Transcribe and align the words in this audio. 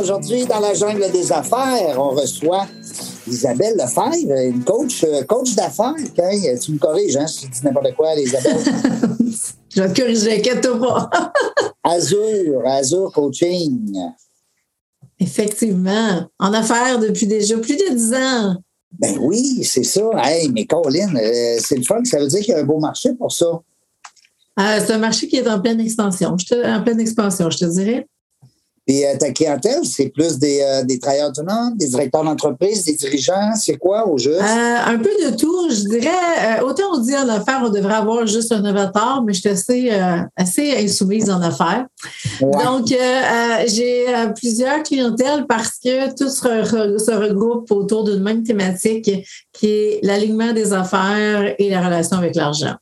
Aujourd'hui, 0.00 0.46
dans 0.46 0.60
la 0.60 0.72
jungle 0.72 1.10
des 1.12 1.30
affaires, 1.30 1.96
on 1.98 2.10
reçoit 2.10 2.66
Isabelle 3.26 3.74
Lefebvre, 3.76 4.32
une 4.48 4.64
coach, 4.64 5.04
euh, 5.04 5.22
coach 5.24 5.54
d'affaires. 5.54 5.94
Hein? 6.18 6.56
Tu 6.62 6.72
me 6.72 6.78
corriges 6.78 7.16
hein, 7.16 7.26
si 7.26 7.46
je 7.46 7.50
dis 7.50 7.60
n'importe 7.64 7.94
quoi, 7.94 8.14
Isabelle. 8.14 8.56
Je 9.72 9.82
vais 9.82 9.92
te 9.92 10.00
corriger, 10.00 10.38
inquiète-toi 10.38 10.78
pas. 10.80 11.32
Azure, 11.84 12.62
Azure 12.66 13.12
Coaching. 13.12 13.94
Effectivement. 15.20 16.26
En 16.40 16.52
affaires 16.54 16.98
depuis 16.98 17.26
déjà 17.28 17.56
plus 17.58 17.76
de 17.76 17.94
10 17.94 18.14
ans. 18.14 18.56
Ben 18.98 19.16
oui, 19.20 19.62
c'est 19.62 19.84
ça. 19.84 20.00
Hey, 20.24 20.48
mais 20.48 20.64
Colin, 20.66 21.14
euh, 21.14 21.56
c'est 21.60 21.76
le 21.76 21.84
fun. 21.84 22.02
Ça 22.04 22.18
veut 22.18 22.26
dire 22.26 22.40
qu'il 22.40 22.52
y 22.52 22.56
a 22.56 22.60
un 22.60 22.64
beau 22.64 22.80
marché 22.80 23.12
pour 23.14 23.30
ça. 23.30 23.46
Euh, 23.46 24.80
c'est 24.84 24.92
un 24.92 24.98
marché 24.98 25.28
qui 25.28 25.36
est 25.36 25.46
en 25.48 25.60
pleine 25.60 25.78
expansion. 25.80 26.36
Je 26.36 26.46
te- 26.46 26.66
en 26.66 26.82
pleine 26.82 26.98
expansion, 27.00 27.48
je 27.50 27.58
te 27.58 27.64
dirais. 27.66 28.08
Puis 28.90 29.04
euh, 29.04 29.16
ta 29.16 29.30
clientèle, 29.30 29.84
c'est 29.84 30.08
plus 30.08 30.36
des, 30.40 30.62
euh, 30.62 30.82
des 30.82 30.98
travailleurs 30.98 31.28
autonomes, 31.28 31.76
des 31.76 31.86
directeurs 31.86 32.24
d'entreprise, 32.24 32.84
des 32.86 32.94
dirigeants. 32.94 33.54
C'est 33.54 33.76
quoi 33.76 34.08
au 34.08 34.18
juste? 34.18 34.40
Euh, 34.40 34.76
un 34.84 34.98
peu 34.98 35.10
de 35.24 35.36
tout. 35.36 35.70
Je 35.70 35.88
dirais, 35.88 36.60
autant 36.64 36.94
on 36.94 36.98
dit 36.98 37.16
en 37.16 37.28
affaires, 37.28 37.62
on 37.64 37.68
devrait 37.70 37.94
avoir 37.94 38.26
juste 38.26 38.50
un 38.50 38.64
avatar, 38.64 39.22
mais 39.24 39.32
je 39.32 39.42
suis 39.42 39.48
assez, 39.48 39.92
assez 40.34 40.74
insoumise 40.76 41.30
en 41.30 41.40
affaires. 41.40 41.86
Ouais. 42.40 42.64
Donc, 42.64 42.88
j'ai 43.68 44.06
plusieurs 44.34 44.82
clientèles 44.82 45.46
parce 45.48 45.78
que 45.78 46.08
tout 46.16 46.28
se, 46.28 46.42
re- 46.42 46.98
se 46.98 47.12
regroupe 47.12 47.70
autour 47.70 48.02
d'une 48.02 48.24
même 48.24 48.42
thématique 48.42 49.08
qui 49.52 49.66
est 49.68 50.00
l'alignement 50.02 50.52
des 50.52 50.72
affaires 50.72 51.54
et 51.60 51.70
la 51.70 51.80
relation 51.86 52.16
avec 52.16 52.34
l'argent. 52.34 52.74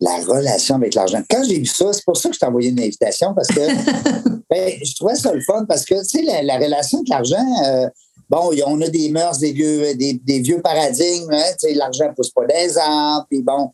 La 0.00 0.16
relation 0.26 0.76
avec 0.76 0.94
l'argent. 0.94 1.22
Quand 1.28 1.42
j'ai 1.44 1.58
vu 1.58 1.66
ça, 1.66 1.92
c'est 1.92 2.04
pour 2.04 2.16
ça 2.16 2.28
que 2.28 2.34
je 2.34 2.40
t'ai 2.40 2.46
envoyé 2.46 2.70
une 2.70 2.80
invitation 2.80 3.34
parce 3.34 3.48
que 3.48 3.60
ben, 4.50 4.72
je 4.82 4.94
trouvais 4.94 5.16
ça 5.16 5.32
le 5.32 5.40
fun 5.40 5.64
parce 5.66 5.84
que, 5.84 5.94
tu 6.02 6.18
sais, 6.18 6.22
la, 6.22 6.42
la 6.42 6.56
relation 6.58 6.98
avec 6.98 7.08
l'argent, 7.08 7.44
euh, 7.66 7.88
bon, 8.30 8.50
on 8.66 8.80
a 8.80 8.88
des 8.88 9.08
mœurs, 9.10 9.38
des 9.38 9.52
vieux, 9.52 9.94
des, 9.94 10.20
des 10.24 10.40
vieux 10.40 10.60
paradigmes, 10.62 11.32
hein, 11.32 11.42
tu 11.60 11.68
sais, 11.68 11.74
l'argent 11.74 12.08
ne 12.08 12.14
pousse 12.14 12.30
pas 12.30 12.46
des 12.46 12.78
arbres, 12.78 13.26
puis 13.28 13.42
bon, 13.42 13.72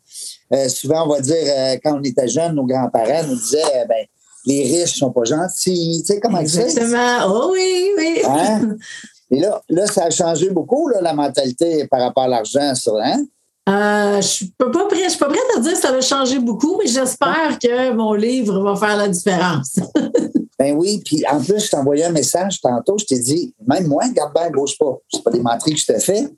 euh, 0.53 0.67
souvent, 0.69 1.05
on 1.05 1.09
va 1.09 1.21
dire, 1.21 1.35
euh, 1.35 1.77
quand 1.83 1.99
on 1.99 2.03
était 2.03 2.27
jeunes, 2.27 2.55
nos 2.55 2.65
grands-parents 2.65 3.27
nous 3.27 3.35
disaient, 3.35 3.85
ben, 3.87 4.05
les 4.47 4.63
riches 4.63 4.97
sont 4.97 5.11
pas 5.11 5.23
gentils, 5.25 6.03
tu 6.05 6.13
sais, 6.13 6.19
comment 6.19 6.45
ça? 6.45 6.61
Exactement. 6.61 7.17
Oh 7.27 7.49
oui, 7.51 7.89
oui. 7.97 8.21
Hein? 8.25 8.75
Et 9.31 9.39
là, 9.39 9.61
là, 9.69 9.87
ça 9.87 10.05
a 10.05 10.09
changé 10.11 10.51
beaucoup, 10.51 10.87
là, 10.87 11.01
la 11.01 11.13
mentalité 11.13 11.87
par 11.87 11.99
rapport 11.99 12.23
à 12.23 12.27
l'argent, 12.27 12.75
ça, 12.75 12.91
hein? 13.03 13.25
Euh, 13.67 14.21
je 14.21 14.27
suis 14.27 14.45
pas 14.51 14.69
pas 14.69 14.85
prête, 14.85 15.05
je 15.05 15.09
suis 15.09 15.17
pas 15.17 15.27
prête 15.27 15.39
à 15.57 15.59
dire 15.59 15.73
que 15.73 15.79
ça 15.79 15.91
va 15.91 16.01
changer 16.01 16.37
beaucoup, 16.37 16.77
mais 16.77 16.87
j'espère 16.87 17.57
que 17.59 17.93
mon 17.93 18.13
livre 18.13 18.59
va 18.61 18.75
faire 18.75 18.97
la 18.97 19.07
différence. 19.07 19.79
Ben 20.57 20.73
oui, 20.77 21.01
puis 21.03 21.21
en 21.29 21.43
plus, 21.43 21.65
je 21.65 21.69
t'ai 21.69 21.75
envoyé 21.75 22.05
un 22.05 22.11
message 22.11 22.61
tantôt, 22.61 22.97
je 22.97 23.03
t'ai 23.03 23.19
dit, 23.19 23.53
même 23.67 23.87
moi, 23.87 24.07
garde 24.07 24.33
bien, 24.33 24.49
bouge 24.49 24.77
pas. 24.79 24.97
C'est 25.11 25.21
pas 25.21 25.31
des 25.31 25.41
menteries 25.41 25.73
que 25.73 25.79
je 25.81 25.85
te 25.85 25.99
fais. 25.99 26.29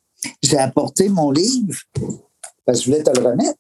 J'ai 0.42 0.58
apporté 0.58 1.08
mon 1.08 1.30
livre 1.30 1.76
parce 2.66 2.80
que 2.80 2.86
je 2.86 2.90
voulais 2.90 3.04
te 3.04 3.12
le 3.12 3.24
remettre. 3.24 3.60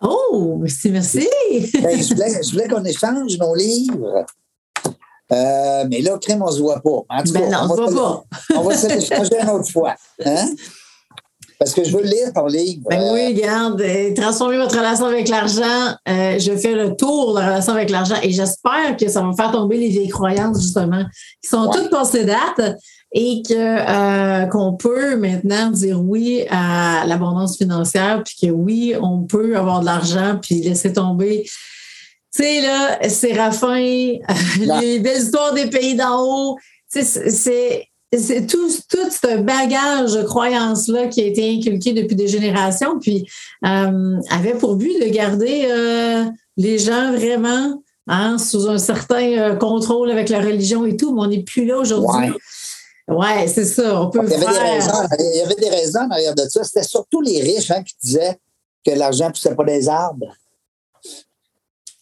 Oh, 0.00 0.58
merci, 0.60 0.90
merci. 0.90 1.28
Ben, 1.82 2.00
je 2.00 2.14
voulais, 2.14 2.40
je 2.42 2.50
voulais 2.52 2.68
qu'on 2.68 2.84
échange 2.84 3.36
nos 3.38 3.54
livres. 3.56 4.24
Euh, 5.32 5.84
mais 5.90 6.00
là, 6.02 6.18
crème, 6.18 6.42
on 6.42 6.50
se 6.52 6.60
voit 6.60 6.80
pas. 6.80 7.02
En 7.08 7.22
tout 7.24 7.32
Ben 7.32 7.50
non, 7.50 7.58
on, 7.62 7.72
on 7.72 7.74
va 7.74 7.88
se 7.88 7.92
voit 7.92 8.24
on 8.54 8.60
va 8.62 8.76
se 8.76 8.86
l'échanger 8.86 9.30
une 9.42 9.50
autre 9.50 9.72
fois. 9.72 9.96
Hein? 10.24 10.54
Parce 11.58 11.72
que 11.72 11.84
je 11.84 11.96
veux 11.96 12.02
lire 12.02 12.32
ton 12.34 12.46
livre. 12.46 12.82
Ben 12.90 13.00
oui, 13.14 13.28
regarde, 13.28 13.80
euh, 13.80 14.12
transformer 14.14 14.58
votre 14.58 14.76
relation 14.76 15.06
avec 15.06 15.28
l'argent. 15.28 15.94
euh, 16.08 16.38
je 16.38 16.54
fais 16.56 16.74
le 16.74 16.94
tour 16.96 17.34
de 17.34 17.40
la 17.40 17.46
relation 17.46 17.72
avec 17.72 17.88
l'argent 17.90 18.16
et 18.22 18.30
j'espère 18.30 18.96
que 18.98 19.08
ça 19.08 19.22
va 19.22 19.32
faire 19.34 19.52
tomber 19.52 19.78
les 19.78 19.88
vieilles 19.88 20.08
croyances, 20.10 20.60
justement, 20.60 21.04
qui 21.42 21.48
sont 21.48 21.66
Ouais. 21.68 21.76
toutes 21.76 21.90
passées 21.90 22.24
date 22.26 22.76
et 23.12 23.42
que 23.48 23.54
euh, 23.54 24.46
qu'on 24.46 24.74
peut 24.74 25.16
maintenant 25.16 25.70
dire 25.70 26.00
oui 26.02 26.44
à 26.50 27.04
l'abondance 27.06 27.56
financière, 27.56 28.22
puis 28.24 28.48
que 28.48 28.52
oui, 28.52 28.94
on 29.00 29.22
peut 29.22 29.56
avoir 29.56 29.80
de 29.80 29.86
l'argent, 29.86 30.38
puis 30.42 30.56
laisser 30.60 30.92
tomber. 30.92 31.44
Tu 32.34 32.42
sais, 32.42 32.60
là, 32.60 33.08
Séraphin, 33.08 34.18
les 34.80 34.98
belles 34.98 35.22
histoires 35.22 35.54
des 35.54 35.70
pays 35.70 35.94
d'en 35.94 36.20
haut, 36.22 36.56
tu 36.92 37.02
sais, 37.02 37.30
c'est- 37.30 37.86
c'est 38.18 38.46
tout, 38.46 38.68
tout 38.88 39.10
ce 39.10 39.38
bagage 39.38 40.14
de 40.14 40.22
croyances-là 40.22 41.08
qui 41.08 41.22
a 41.22 41.26
été 41.26 41.56
inculqué 41.56 41.92
depuis 41.92 42.16
des 42.16 42.28
générations, 42.28 42.98
puis 42.98 43.28
euh, 43.64 44.16
avait 44.30 44.54
pour 44.54 44.76
but 44.76 45.00
de 45.00 45.08
garder 45.08 45.66
euh, 45.70 46.24
les 46.56 46.78
gens 46.78 47.12
vraiment 47.12 47.82
hein, 48.06 48.38
sous 48.38 48.68
un 48.68 48.78
certain 48.78 49.38
euh, 49.38 49.56
contrôle 49.56 50.10
avec 50.10 50.28
la 50.28 50.40
religion 50.40 50.84
et 50.86 50.96
tout, 50.96 51.14
mais 51.14 51.22
on 51.22 51.26
n'est 51.26 51.42
plus 51.42 51.64
là 51.66 51.78
aujourd'hui. 51.78 52.32
Ouais, 53.08 53.46
c'est 53.46 53.64
ça. 53.64 54.02
On 54.02 54.10
peut 54.10 54.20
il, 54.24 54.30
y 54.30 54.34
avait 54.34 54.46
des 54.46 54.58
raisons, 54.58 55.08
il 55.18 55.36
y 55.36 55.40
avait 55.40 55.54
des 55.54 55.68
raisons 55.68 56.00
en 56.00 56.10
arrière 56.10 56.34
de 56.34 56.42
ça. 56.48 56.64
C'était 56.64 56.82
surtout 56.82 57.20
les 57.20 57.40
riches 57.40 57.70
hein, 57.70 57.82
qui 57.82 57.94
disaient 58.02 58.36
que 58.84 58.90
l'argent 58.92 59.26
ne 59.26 59.32
poussait 59.32 59.54
pas 59.54 59.64
des 59.64 59.88
arbres. 59.88 60.34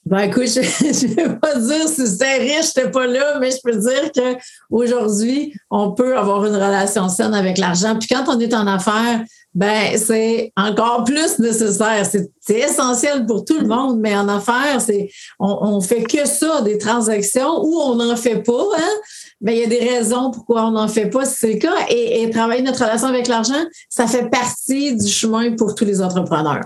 Ben 0.07 0.19
écoute, 0.19 0.49
je 0.49 0.59
ne 0.59 1.15
vais 1.15 1.37
pas 1.37 1.59
dire 1.59 1.89
si 1.89 2.07
c'était 2.07 2.37
riche, 2.37 2.75
j'étais 2.75 2.91
pas 2.91 3.07
là, 3.07 3.39
mais 3.41 3.51
je 3.51 3.57
peux 3.65 3.75
dire 3.75 4.11
qu'aujourd'hui, 4.13 5.55
on 5.71 5.93
peut 5.93 6.19
avoir 6.19 6.45
une 6.45 6.55
relation 6.55 7.09
saine 7.09 7.33
avec 7.33 7.57
l'argent. 7.57 7.97
Puis 7.99 8.09
quand 8.09 8.25
on 8.29 8.39
est 8.39 8.53
en 8.53 8.67
affaires, 8.67 9.23
ben 9.55 9.97
c'est 9.97 10.53
encore 10.59 11.05
plus 11.05 11.39
nécessaire. 11.39 12.05
C'est 12.07 12.59
essentiel 12.59 13.25
pour 13.25 13.47
tout 13.47 13.59
le 13.59 13.67
monde, 13.67 13.99
mais 13.99 14.15
en 14.15 14.29
affaires, 14.29 14.79
c'est 14.81 15.09
on, 15.39 15.57
on 15.63 15.81
fait 15.81 16.03
que 16.03 16.27
ça, 16.27 16.61
des 16.61 16.77
transactions, 16.77 17.65
ou 17.65 17.79
on 17.81 17.95
n'en 17.95 18.17
fait 18.17 18.43
pas, 18.43 18.67
hein? 18.77 18.93
Mais 19.41 19.57
il 19.57 19.61
y 19.61 19.65
a 19.65 19.69
des 19.69 19.89
raisons 19.89 20.31
pourquoi 20.33 20.67
on 20.67 20.73
n'en 20.73 20.89
fait 20.89 21.09
pas, 21.09 21.25
si 21.25 21.37
c'est 21.37 21.53
le 21.55 21.59
cas. 21.61 21.87
Et, 21.89 22.23
et 22.23 22.31
travailler 22.31 22.61
notre 22.61 22.85
relation 22.85 23.09
avec 23.09 23.27
l'argent, 23.27 23.65
ça 23.89 24.07
fait 24.07 24.29
partie 24.29 24.95
du 24.97 25.09
chemin 25.09 25.57
pour 25.57 25.75
tous 25.75 25.87
les 25.87 26.03
entrepreneurs. 26.03 26.65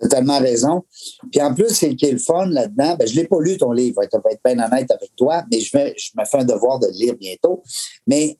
Tu 0.00 0.06
as 0.06 0.08
tellement 0.08 0.38
raison. 0.38 0.84
Puis 1.30 1.40
en 1.42 1.54
plus, 1.54 1.70
c'est 1.70 1.94
qui 1.96 2.06
est 2.06 2.12
le 2.12 2.18
fun 2.18 2.46
là-dedans. 2.46 2.96
Ben, 2.96 3.06
je 3.06 3.14
ne 3.16 3.20
l'ai 3.20 3.26
pas 3.26 3.40
lu, 3.40 3.56
ton 3.56 3.72
livre. 3.72 4.00
Je 4.02 4.18
vais 4.18 4.32
être 4.34 4.40
bien 4.44 4.64
honnête 4.64 4.90
avec 4.90 5.10
toi, 5.16 5.44
mais 5.50 5.60
je, 5.60 5.76
vais, 5.76 5.94
je 5.96 6.10
me 6.16 6.24
fais 6.24 6.38
un 6.38 6.44
devoir 6.44 6.78
de 6.78 6.86
le 6.86 6.92
lire 6.92 7.14
bientôt. 7.16 7.62
Mais 8.06 8.36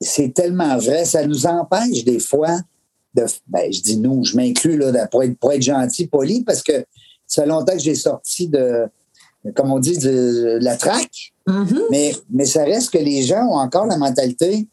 c'est 0.00 0.34
tellement 0.34 0.76
vrai. 0.78 1.04
Ça 1.04 1.26
nous 1.26 1.46
empêche 1.46 2.04
des 2.04 2.18
fois 2.20 2.60
de. 3.14 3.24
Ben, 3.46 3.72
je 3.72 3.80
dis 3.80 3.96
nous, 3.98 4.24
je 4.24 4.36
m'inclus 4.36 4.76
là, 4.76 4.92
de- 4.92 5.08
pour, 5.10 5.22
être, 5.22 5.38
pour 5.38 5.52
être 5.52 5.62
gentil, 5.62 6.06
poli, 6.06 6.44
parce 6.44 6.62
que 6.62 6.84
ça 7.26 7.42
fait 7.42 7.48
longtemps 7.48 7.72
que 7.72 7.78
j'ai 7.78 7.94
sorti 7.94 8.48
de, 8.48 8.86
comme 9.54 9.72
on 9.72 9.78
dit, 9.78 9.96
de, 9.98 10.58
la 10.60 10.76
traque. 10.76 11.32
Mhm. 11.46 11.80
Mais, 11.90 12.14
mais 12.30 12.44
ça 12.44 12.64
reste 12.64 12.90
que 12.90 12.98
les 12.98 13.22
gens 13.22 13.46
ont 13.46 13.58
encore 13.58 13.86
la 13.86 13.96
mentalité. 13.96 14.68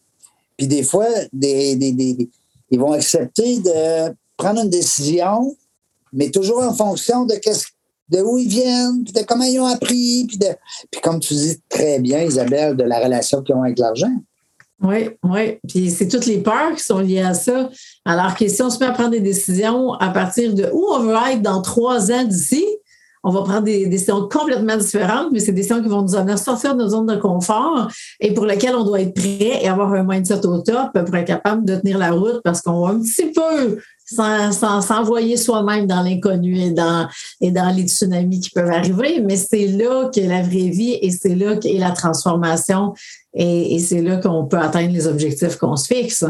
Puis 0.58 0.68
des 0.68 0.84
fois, 0.84 1.08
des- 1.32 1.76
des- 1.76 1.94
des- 1.94 2.30
ils 2.70 2.80
vont 2.80 2.92
accepter 2.92 3.60
de 3.60 4.14
prendre 4.38 4.62
une 4.62 4.70
décision, 4.70 5.56
mais 6.12 6.30
toujours 6.32 6.62
en 6.64 6.74
fonction 6.74 7.26
de, 7.26 7.36
qu'est-ce- 7.36 7.68
de 8.10 8.22
où 8.22 8.38
ils 8.38 8.48
viennent, 8.48 9.04
puis 9.04 9.14
de 9.14 9.22
comment 9.22 9.44
ils 9.46 9.60
ont 9.60 9.66
appris, 9.66 10.26
puis, 10.28 10.38
de, 10.38 10.48
puis 10.92 11.02
comme 11.02 11.20
tu 11.20 11.34
dis 11.34 11.58
très 11.70 12.00
bien, 12.00 12.22
Isabelle, 12.22 12.76
de 12.76 12.84
la 12.84 13.00
relation 13.00 13.42
qu'ils 13.42 13.56
ont 13.56 13.64
avec 13.64 13.80
l'argent. 13.80 14.14
Oui, 14.82 15.12
oui. 15.24 15.60
Puis 15.68 15.90
c'est 15.92 16.10
toutes 16.10 16.26
les 16.26 16.40
peurs 16.40 16.76
qui 16.76 16.84
sont 16.84 17.00
liées 17.00 17.22
à 17.22 17.34
ça. 17.34 17.70
Alors 18.04 18.36
que 18.36 18.48
si 18.50 18.62
on 18.62 18.70
se 18.70 18.80
met 18.80 18.86
à 18.88 18.92
prendre 18.92 19.12
des 19.12 19.22
décisions 19.22 19.94
à 19.94 20.10
partir 20.10 20.54
de 20.54 20.70
où 20.74 20.86
on 20.92 21.00
veut 21.00 21.16
être 21.32 21.42
dans 21.42 21.62
trois 21.62 22.12
ans 22.12 22.26
d'ici, 22.26 22.66
on 23.24 23.32
va 23.32 23.44
prendre 23.44 23.62
des 23.62 23.88
décisions 23.88 24.28
complètement 24.28 24.76
différentes, 24.76 25.30
mais 25.32 25.40
c'est 25.40 25.54
des 25.54 25.62
décisions 25.62 25.82
qui 25.82 25.88
vont 25.88 26.02
nous 26.02 26.16
amener 26.16 26.34
à 26.34 26.38
sortir 26.38 26.76
de 26.76 26.84
nos 26.84 26.90
zones 26.90 27.06
de 27.06 27.16
confort 27.16 27.88
et 28.20 28.34
pour 28.34 28.46
lesquelles 28.46 28.76
on 28.76 28.84
doit 28.84 29.00
être 29.00 29.14
prêt 29.14 29.64
et 29.64 29.70
avoir 29.70 29.94
un 29.94 30.04
mindset 30.04 30.46
au 30.46 30.58
top 30.58 30.92
pour 31.06 31.16
être 31.16 31.28
capable 31.28 31.64
de 31.64 31.78
tenir 31.78 31.98
la 31.98 32.12
route 32.12 32.42
parce 32.44 32.62
qu'on 32.62 32.86
va 32.86 32.90
un 32.92 33.00
petit 33.00 33.32
peu 33.32 33.80
sans 34.06 34.82
s'envoyer 34.82 35.38
soi-même 35.38 35.88
dans 35.88 36.02
l'inconnu 36.02 36.60
et 36.60 36.72
dans, 36.72 37.08
les 37.42 37.88
tsunamis 37.88 38.40
qui 38.40 38.50
peuvent 38.50 38.72
arriver. 38.72 39.22
Mais 39.22 39.38
c'est 39.38 39.68
là 39.68 40.10
qu'est 40.12 40.28
la 40.28 40.42
vraie 40.42 40.70
vie 40.70 40.98
et 41.02 41.12
c'est 41.12 41.36
là 41.36 41.58
qu'est 41.58 41.78
la 41.78 41.92
transformation 41.92 42.94
et, 43.34 43.80
c'est 43.80 44.02
là 44.02 44.18
qu'on 44.18 44.46
peut 44.46 44.60
atteindre 44.60 44.94
les 44.94 45.08
objectifs 45.08 45.58
qu'on 45.58 45.76
se 45.76 45.88
fixe. 45.88 46.26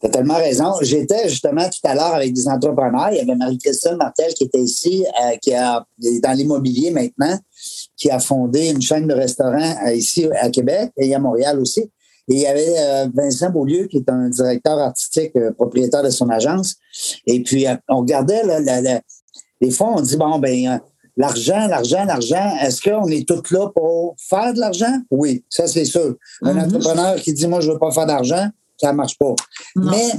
Tu 0.00 0.06
as 0.06 0.10
tellement 0.10 0.36
raison. 0.36 0.72
J'étais 0.80 1.28
justement 1.28 1.68
tout 1.68 1.86
à 1.86 1.94
l'heure 1.94 2.14
avec 2.14 2.32
des 2.32 2.48
entrepreneurs. 2.48 3.10
Il 3.10 3.18
y 3.18 3.20
avait 3.20 3.34
Marie-Christine 3.34 3.96
Martel 3.96 4.32
qui 4.32 4.44
était 4.44 4.60
ici, 4.60 5.04
euh, 5.22 5.36
qui 5.42 5.52
a 5.52 5.84
dans 6.22 6.32
l'immobilier 6.32 6.90
maintenant, 6.90 7.38
qui 7.96 8.10
a 8.10 8.18
fondé 8.18 8.70
une 8.70 8.80
chaîne 8.80 9.06
de 9.06 9.12
restaurants 9.12 9.76
euh, 9.86 9.92
ici 9.92 10.26
à 10.40 10.48
Québec 10.48 10.90
et 10.96 11.14
à 11.14 11.18
Montréal 11.18 11.60
aussi. 11.60 11.90
Et 12.28 12.34
il 12.34 12.40
y 12.40 12.46
avait 12.46 12.74
euh, 12.78 13.08
Vincent 13.14 13.50
Beaulieu, 13.50 13.86
qui 13.86 13.98
est 13.98 14.08
un 14.08 14.28
directeur 14.28 14.78
artistique, 14.78 15.32
propriétaire 15.56 16.02
de 16.02 16.10
son 16.10 16.28
agence. 16.28 16.76
Et 17.26 17.42
puis, 17.42 17.66
on 17.88 17.98
regardait, 17.98 18.44
là, 18.44 19.00
des 19.60 19.70
fois, 19.70 19.94
on 19.96 20.00
dit, 20.00 20.16
bon, 20.16 20.38
ben, 20.38 20.80
l'argent, 21.16 21.66
l'argent, 21.66 22.04
l'argent, 22.04 22.56
est-ce 22.62 22.80
qu'on 22.80 23.08
est 23.08 23.28
tous 23.28 23.50
là 23.52 23.68
pour 23.74 24.16
faire 24.18 24.54
de 24.54 24.60
l'argent? 24.60 25.00
Oui, 25.10 25.44
ça, 25.48 25.66
c'est 25.66 25.84
sûr. 25.84 26.16
Un 26.42 26.54
mm-hmm. 26.54 26.64
entrepreneur 26.64 27.16
qui 27.16 27.32
dit, 27.32 27.46
moi, 27.46 27.60
je 27.60 27.70
veux 27.70 27.78
pas 27.78 27.90
faire 27.90 28.06
d'argent, 28.06 28.48
ça 28.78 28.92
marche 28.92 29.18
pas. 29.18 29.34
Mais, 29.76 30.12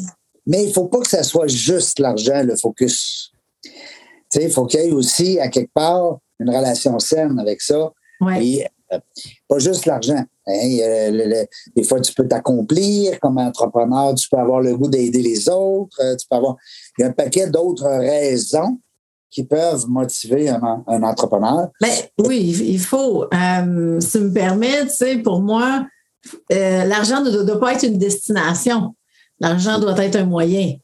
mais 0.46 0.64
il 0.64 0.68
ne 0.68 0.74
faut 0.74 0.86
pas 0.86 1.00
que 1.00 1.10
ça 1.10 1.24
soit 1.24 1.48
juste 1.48 2.00
l'argent, 2.00 2.44
le 2.44 2.56
focus. 2.56 3.32
Il 4.36 4.52
faut 4.52 4.66
qu'il 4.66 4.80
y 4.80 4.84
ait 4.84 4.92
aussi, 4.92 5.40
à 5.40 5.50
quelque 5.50 5.74
part, 5.74 6.20
une 6.40 6.50
relation 6.50 6.98
saine 7.00 7.40
avec 7.40 7.62
ça. 7.62 7.92
Et, 8.40 8.64
euh, 8.64 8.68
pas 9.48 9.60
juste 9.60 9.86
l'argent. 9.86 10.24
Hein. 10.48 11.46
des 11.76 11.84
fois, 11.84 12.02
tu 12.02 12.14
peux 12.14 12.28
t'accomplir 12.28 13.20
comme 13.20 13.38
entrepreneur, 13.38 14.14
tu 14.16 14.28
peux 14.30 14.38
avoir 14.38 14.62
le 14.62 14.76
goût 14.76 14.90
d'aider 14.90 15.22
les 15.22 15.48
autres, 15.50 15.98
euh, 16.02 16.16
tu 16.16 16.28
peux 16.30 16.38
avoir. 16.38 16.56
Il 16.98 17.02
y 17.02 17.06
a 17.06 17.08
un 17.08 17.14
paquet 17.14 17.48
d'autres 17.48 17.88
raisons 17.88 18.80
qui 19.30 19.46
peuvent 19.46 19.88
motiver 19.88 20.50
un, 20.50 21.04
entrepreneur. 21.04 21.70
Ben, 21.80 21.90
oui, 22.18 22.40
il 22.68 22.80
faut. 22.80 23.24
Euh, 23.34 24.00
si 24.02 24.12
tu 24.12 24.20
me 24.20 24.34
permets, 24.34 24.88
pour 25.24 25.42
moi, 25.42 25.86
euh, 26.52 26.84
l'argent 26.86 27.22
ne 27.22 27.32
doit, 27.32 27.60
pas 27.60 27.74
être 27.74 27.84
une 27.84 27.98
destination. 27.98 28.94
L'argent 29.40 29.80
doit 29.80 29.98
être 30.04 30.18
un 30.18 30.26
moyen. 30.26 30.76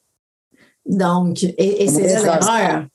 Donc, 0.86 1.44
et, 1.44 1.88
c'est 1.90 2.04
l'erreur. 2.04 2.86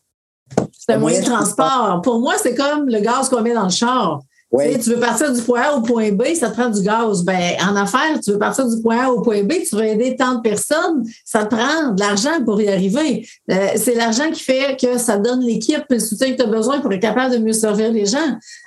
C'est 0.73 0.95
un 0.95 0.99
moyen 0.99 1.21
de 1.21 1.27
transport. 1.27 2.01
Pour 2.03 2.19
moi, 2.21 2.35
c'est 2.43 2.55
comme 2.55 2.89
le 2.89 3.01
gaz 3.01 3.29
qu'on 3.29 3.43
met 3.43 3.55
dans 3.55 3.65
le 3.65 3.71
char. 3.71 4.23
Tu 4.55 4.91
veux 4.91 5.01
partir 5.01 5.33
du 5.33 5.41
point 5.41 5.63
A 5.63 5.73
au 5.75 5.81
point 5.81 6.13
B, 6.13 6.25
ça 6.35 6.51
te 6.51 6.55
prend 6.55 6.69
du 6.69 6.83
gaz. 6.83 7.25
Ben, 7.25 7.55
en 7.67 7.75
affaires, 7.75 8.21
tu 8.23 8.33
veux 8.33 8.39
partir 8.39 8.69
du 8.69 8.83
point 8.83 9.07
A 9.07 9.11
au 9.11 9.23
point 9.23 9.43
B, 9.45 9.53
tu 9.67 9.77
veux 9.77 9.85
aider 9.85 10.15
tant 10.15 10.35
de 10.35 10.41
personnes, 10.41 11.05
ça 11.25 11.45
te 11.45 11.55
prend 11.55 11.93
de 11.93 11.99
l'argent 11.99 12.45
pour 12.45 12.61
y 12.61 12.69
arriver. 12.69 13.27
Euh, 13.51 13.69
c'est 13.77 13.95
l'argent 13.95 14.31
qui 14.31 14.43
fait 14.43 14.77
que 14.79 14.99
ça 14.99 15.17
donne 15.17 15.41
l'équipe, 15.41 15.83
le 15.89 15.99
soutien 15.99 16.33
que 16.33 16.37
tu 16.37 16.43
as 16.43 16.47
besoin 16.47 16.81
pour 16.81 16.93
être 16.93 17.01
capable 17.01 17.35
de 17.35 17.39
mieux 17.39 17.55
servir 17.55 17.91
les 17.93 18.05
gens. 18.05 18.19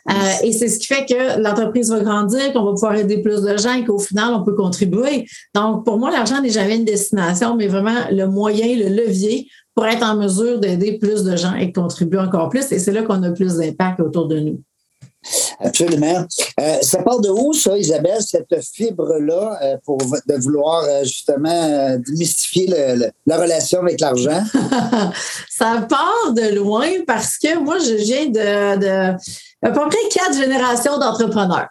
Euh, 0.10 0.14
et 0.44 0.54
c'est 0.54 0.70
ce 0.70 0.80
qui 0.80 0.88
fait 0.88 1.06
que 1.06 1.40
l'entreprise 1.40 1.92
va 1.92 2.00
grandir, 2.00 2.52
qu'on 2.54 2.64
va 2.64 2.72
pouvoir 2.72 2.96
aider 2.96 3.20
plus 3.20 3.44
de 3.44 3.56
gens 3.56 3.74
et 3.74 3.86
qu'au 3.86 4.00
final, 4.00 4.34
on 4.34 4.44
peut 4.44 4.56
contribuer. 4.56 5.28
Donc, 5.54 5.86
pour 5.86 6.00
moi, 6.00 6.10
l'argent 6.10 6.42
n'est 6.42 6.50
jamais 6.50 6.78
une 6.78 6.86
destination, 6.86 7.56
mais 7.56 7.68
vraiment 7.68 8.06
le 8.12 8.26
moyen, 8.26 8.76
le 8.76 8.90
levier 8.90 9.48
pour 9.76 9.86
être 9.86 10.04
en 10.04 10.16
mesure 10.16 10.60
d'aider 10.60 10.98
plus 10.98 11.24
de 11.24 11.36
gens 11.36 11.54
et 11.54 11.68
de 11.68 11.74
contribuer 11.74 12.20
encore 12.20 12.50
plus. 12.50 12.72
Et 12.72 12.80
c'est 12.80 12.92
là 12.92 13.04
qu'on 13.04 13.22
a 13.22 13.32
plus 13.32 13.58
d'impact 13.58 14.00
autour 14.00 14.28
de 14.28 14.40
nous. 14.40 14.62
Absolument. 15.60 16.26
Euh, 16.60 16.78
ça 16.82 17.02
part 17.02 17.20
de 17.20 17.30
où, 17.30 17.54
ça, 17.54 17.78
Isabelle, 17.78 18.22
cette 18.22 18.62
fibre-là, 18.62 19.60
euh, 19.62 19.78
pour 19.84 19.98
de 19.98 20.36
vouloir 20.42 20.84
euh, 20.84 21.04
justement 21.04 21.98
démystifier 21.98 22.68
la 23.26 23.38
relation 23.38 23.82
avec 23.82 24.00
l'argent? 24.00 24.44
ça 25.50 25.86
part 25.90 26.34
de 26.34 26.56
loin 26.56 26.88
parce 27.08 27.38
que 27.38 27.58
moi, 27.60 27.78
je 27.80 27.94
viens 27.96 28.28
de, 28.28 28.80
de 28.80 29.16
à 29.62 29.72
peu 29.72 29.80
près 29.88 30.10
quatre 30.12 30.38
générations 30.38 30.98
d'entrepreneurs. 31.00 31.70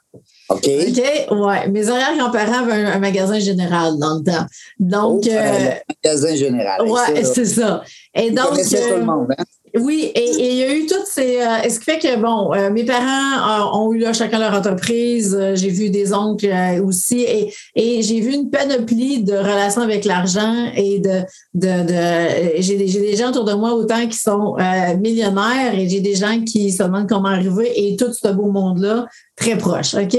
OK. 0.51 0.69
OK, 0.89 1.03
ouais. 1.31 1.69
Mes 1.69 1.89
arrière-grands-parents 1.89 2.65
avaient 2.65 2.85
un, 2.85 2.99
magasin 2.99 3.39
général 3.39 3.99
dans 3.99 4.19
le 4.19 4.25
temps. 4.25 4.47
Donc. 4.79 5.23
Oh, 5.27 5.31
un 5.31 5.79
magasin 6.05 6.35
général. 6.35 6.83
Ouais, 6.83 7.25
c'est 7.25 7.47
ça. 7.47 7.83
Et 8.15 8.31
donc. 8.31 8.51
tout 8.51 8.97
le 8.97 9.05
monde, 9.05 9.29
hein? 9.39 9.45
Oui, 9.77 10.13
et, 10.15 10.31
il 10.39 10.55
y 10.55 10.63
a 10.63 10.73
eu 10.73 10.87
toutes 10.87 11.07
ces. 11.07 11.41
Euh, 11.41 11.69
ce 11.69 11.81
qui 11.81 11.85
fait 11.85 11.99
que, 11.99 12.17
bon, 12.17 12.55
euh, 12.55 12.71
mes 12.71 12.85
parents 12.85 13.77
ont 13.81 13.93
eu 13.93 13.99
là, 13.99 14.13
chacun 14.13 14.39
leur 14.39 14.55
entreprise. 14.55 15.37
Euh, 15.39 15.57
j'ai 15.57 15.71
vu 15.71 15.91
des 15.91 16.13
oncles 16.13 16.49
aussi. 16.85 17.23
Et, 17.23 17.53
et 17.75 18.03
j'ai 18.03 18.21
vu 18.21 18.35
une 18.35 18.51
panoplie 18.51 19.25
de 19.25 19.35
relations 19.35 19.83
avec 19.83 20.05
l'argent 20.05 20.71
et 20.77 21.01
de. 21.01 21.23
de, 21.55 21.87
de 21.87 22.63
j'ai, 22.63 22.77
des, 22.77 22.87
j'ai 22.87 23.01
des 23.01 23.17
gens 23.17 23.31
autour 23.31 23.45
de 23.45 23.55
moi 23.55 23.75
autant 23.75 24.07
qui 24.07 24.17
sont 24.17 24.57
millionnaires 25.01 25.77
et 25.77 25.89
j'ai 25.89 26.01
des 26.01 26.15
gens 26.15 26.41
qui 26.41 26.71
se 26.71 26.83
demandent 26.83 27.09
comment 27.09 27.29
arriver 27.29 27.73
et 27.75 27.97
tout 27.97 28.13
ce 28.13 28.29
beau 28.29 28.53
monde-là 28.53 29.07
très 29.37 29.57
proche. 29.57 29.95
OK? 29.95 30.17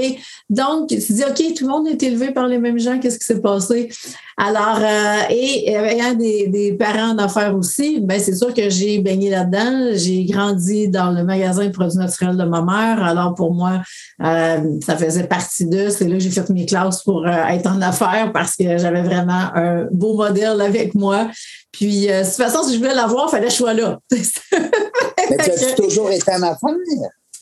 Donc, 0.48 0.88
tu 0.88 0.96
dis, 0.96 1.24
OK, 1.24 1.54
tout 1.54 1.66
le 1.66 1.70
monde 1.70 1.88
est 1.88 2.02
élevé 2.02 2.32
par 2.32 2.46
les 2.46 2.58
mêmes 2.58 2.78
gens, 2.78 2.98
qu'est-ce 2.98 3.18
qui 3.18 3.24
s'est 3.24 3.40
passé? 3.40 3.88
Alors, 4.36 4.78
euh, 4.82 5.22
et 5.30 5.72
ayant 5.72 6.12
des, 6.12 6.48
des 6.48 6.74
parents 6.74 7.14
d'affaires 7.14 7.56
aussi, 7.56 8.00
ben 8.00 8.20
c'est 8.20 8.34
sûr 8.34 8.52
que 8.52 8.68
j'ai 8.68 8.98
baigné 8.98 9.30
là-dedans. 9.30 9.92
J'ai 9.94 10.24
grandi 10.26 10.88
dans 10.88 11.10
le 11.10 11.24
magasin 11.24 11.64
de 11.64 11.70
produits 11.70 11.98
naturels 11.98 12.36
de 12.36 12.44
ma 12.44 12.60
mère. 12.60 13.02
Alors, 13.02 13.34
pour 13.34 13.54
moi, 13.54 13.80
euh, 14.22 14.78
ça 14.84 14.96
faisait 14.96 15.24
partie 15.24 15.64
d'eux. 15.64 15.88
C'est 15.88 16.06
là 16.06 16.16
que 16.16 16.20
j'ai 16.20 16.30
fait 16.30 16.48
mes 16.50 16.66
classes 16.66 17.02
pour 17.02 17.26
euh, 17.26 17.46
être 17.48 17.66
en 17.66 17.80
affaires 17.80 18.30
parce 18.32 18.56
que 18.56 18.76
j'avais 18.76 19.02
vraiment 19.02 19.50
un 19.54 19.86
beau 19.90 20.14
modèle 20.14 20.60
avec 20.60 20.94
moi. 20.94 21.30
Puis, 21.72 22.06
de 22.06 22.22
toute 22.22 22.34
façon, 22.34 22.62
si 22.62 22.74
je 22.74 22.78
voulais 22.78 22.94
l'avoir, 22.94 23.28
il 23.28 23.30
fallait 23.30 23.46
que 23.46 23.52
je 23.52 23.56
sois 23.56 23.74
là. 23.74 23.98
Mais 24.12 25.36
tu 25.38 25.64
as 25.64 25.74
toujours 25.74 26.10
été 26.10 26.30
en 26.32 26.42
affaires? 26.42 26.76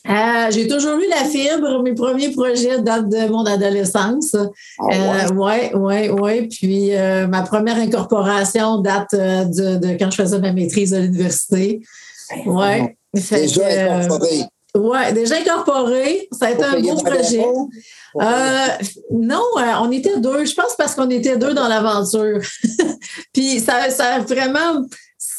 Euh, 0.07 0.51
j'ai 0.51 0.67
toujours 0.67 0.97
eu 0.97 1.07
la 1.09 1.25
fibre. 1.25 1.81
Mes 1.81 1.93
premiers 1.93 2.31
projets 2.31 2.79
datent 2.79 3.09
de 3.09 3.27
mon 3.27 3.45
adolescence. 3.45 4.35
Ah 4.79 4.83
euh, 4.91 5.33
ouais. 5.33 5.73
ouais, 5.73 6.09
ouais, 6.09 6.47
Puis 6.47 6.95
euh, 6.95 7.27
ma 7.27 7.41
première 7.41 7.77
incorporation 7.77 8.79
date 8.79 9.13
de, 9.13 9.77
de, 9.77 9.97
quand 9.97 10.11
je 10.11 10.17
faisais 10.17 10.39
ma 10.39 10.51
maîtrise 10.51 10.93
à 10.93 10.99
l'université. 10.99 11.81
Ben, 12.45 12.51
ouais. 12.51 12.97
déjà 13.13 13.65
incorporé. 13.67 14.43
Ouais, 14.75 15.13
déjà 15.13 15.35
incorporé. 15.37 16.27
Ça 16.31 16.47
a 16.47 16.51
été 16.51 16.63
un 16.63 16.79
beau 16.81 16.95
projet. 16.95 17.45
non, 19.11 19.43
on 19.81 19.91
était 19.91 20.19
deux. 20.19 20.45
Je 20.45 20.53
pense 20.53 20.75
parce 20.77 20.93
qu'on 20.93 21.09
était 21.09 21.37
deux 21.37 21.53
dans 21.53 21.67
l'aventure. 21.67 22.41
Puis 23.33 23.59
ça, 23.59 23.89
ça 23.89 24.15
a 24.15 24.19
vraiment 24.19 24.85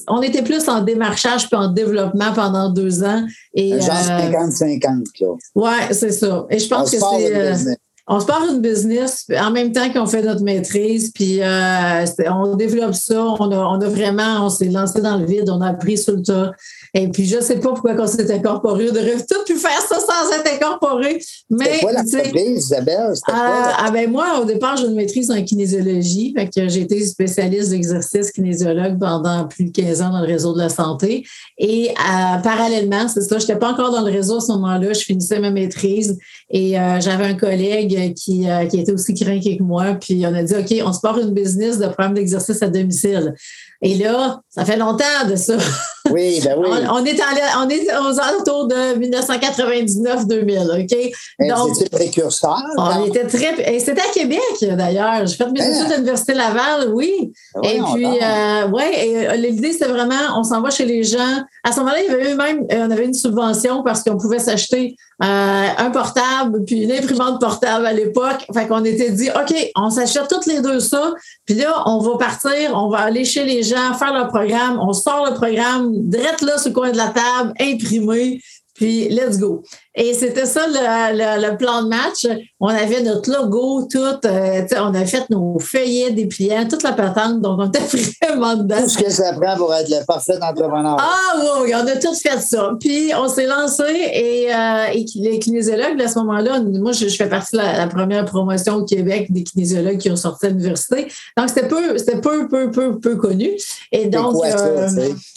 on 0.08 0.22
était 0.22 0.42
plus 0.42 0.68
en 0.68 0.82
démarchage 0.82 1.48
puis 1.48 1.56
en 1.56 1.68
développement 1.68 2.32
pendant 2.32 2.70
deux 2.70 3.02
ans. 3.04 3.26
Et, 3.54 3.80
genre 3.80 3.94
50-50, 3.94 5.04
euh, 5.22 5.34
Oui, 5.54 5.70
c'est 5.92 6.12
ça. 6.12 6.46
Et 6.50 6.58
je 6.58 6.68
pense 6.68 6.90
que 6.90 6.98
c'est. 6.98 7.76
Euh, 8.08 8.14
on 8.14 8.20
se 8.20 8.26
part 8.26 8.42
une 8.50 8.60
business 8.60 9.26
en 9.38 9.50
même 9.50 9.72
temps 9.72 9.92
qu'on 9.92 10.06
fait 10.06 10.22
notre 10.22 10.42
maîtrise, 10.42 11.10
puis 11.12 11.42
euh, 11.42 12.04
on 12.30 12.56
développe 12.56 12.94
ça. 12.94 13.22
On 13.22 13.50
a, 13.50 13.58
on 13.58 13.80
a 13.80 13.88
vraiment, 13.88 14.46
on 14.46 14.48
s'est 14.48 14.68
lancé 14.68 15.00
dans 15.00 15.16
le 15.16 15.26
vide, 15.26 15.50
on 15.50 15.60
a 15.60 15.68
appris 15.70 15.98
sur 15.98 16.14
le 16.14 16.22
tas. 16.22 16.52
Et 16.94 17.08
puis, 17.08 17.26
je 17.26 17.36
ne 17.36 17.40
sais 17.42 17.60
pas 17.60 17.70
pourquoi 17.70 17.94
on 17.98 18.06
s'est 18.06 18.32
incorporé. 18.32 18.88
On 18.90 18.96
aurait 18.96 19.16
tout 19.18 19.44
pu 19.44 19.56
faire 19.56 19.80
ça 19.80 19.96
sans 20.00 20.32
être 20.32 20.54
incorporé. 20.54 21.18
Mais, 21.50 21.80
quoi 21.80 21.92
l'entreprise, 21.92 22.64
Isabelle? 22.66 23.12
Ah, 23.28 23.76
ah, 23.78 23.90
ben 23.90 24.10
moi, 24.10 24.40
au 24.40 24.44
départ, 24.44 24.76
j'ai 24.76 24.86
une 24.86 24.94
maîtrise 24.94 25.30
en 25.30 25.42
kinésiologie. 25.42 26.32
Fait 26.36 26.48
que 26.48 26.68
j'ai 26.68 26.80
été 26.80 27.04
spécialiste 27.04 27.70
d'exercice 27.70 28.30
kinésiologue 28.30 28.98
pendant 28.98 29.46
plus 29.46 29.64
de 29.64 29.70
15 29.72 30.02
ans 30.02 30.10
dans 30.10 30.20
le 30.20 30.26
réseau 30.26 30.54
de 30.54 30.58
la 30.58 30.68
santé. 30.68 31.26
Et 31.58 31.90
euh, 31.90 32.38
parallèlement, 32.42 33.08
c'est 33.08 33.22
ça, 33.22 33.38
je 33.38 33.46
n'étais 33.46 33.58
pas 33.58 33.72
encore 33.72 33.90
dans 33.90 34.02
le 34.02 34.10
réseau 34.10 34.38
à 34.38 34.40
ce 34.40 34.52
moment-là. 34.52 34.92
Je 34.92 35.00
finissais 35.00 35.38
ma 35.38 35.50
maîtrise 35.50 36.16
et 36.50 36.78
euh, 36.78 37.00
j'avais 37.00 37.24
un 37.24 37.34
collègue 37.34 37.95
qui, 38.14 38.48
euh, 38.48 38.66
qui 38.66 38.80
était 38.80 38.92
aussi 38.92 39.14
craqué 39.14 39.56
que 39.56 39.62
moi. 39.62 39.94
Puis 39.94 40.24
on 40.26 40.34
a 40.34 40.42
dit, 40.42 40.54
OK, 40.54 40.74
on 40.84 40.92
se 40.92 41.00
part 41.00 41.18
une 41.18 41.32
business 41.32 41.78
de 41.78 41.86
programme 41.86 42.14
d'exercice 42.14 42.62
à 42.62 42.68
domicile. 42.68 43.34
Et 43.82 43.96
là, 43.96 44.40
ça 44.48 44.64
fait 44.64 44.76
longtemps 44.76 45.28
de 45.28 45.36
ça. 45.36 45.56
Oui, 46.10 46.40
ben 46.44 46.56
oui. 46.58 46.68
on, 46.90 47.04
est 47.04 47.20
on 47.56 47.68
est 47.68 47.98
aux 47.98 48.20
alentours 48.20 48.66
de 48.66 48.98
1999-2000, 48.98 50.82
OK? 50.82 51.48
Donc, 51.48 51.76
c'était 51.76 51.90
précurseur. 51.90 52.62
On 52.76 53.06
était 53.06 53.26
très. 53.26 53.74
Et 53.74 53.80
c'était 53.80 54.00
à 54.00 54.12
Québec, 54.12 54.40
d'ailleurs. 54.62 55.26
J'ai 55.26 55.36
fait 55.36 55.50
mes 55.50 55.60
hein? 55.60 55.72
études 55.72 55.92
à 55.92 55.96
l'Université 55.96 56.34
Laval, 56.34 56.92
oui. 56.92 57.32
Ben 57.54 57.62
et 57.64 57.80
puis, 57.94 58.06
euh, 58.06 58.68
ouais, 58.68 59.06
et 59.06 59.28
euh, 59.28 59.34
l'idée, 59.34 59.72
c'était 59.72 59.88
vraiment, 59.88 60.14
on 60.36 60.44
s'en 60.44 60.60
va 60.60 60.70
chez 60.70 60.84
les 60.84 61.02
gens. 61.02 61.44
À 61.64 61.72
ce 61.72 61.80
moment-là, 61.80 61.98
il 62.02 62.10
y 62.10 62.14
avait 62.14 62.34
même, 62.34 62.66
euh, 62.72 62.86
on 62.86 62.90
avait 62.90 63.06
une 63.06 63.14
subvention 63.14 63.82
parce 63.82 64.02
qu'on 64.02 64.16
pouvait 64.16 64.38
s'acheter 64.38 64.96
un 65.18 65.90
portable 65.92 66.62
puis 66.66 66.82
une 66.82 66.92
imprimante 66.92 67.40
portable 67.40 67.86
à 67.86 67.92
l'époque. 67.92 68.46
Fait 68.52 68.66
qu'on 68.66 68.84
était 68.84 69.10
dit, 69.10 69.30
OK, 69.30 69.54
on 69.74 69.88
s'achète 69.88 70.28
toutes 70.28 70.44
les 70.44 70.60
deux 70.60 70.78
ça. 70.78 71.14
Puis 71.46 71.54
là, 71.54 71.82
on 71.86 72.00
va 72.00 72.18
partir, 72.18 72.72
on 72.74 72.90
va 72.90 72.98
aller 72.98 73.24
chez 73.24 73.44
les 73.44 73.62
gens, 73.62 73.94
faire 73.94 74.12
leur 74.12 74.28
programme, 74.28 74.78
on 74.78 74.92
sort 74.92 75.26
le 75.26 75.34
programme, 75.34 75.95
direct 75.96 76.42
là 76.42 76.58
sur 76.58 76.70
le 76.70 76.74
coin 76.74 76.90
de 76.92 76.96
la 76.96 77.08
table, 77.08 77.52
imprimé. 77.60 78.40
Puis 78.76 79.08
let's 79.08 79.38
go. 79.38 79.62
Et 79.98 80.12
c'était 80.12 80.44
ça 80.44 80.66
le, 80.68 81.56
plan 81.56 81.82
de 81.82 81.88
match. 81.88 82.26
On 82.60 82.68
avait 82.68 83.02
notre 83.02 83.32
logo, 83.32 83.88
tout. 83.90 83.98
Euh, 83.98 84.62
on 84.78 84.94
a 84.94 85.06
fait 85.06 85.28
nos 85.30 85.58
feuillets 85.58 86.10
dépliants, 86.10 86.68
toute 86.68 86.82
la 86.82 86.92
patente. 86.92 87.40
Donc, 87.40 87.58
on 87.58 87.68
était 87.68 87.80
vraiment 88.22 88.56
dedans. 88.56 88.82
Tout 88.82 88.90
ce 88.90 88.98
que 88.98 89.10
ça 89.10 89.32
prend 89.32 89.56
pour 89.56 89.74
être 89.74 89.88
le 89.88 90.04
parfait 90.04 90.36
entrepreneur? 90.40 90.98
Ah 91.00 91.62
oui, 91.62 91.72
on 91.74 91.86
a 91.86 91.96
tous 91.96 92.20
fait 92.20 92.38
ça. 92.40 92.72
Puis, 92.78 93.12
on 93.16 93.28
s'est 93.28 93.46
lancé 93.46 93.84
et, 93.84 94.54
euh, 94.54 94.86
et 94.92 95.06
les 95.14 95.38
kinésiologues, 95.38 96.00
à 96.02 96.08
ce 96.08 96.18
moment-là, 96.18 96.60
moi, 96.60 96.92
je, 96.92 97.08
fais 97.08 97.28
partie 97.28 97.56
de 97.56 97.62
la, 97.62 97.86
première 97.86 98.26
promotion 98.26 98.74
au 98.74 98.84
Québec 98.84 99.32
des 99.32 99.44
kinésiologues 99.44 99.98
qui 99.98 100.10
ont 100.10 100.16
sorti 100.16 100.46
à 100.46 100.48
l'université. 100.50 101.08
Donc, 101.38 101.48
c'était 101.48 101.68
peu, 101.68 101.96
c'était 101.96 102.20
peu, 102.20 102.46
peu, 102.48 102.70
peu, 102.70 102.98
peu 102.98 103.16
connu. 103.16 103.52
Et 103.92 104.06
donc, 104.06 104.36
euh, 104.44 104.88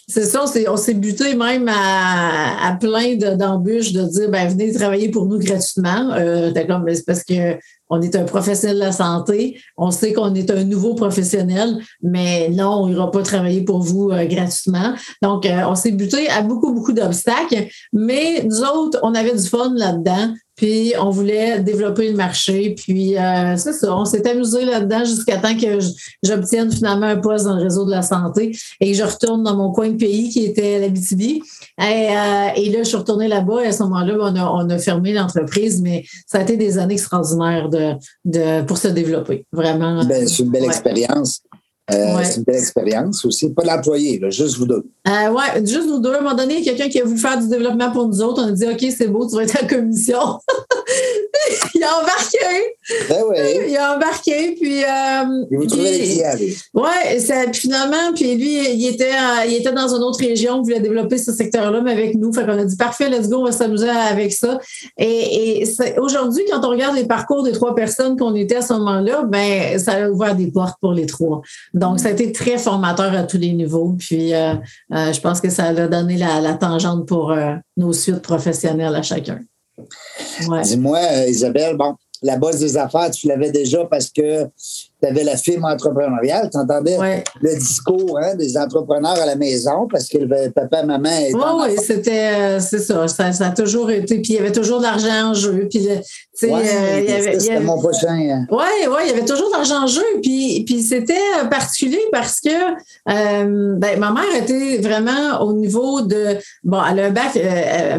c'est 0.08 0.26
ça, 0.26 0.44
on 0.68 0.78
s'est 0.78 0.94
buté 0.96 1.36
même 1.36 1.70
à, 1.70 2.68
à 2.68 2.74
plein 2.74 3.16
d'embûches 3.36 3.94
de 3.94 4.04
dire, 4.04 4.30
ben, 4.30 4.48
venez 4.50 4.74
travailler 4.74 5.10
pour 5.10 5.26
nous 5.26 5.40
gratuitement. 5.40 6.12
Euh, 6.14 6.52
c'est 6.54 7.06
parce 7.06 7.24
que 7.24 7.58
on 7.90 8.02
est 8.02 8.16
un 8.16 8.24
professionnel 8.24 8.78
de 8.78 8.82
la 8.82 8.92
santé, 8.92 9.60
on 9.76 9.90
sait 9.90 10.14
qu'on 10.14 10.34
est 10.36 10.52
un 10.52 10.64
nouveau 10.64 10.94
professionnel, 10.94 11.80
mais 12.02 12.50
non, 12.50 12.84
on 12.84 12.88
n'ira 12.88 13.10
pas 13.10 13.24
travailler 13.24 13.64
pour 13.64 13.80
vous 13.80 14.12
euh, 14.12 14.26
gratuitement. 14.26 14.94
Donc, 15.24 15.46
euh, 15.46 15.64
on 15.68 15.76
s'est 15.76 15.92
buté 15.92 16.30
à 16.30 16.44
beaucoup, 16.44 16.74
beaucoup 16.74 16.94
d'obstacles, 16.94 17.68
mais 17.92 18.44
nous 18.44 18.62
autres, 18.62 19.00
on 19.02 19.16
avait 19.16 19.36
du 19.36 19.44
fun 19.44 19.74
là-dedans. 19.76 20.34
Puis 20.60 20.92
on 21.00 21.10
voulait 21.10 21.62
développer 21.62 22.10
le 22.10 22.18
marché. 22.18 22.76
Puis 22.76 23.18
euh, 23.18 23.56
c'est 23.56 23.72
ça, 23.72 23.96
on 23.96 24.04
s'est 24.04 24.30
amusé 24.30 24.66
là-dedans 24.66 25.06
jusqu'à 25.06 25.38
temps 25.38 25.56
que 25.56 25.80
j'obtienne 26.22 26.70
finalement 26.70 27.06
un 27.06 27.16
poste 27.16 27.46
dans 27.46 27.56
le 27.56 27.64
réseau 27.64 27.86
de 27.86 27.92
la 27.92 28.02
santé 28.02 28.52
et 28.82 28.92
que 28.92 28.98
je 28.98 29.04
retourne 29.04 29.42
dans 29.42 29.56
mon 29.56 29.72
coin 29.72 29.88
de 29.88 29.96
pays 29.96 30.28
qui 30.28 30.44
était 30.44 30.80
l'Abitibi. 30.82 31.42
Et, 31.80 31.82
euh, 31.82 32.48
et 32.58 32.70
là, 32.72 32.80
je 32.80 32.90
suis 32.90 32.98
retournée 32.98 33.30
là-bas 33.30 33.64
et 33.64 33.68
à 33.68 33.72
ce 33.72 33.84
moment-là, 33.84 34.16
on 34.20 34.36
a, 34.36 34.52
on 34.52 34.70
a 34.70 34.78
fermé 34.80 35.14
l'entreprise, 35.14 35.82
mais 35.82 36.04
ça 36.28 36.40
a 36.40 36.42
été 36.42 36.58
des 36.58 36.78
années 36.78 36.96
extraordinaires 36.96 37.70
de, 37.70 37.94
de, 38.26 38.62
pour 38.64 38.78
se 38.78 38.90
développer. 38.90 39.46
Vraiment. 39.54 40.04
Ben, 40.04 40.28
c'est 40.28 40.44
une 40.44 40.52
belle 40.52 40.66
expérience. 40.66 41.42
Euh, 41.92 42.24
c'est 42.24 42.38
une 42.38 42.44
belle 42.44 42.56
expérience 42.56 43.26
aussi. 43.26 43.50
Pas 43.50 43.64
l'employé, 43.64 44.22
juste 44.30 44.58
vous 44.58 44.66
deux. 44.66 44.86
Euh, 45.08 45.30
oui, 45.32 45.66
juste 45.66 45.88
nous 45.88 46.00
deux. 46.00 46.14
À 46.14 46.18
un 46.18 46.22
moment 46.22 46.36
donné, 46.36 46.62
quelqu'un 46.62 46.90
qui 46.90 47.02
a 47.02 47.06
voulu 47.06 47.18
faire 47.18 47.40
du 47.40 47.48
développement 47.48 47.92
pour 47.92 48.08
nous 48.08 48.22
autres, 48.22 48.44
on 48.44 48.48
a 48.48 48.52
dit 48.52 48.68
OK, 48.68 48.86
c'est 48.96 49.08
beau, 49.08 49.28
tu 49.28 49.36
vas 49.36 49.44
être 49.44 49.64
en 49.64 49.68
commission. 49.68 50.20
il 51.76 51.84
a 51.84 51.98
embarqué. 51.98 52.38
Ben. 53.10 53.70
Il 53.70 53.78
a 53.78 53.96
embarqué, 53.96 54.56
puis. 54.60 54.84
Euh, 54.84 55.46
il 55.52 55.58
vous 55.58 55.66
trouvez 55.66 55.92
les 55.92 56.04
clients, 56.04 56.58
Oui, 56.74 57.54
finalement, 57.54 58.14
puis 58.16 58.36
lui, 58.36 58.74
il 58.74 58.88
était, 58.88 59.12
il 59.48 59.54
était 59.56 59.72
dans 59.72 59.94
une 59.94 60.04
autre 60.04 60.20
région, 60.20 60.62
il 60.62 60.64
voulait 60.64 60.80
développer 60.80 61.18
ce 61.18 61.32
secteur-là, 61.32 61.82
mais 61.82 61.92
avec 61.92 62.16
nous. 62.16 62.34
Fait 62.34 62.46
qu'on 62.46 62.58
a 62.58 62.66
dit 62.66 62.78
parfait, 62.78 63.10
let's 63.10 63.30
go, 63.30 63.38
on 63.38 63.46
va 63.46 63.52
s'amuser 63.52 63.90
avec 63.90 64.34
ça. 64.34 64.60
Et, 64.98 65.62
et 65.62 66.00
aujourd'hui, 66.00 66.44
quand 66.50 66.66
on 66.66 66.70
regarde 66.70 66.96
les 66.96 67.06
parcours 67.06 67.44
des 67.44 67.52
trois 67.52 67.76
personnes 67.76 68.18
qu'on 68.18 68.36
était 68.36 68.58
à 68.58 68.62
ce 68.62 68.74
moment-là, 68.74 69.24
ben 69.24 69.78
ça 69.80 69.94
a 69.94 70.10
ouvert 70.10 70.36
des 70.36 70.48
portes 70.52 70.78
pour 70.82 70.94
les 70.94 71.06
trois. 71.06 71.42
Donc, 71.74 72.00
ça 72.00 72.10
a 72.10 72.12
été 72.12 72.32
très 72.32 72.58
formateur 72.58 73.14
à 73.14 73.24
tous 73.24 73.38
les 73.38 73.52
niveaux. 73.54 73.96
Puis, 73.98 74.34
euh, 74.34 74.54
euh, 74.94 75.14
je 75.14 75.20
pense 75.22 75.42
que 75.42 75.50
ça 75.50 75.66
a 75.66 75.88
donné 75.88 76.18
la, 76.18 76.54
tangente 76.54 77.08
pour 77.08 77.32
euh, 77.32 77.56
nos 77.78 77.94
suites 77.94 78.22
professionnelles 78.22 78.96
à 78.96 79.02
chacun. 79.02 79.40
Dis-moi, 80.62 81.00
Isabelle, 81.28 81.76
bon, 81.76 81.96
la 82.22 82.38
base 82.38 82.60
des 82.60 82.78
affaires, 82.78 83.12
tu 83.12 83.28
l'avais 83.28 83.52
déjà 83.52 83.86
parce 83.86 84.10
que 84.10 84.48
tu 85.02 85.08
avais 85.08 85.24
la 85.24 85.38
firme 85.38 85.66
entrepreneuriale, 85.66 86.50
tu 86.52 86.58
entendais 86.58 86.98
le 87.42 87.56
discours 87.56 88.20
hein, 88.22 88.36
des 88.36 88.58
entrepreneurs 88.58 89.20
à 89.20 89.26
la 89.26 89.36
maison 89.36 89.88
parce 89.90 90.08
que 90.08 90.18
le 90.18 90.50
papa 90.52 90.84
maman 90.84 91.10
étaient. 91.10 91.36
Oui, 91.36 91.42
oui, 91.62 91.76
c'était, 91.82 92.34
euh, 92.34 92.60
c'est 92.60 92.80
ça, 92.80 93.08
ça, 93.08 93.32
a 93.40 93.52
toujours 93.52 93.90
été. 93.92 94.20
Puis 94.20 94.34
il 94.34 94.36
y 94.36 94.40
avait 94.40 94.52
toujours 94.52 94.80
de 94.80 94.84
l'argent 94.84 95.30
en 95.30 95.34
jeu. 95.34 95.68
Puis, 95.70 95.88
euh, 95.90 95.96
c'était 96.34 97.60
mon 97.60 97.80
prochain. 97.80 98.18
Oui, 98.18 98.32
hein. 98.32 98.46
oui, 98.90 99.02
il 99.06 99.10
y 99.10 99.12
avait 99.12 99.26
toujours 99.26 99.48
de 99.48 99.54
l'argent 99.54 99.84
en 99.84 99.88
jeu. 99.88 100.04
Puis, 100.22 100.64
puis 100.66 100.82
c'était 100.82 101.14
particulier 101.50 102.02
parce 102.12 102.42
que 102.42 102.50
euh, 102.50 103.76
ben, 103.78 104.00
ma 104.00 104.12
mère 104.12 104.36
était 104.36 104.78
vraiment 104.78 105.42
au 105.42 105.54
niveau 105.54 106.02
de. 106.02 106.38
Bon, 106.64 106.80
elle 106.90 107.00
a 107.00 107.06
un 107.06 107.12
bac, 107.12 107.40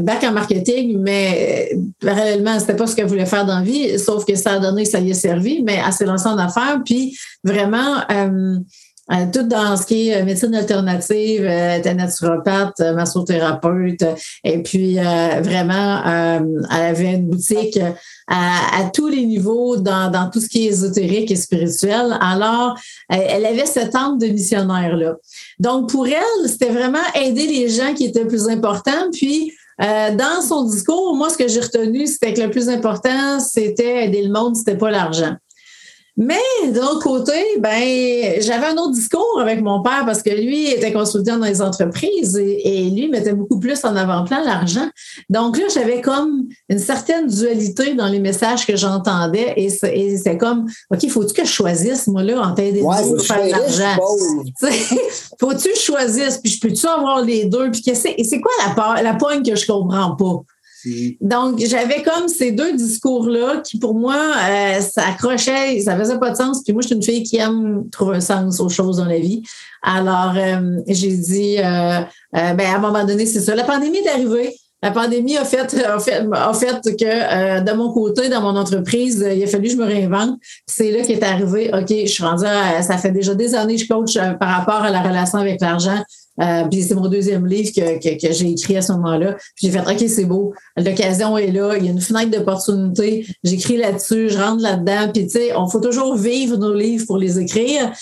bac 0.03 0.25
en 0.25 0.33
marketing, 0.33 0.99
mais 0.99 1.73
parallèlement, 2.01 2.59
c'était 2.59 2.77
pas 2.77 2.87
ce 2.87 2.95
qu'elle 2.95 3.07
voulait 3.07 3.27
faire 3.27 3.47
dans 3.47 3.59
la 3.59 3.65
vie, 3.65 3.99
sauf 3.99 4.25
que 4.25 4.35
ça 4.35 4.53
a 4.53 4.59
donné, 4.59 4.85
ça 4.85 5.01
y 5.01 5.11
est 5.11 5.15
servi, 5.15 5.63
mais 5.63 5.79
elle 5.85 5.93
s'est 5.93 6.07
lancée 6.07 6.29
en 6.29 6.39
affaires. 6.39 6.81
Puis 6.91 7.17
vraiment, 7.45 8.03
euh, 8.11 8.59
euh, 9.13 9.27
tout 9.33 9.43
dans 9.43 9.77
ce 9.77 9.87
qui 9.87 10.09
est 10.09 10.21
euh, 10.21 10.25
médecine 10.25 10.55
alternative, 10.55 11.45
euh, 11.45 11.95
naturopathe, 11.95 12.79
massothérapeute, 12.95 14.05
et 14.45 14.63
puis 14.63 14.95
vraiment, 14.95 16.03
elle 16.05 16.61
avait 16.71 17.15
une 17.15 17.29
boutique 17.29 17.79
à, 18.29 18.91
tous 18.95 19.09
les 19.09 19.27
niveaux 19.27 19.77
dans, 19.77 20.31
tout 20.33 20.41
ce 20.41 20.49
qui 20.49 20.67
est 20.67 20.71
ésotérique 20.71 21.31
et 21.31 21.37
spirituel. 21.37 22.17
Alors, 22.21 22.79
elle 23.09 23.45
avait 23.45 23.67
cette 23.67 23.95
âme 23.95 24.19
de 24.19 24.27
missionnaire-là. 24.27 25.17
Donc, 25.59 25.91
pour 25.91 26.07
elle, 26.07 26.49
c'était 26.49 26.71
vraiment 26.71 26.99
aider 27.15 27.47
les 27.47 27.69
gens 27.69 27.93
qui 27.95 28.05
étaient 28.05 28.25
plus 28.25 28.49
important, 28.49 29.11
puis 29.13 29.53
dans 29.79 30.43
son 30.47 30.65
discours, 30.65 31.17
moi, 31.17 31.31
ce 31.31 31.39
que 31.39 31.49
j'ai 31.49 31.61
retenu, 31.61 32.07
c'était 32.07 32.33
que 32.33 32.43
le 32.43 32.51
plus 32.51 32.69
important, 32.69 33.41
c'était 33.41 34.05
aider 34.05 34.23
le 34.23 34.33
monde, 34.33 34.55
c'était 34.55 34.79
pas 34.79 34.91
l'argent. 34.91 35.35
Mais 36.17 36.37
de 36.67 36.79
l'autre 36.79 37.03
côté, 37.03 37.33
ben, 37.59 38.41
j'avais 38.41 38.67
un 38.67 38.77
autre 38.77 38.93
discours 38.93 39.39
avec 39.41 39.63
mon 39.63 39.83
père 39.83 40.05
parce 40.05 40.23
que 40.23 40.31
lui 40.31 40.69
était 40.69 40.93
consultant 40.93 41.39
dans 41.39 41.47
les 41.47 41.63
entreprises 41.63 42.37
et, 42.37 42.91
lui 42.91 43.09
mettait 43.09 43.33
beaucoup 43.33 43.59
plus 43.59 43.85
en 43.85 43.95
avant-plan 43.95 44.43
l'argent. 44.45 44.89
Donc 45.29 45.57
là, 45.57 45.65
j'avais 45.73 46.01
comme 46.01 46.49
une 46.69 46.79
certaine 46.79 47.27
dualité 47.27 47.95
dans 47.95 48.09
les 48.09 48.19
messages 48.19 48.67
que 48.67 48.77
j'entendais 48.77 49.55
et 49.57 49.71
c'est 49.71 50.37
comme, 50.39 50.67
OK, 50.93 51.09
faut-tu 51.09 51.35
que 51.35 51.47
je 51.47 51.53
choisisse, 51.53 52.07
moi, 52.09 52.23
là, 52.23 52.41
en 52.41 52.55
tête 52.55 52.75
des 52.75 52.83
ouais, 52.83 53.03
pour 53.03 53.23
faire 53.23 53.45
de 53.45 53.51
l'argent? 53.51 53.97
faut-tu 55.41 55.69
que 55.69 55.77
je 55.77 55.81
choisisse, 55.81 56.39
puis 56.39 56.51
je 56.51 56.61
peux-tu 56.61 56.87
avoir 56.87 57.23
les 57.23 57.45
deux? 57.45 57.71
Puis 57.71 57.83
c'est 57.95 58.41
quoi 58.41 58.53
la, 58.67 59.03
la 59.03 59.15
poigne 59.15 59.43
que 59.43 59.55
je 59.55 59.67
comprends 59.67 60.17
pas? 60.17 60.43
Donc, 61.21 61.59
j'avais 61.59 62.03
comme 62.03 62.29
ces 62.29 62.53
deux 62.53 62.73
discours-là 62.75 63.63
qui, 63.65 63.79
pour 63.79 63.95
moi, 63.95 64.17
euh, 64.17 64.81
ça 64.81 65.03
accrochait, 65.09 65.81
ça 65.81 65.97
faisait 65.97 66.19
pas 66.19 66.31
de 66.31 66.37
sens. 66.37 66.63
Puis 66.63 66.73
moi, 66.73 66.83
je 66.83 66.89
suis 66.89 66.97
une 66.97 67.03
fille 67.03 67.23
qui 67.23 67.37
aime 67.37 67.89
trouver 67.91 68.17
un 68.17 68.21
sens 68.21 68.61
aux 68.61 68.69
choses 68.69 68.99
dans 68.99 69.05
la 69.05 69.19
vie. 69.19 69.43
Alors, 69.83 70.35
euh, 70.37 70.81
j'ai 70.87 71.13
dit, 71.17 71.59
euh, 71.59 72.01
ben, 72.33 72.61
à 72.61 72.77
un 72.77 72.79
moment 72.79 73.05
donné, 73.05 73.27
c'est 73.27 73.41
ça. 73.41 73.55
La 73.55 73.65
pandémie 73.65 73.99
est 73.99 74.09
arrivée. 74.09 74.55
La 74.83 74.91
pandémie 74.91 75.37
a 75.37 75.45
fait, 75.45 75.75
a 75.85 75.99
fait, 75.99 76.27
a 76.33 76.55
fait 76.55 76.81
que 76.97 77.61
de 77.61 77.73
mon 77.77 77.93
côté, 77.93 78.31
dans 78.31 78.41
mon 78.41 78.57
entreprise, 78.57 79.23
il 79.31 79.45
a 79.45 79.47
fallu 79.47 79.65
que 79.65 79.75
je 79.75 79.77
me 79.77 79.85
réinvente. 79.85 80.39
C'est 80.67 80.91
là 80.91 81.03
qu'est 81.03 81.23
arrivé, 81.23 81.71
OK, 81.75 81.89
je 81.91 82.07
suis 82.07 82.25
rendue 82.25 82.45
ça 82.45 82.97
fait 82.97 83.11
déjà 83.11 83.35
des 83.35 83.55
années 83.55 83.77
que 83.77 83.83
je 83.83 83.89
coach 83.89 84.15
par 84.39 84.57
rapport 84.57 84.83
à 84.83 84.91
la 84.91 85.03
relation 85.03 85.39
avec 85.39 85.61
l'argent. 85.61 86.03
Euh, 86.41 86.65
puis 86.71 86.83
c'est 86.83 86.95
mon 86.95 87.09
deuxième 87.09 87.47
livre 87.47 87.71
que, 87.75 87.99
que, 87.99 88.33
j'ai 88.33 88.51
écrit 88.51 88.77
à 88.77 88.83
ce 88.83 88.93
moment-là. 88.93 89.35
Puis 89.57 89.67
j'ai 89.67 89.71
fait 89.71 89.81
OK, 89.81 90.09
c'est 90.09 90.25
beau. 90.25 90.55
L'occasion 90.85 91.37
est 91.39 91.51
là. 91.51 91.77
Il 91.77 91.85
y 91.85 91.89
a 91.89 91.93
une 91.93 92.01
fenêtre 92.01 92.31
d'opportunité. 92.31 93.27
J'écris 93.45 93.77
là-dessus, 93.77 94.31
je 94.31 94.39
rentre 94.39 94.63
là-dedans. 94.63 95.11
Puis 95.13 95.27
tu 95.27 95.33
sais, 95.33 95.57
on 95.57 95.69
faut 95.69 95.81
toujours 95.81 96.17
vivre 96.17 96.57
nos 96.57 96.75
livres 96.75 97.07
pour 97.07 97.19
les 97.19 97.39
écrire. 97.39 97.93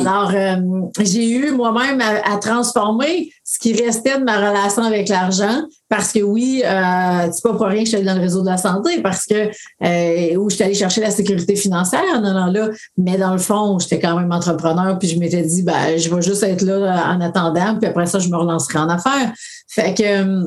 Alors, 0.00 0.32
euh, 0.34 0.56
j'ai 1.00 1.30
eu 1.30 1.50
moi-même 1.52 2.00
à, 2.00 2.36
transformer 2.38 3.32
ce 3.44 3.58
qui 3.58 3.72
restait 3.72 4.18
de 4.18 4.24
ma 4.24 4.36
relation 4.36 4.82
avec 4.82 5.08
l'argent. 5.08 5.62
Parce 5.88 6.12
que 6.12 6.20
oui, 6.20 6.62
euh, 6.64 7.28
c'est 7.32 7.42
pas 7.42 7.54
pour 7.54 7.66
rien 7.66 7.78
que 7.78 7.84
je 7.84 7.88
suis 7.88 7.96
allée 7.96 8.04
dans 8.04 8.14
le 8.14 8.20
réseau 8.20 8.42
de 8.42 8.46
la 8.46 8.58
santé, 8.58 9.00
parce 9.00 9.24
que 9.24 9.48
euh, 9.84 10.36
où 10.36 10.50
je 10.50 10.56
suis 10.56 10.64
allée 10.64 10.74
chercher 10.74 11.00
la 11.00 11.10
sécurité 11.10 11.56
financière 11.56 12.02
en 12.14 12.22
allant 12.24 12.52
là, 12.52 12.68
mais 12.98 13.16
dans 13.16 13.32
le 13.32 13.38
fond, 13.38 13.78
j'étais 13.78 13.98
quand 13.98 14.14
même 14.14 14.30
entrepreneur, 14.30 14.98
puis 14.98 15.08
je 15.08 15.18
m'étais 15.18 15.42
dit, 15.42 15.62
ben, 15.62 15.96
je 15.96 16.14
vais 16.14 16.20
juste 16.20 16.42
être 16.42 16.60
là 16.60 17.10
en 17.10 17.22
attendant, 17.22 17.78
puis 17.78 17.88
après 17.88 18.04
ça, 18.04 18.18
je 18.18 18.28
me 18.28 18.36
relancerai 18.36 18.80
en 18.80 18.90
affaires. 18.90 19.32
Fait 19.66 19.94
que 19.94 20.44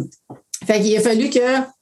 fait 0.66 0.82
qu'il 0.82 0.96
a 0.96 1.02
fallu 1.02 1.30
que 1.30 1.40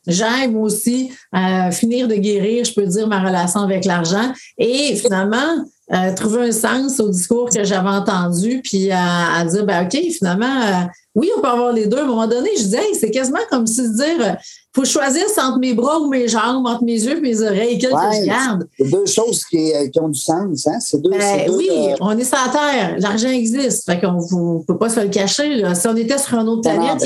j'aime 0.07 0.57
aussi 0.57 1.11
euh, 1.35 1.71
finir 1.71 2.07
de 2.07 2.15
guérir, 2.15 2.65
je 2.65 2.73
peux 2.73 2.85
dire, 2.85 3.07
ma 3.07 3.21
relation 3.21 3.61
avec 3.61 3.85
l'argent. 3.85 4.31
Et 4.57 4.95
finalement, 4.95 5.65
euh, 5.91 6.13
trouver 6.15 6.49
un 6.49 6.51
sens 6.51 6.99
au 6.99 7.09
discours 7.09 7.49
que 7.49 7.63
j'avais 7.63 7.89
entendu, 7.89 8.61
puis 8.63 8.91
à, 8.91 9.43
dire, 9.45 9.65
ben 9.65 9.85
OK, 9.85 9.99
finalement, 10.11 10.45
euh, 10.45 10.85
oui, 11.15 11.31
on 11.35 11.41
peut 11.41 11.47
avoir 11.47 11.73
les 11.73 11.87
deux. 11.87 11.97
À 11.97 12.03
un 12.03 12.05
moment 12.05 12.27
donné, 12.27 12.49
je 12.57 12.63
disais, 12.63 12.93
c'est 12.93 13.09
quasiment 13.09 13.39
comme 13.49 13.65
si 13.65 13.77
se 13.77 13.95
dire, 13.95 14.37
faut 14.75 14.85
choisir 14.85 15.23
entre 15.41 15.57
mes 15.57 15.73
bras 15.73 15.99
ou 15.99 16.07
mes 16.07 16.27
jambes, 16.27 16.67
entre 16.67 16.83
mes 16.83 16.93
yeux 17.01 17.17
et 17.17 17.21
mes 17.21 17.41
oreilles, 17.41 17.79
quel 17.79 17.89
que 17.89 17.97
je 17.97 18.25
garde. 18.25 18.67
C'est 18.77 18.91
deux 18.91 19.05
choses 19.07 19.43
qui, 19.45 19.71
qui, 19.91 19.99
ont 19.99 20.09
du 20.09 20.19
sens, 20.19 20.67
hein? 20.67 20.79
C'est 20.79 21.01
deux, 21.01 21.09
ben, 21.09 21.49
oui, 21.49 21.69
on 21.99 22.15
est 22.15 22.23
sur 22.23 22.37
la 22.37 22.51
Terre, 22.51 22.95
l'argent 22.99 23.29
existe, 23.29 23.85
fait 23.85 23.99
qu'on 23.99 24.13
ne 24.59 24.63
peut 24.63 24.77
pas 24.77 24.89
se 24.89 24.99
le 24.99 25.09
cacher. 25.09 25.55
Là. 25.55 25.73
Si 25.73 25.87
on 25.87 25.95
était 25.95 26.19
sur 26.19 26.37
une 26.37 26.47
autre 26.49 26.69
planète, 26.69 27.03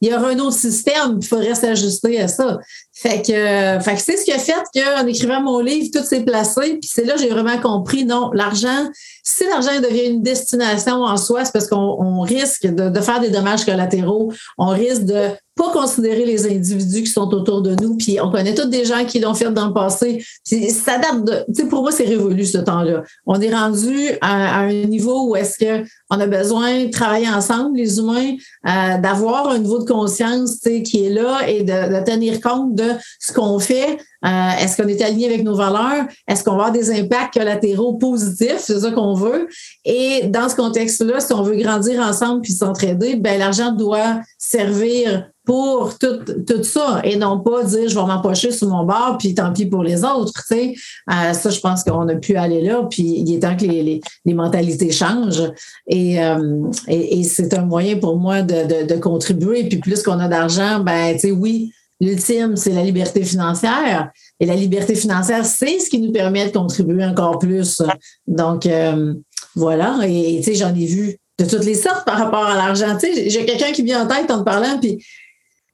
il 0.00 0.08
y, 0.08 0.12
a, 0.12 0.18
aurait 0.20 0.34
un 0.34 0.38
autre 0.40 0.56
système, 0.56 1.18
il 1.20 1.26
faudrait 1.26 1.54
s'ajuster 1.54 2.20
à 2.20 2.26
ça. 2.34 2.58
Fait 2.96 3.22
que, 3.22 3.82
fait 3.82 3.94
que 3.96 4.00
c'est 4.00 4.16
ce 4.16 4.24
qui 4.24 4.30
a 4.30 4.38
fait 4.38 4.62
qu'en 4.72 5.04
écrivant 5.06 5.40
mon 5.42 5.58
livre, 5.58 5.88
tout 5.92 6.04
s'est 6.04 6.22
placé. 6.22 6.78
Puis 6.80 6.88
c'est 6.92 7.04
là 7.04 7.14
que 7.14 7.20
j'ai 7.20 7.28
vraiment 7.28 7.58
compris, 7.58 8.04
non, 8.04 8.30
l'argent, 8.32 8.88
Si 9.24 9.44
l'argent 9.46 9.80
devient 9.80 10.10
une 10.10 10.22
destination 10.22 11.02
en 11.02 11.16
soi, 11.16 11.44
c'est 11.44 11.52
parce 11.52 11.66
qu'on 11.66 12.20
risque 12.20 12.66
de, 12.66 13.00
faire 13.00 13.20
des 13.20 13.30
dommages 13.30 13.64
collatéraux, 13.64 14.32
on 14.58 14.68
risque 14.68 15.04
de 15.04 15.30
pas 15.56 15.70
considérer 15.72 16.24
les 16.24 16.46
individus 16.46 17.04
qui 17.04 17.10
sont 17.10 17.32
autour 17.32 17.62
de 17.62 17.76
nous. 17.80 17.96
Puis 17.96 18.20
on 18.20 18.30
connaît 18.30 18.54
tous 18.54 18.66
des 18.66 18.84
gens 18.84 19.04
qui 19.04 19.20
l'ont 19.20 19.34
fait 19.34 19.50
dans 19.52 19.68
le 19.68 19.72
passé. 19.72 20.24
Puis 20.44 20.70
ça 20.70 20.98
date 20.98 21.24
de, 21.24 21.44
tu 21.54 21.62
sais, 21.62 21.68
pour 21.68 21.82
moi, 21.82 21.92
c'est 21.92 22.04
révolu 22.04 22.44
ce 22.44 22.58
temps-là. 22.58 23.02
On 23.24 23.40
est 23.40 23.54
rendu 23.54 24.10
à, 24.20 24.60
un 24.60 24.84
niveau 24.84 25.28
où 25.28 25.36
est-ce 25.36 25.58
que 25.58 25.86
on 26.10 26.18
a 26.18 26.26
besoin 26.26 26.84
de 26.84 26.90
travailler 26.90 27.28
ensemble, 27.28 27.76
les 27.76 27.98
humains, 27.98 28.34
euh, 28.66 28.98
d'avoir 29.00 29.48
un 29.48 29.58
niveau 29.58 29.78
de 29.78 29.88
conscience, 29.88 30.58
qui 30.84 31.06
est 31.06 31.10
là 31.10 31.48
et 31.48 31.62
de, 31.62 31.98
de 32.00 32.04
tenir 32.04 32.40
compte 32.40 32.74
de 32.74 32.83
ce 33.20 33.32
qu'on 33.32 33.58
fait. 33.58 33.98
Euh, 34.24 34.50
est-ce 34.60 34.80
qu'on 34.80 34.88
est 34.88 35.02
aligné 35.02 35.26
avec 35.26 35.44
nos 35.44 35.54
valeurs? 35.54 36.06
Est-ce 36.26 36.42
qu'on 36.42 36.56
va 36.56 36.66
avoir 36.66 36.72
des 36.72 36.90
impacts 36.90 37.34
collatéraux 37.34 37.94
positifs? 37.94 38.58
C'est 38.60 38.80
ça 38.80 38.90
qu'on 38.90 39.14
veut. 39.14 39.48
Et 39.84 40.22
dans 40.28 40.48
ce 40.48 40.56
contexte-là, 40.56 41.20
si 41.20 41.32
on 41.32 41.42
veut 41.42 41.56
grandir 41.56 42.00
ensemble 42.00 42.40
puis 42.40 42.52
s'entraider, 42.52 43.16
ben 43.16 43.38
l'argent 43.38 43.72
doit 43.72 44.20
servir 44.38 45.28
pour 45.44 45.98
tout, 45.98 46.62
ça 46.62 47.02
et 47.04 47.16
non 47.16 47.38
pas 47.40 47.64
dire 47.64 47.88
je 47.88 47.94
vais 47.94 48.06
m'empocher 48.06 48.50
sur 48.50 48.68
mon 48.68 48.84
bord 48.84 49.16
puis 49.18 49.34
tant 49.34 49.52
pis 49.52 49.66
pour 49.66 49.82
les 49.82 50.02
autres. 50.02 50.32
Euh, 50.50 51.32
ça, 51.34 51.50
je 51.50 51.60
pense 51.60 51.84
qu'on 51.84 52.08
a 52.08 52.14
pu 52.14 52.36
aller 52.36 52.62
là. 52.62 52.86
Puis 52.88 53.02
il 53.02 53.34
est 53.34 53.40
temps 53.40 53.56
que 53.56 53.64
les, 53.64 54.00
mentalités 54.26 54.90
changent. 54.90 55.52
Et, 55.86 56.22
euh, 56.22 56.70
et, 56.88 57.22
c'est 57.24 57.52
un 57.54 57.66
moyen 57.66 57.98
pour 57.98 58.16
moi 58.18 58.40
de, 58.42 58.66
de, 58.66 58.86
de 58.86 58.98
contribuer. 58.98 59.68
Puis 59.68 59.78
plus 59.78 60.02
qu'on 60.02 60.18
a 60.18 60.28
d'argent, 60.28 60.80
ben 60.80 61.12
tu 61.12 61.20
sais, 61.20 61.30
oui, 61.30 61.72
l'ultime, 62.00 62.56
c'est 62.56 62.72
la 62.72 62.82
liberté 62.82 63.22
financière. 63.24 64.10
Et 64.40 64.46
la 64.46 64.54
liberté 64.54 64.94
financière, 64.94 65.44
c'est 65.44 65.78
ce 65.78 65.90
qui 65.90 66.00
nous 66.00 66.12
permet 66.12 66.46
de 66.46 66.52
contribuer 66.52 67.04
encore 67.04 67.38
plus. 67.38 67.82
Donc, 68.26 68.66
euh, 68.66 69.14
voilà. 69.54 69.98
Et 70.06 70.38
tu 70.38 70.44
sais, 70.44 70.54
j'en 70.54 70.74
ai 70.74 70.86
vu 70.86 71.16
de 71.38 71.44
toutes 71.44 71.64
les 71.64 71.74
sortes 71.74 72.04
par 72.04 72.18
rapport 72.18 72.46
à 72.46 72.56
l'argent. 72.56 72.96
Tu 72.98 73.12
sais, 73.12 73.30
j'ai 73.30 73.44
quelqu'un 73.44 73.72
qui 73.72 73.82
vient 73.82 74.04
en 74.04 74.08
tête 74.08 74.30
en 74.30 74.38
te 74.38 74.44
parlant, 74.44 74.78
puis 74.78 75.04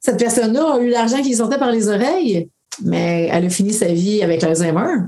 cette 0.01 0.19
personne-là 0.19 0.75
a 0.75 0.79
eu 0.79 0.89
l'argent 0.89 1.23
qui 1.23 1.35
sortait 1.35 1.59
par 1.59 1.71
les 1.71 1.89
oreilles, 1.89 2.49
mais 2.83 3.29
elle 3.31 3.47
a 3.47 3.51
fini 3.51 3.73
sa 3.73 3.87
vie 3.87 4.23
avec 4.23 4.43
l'Alzheimer. 4.43 5.05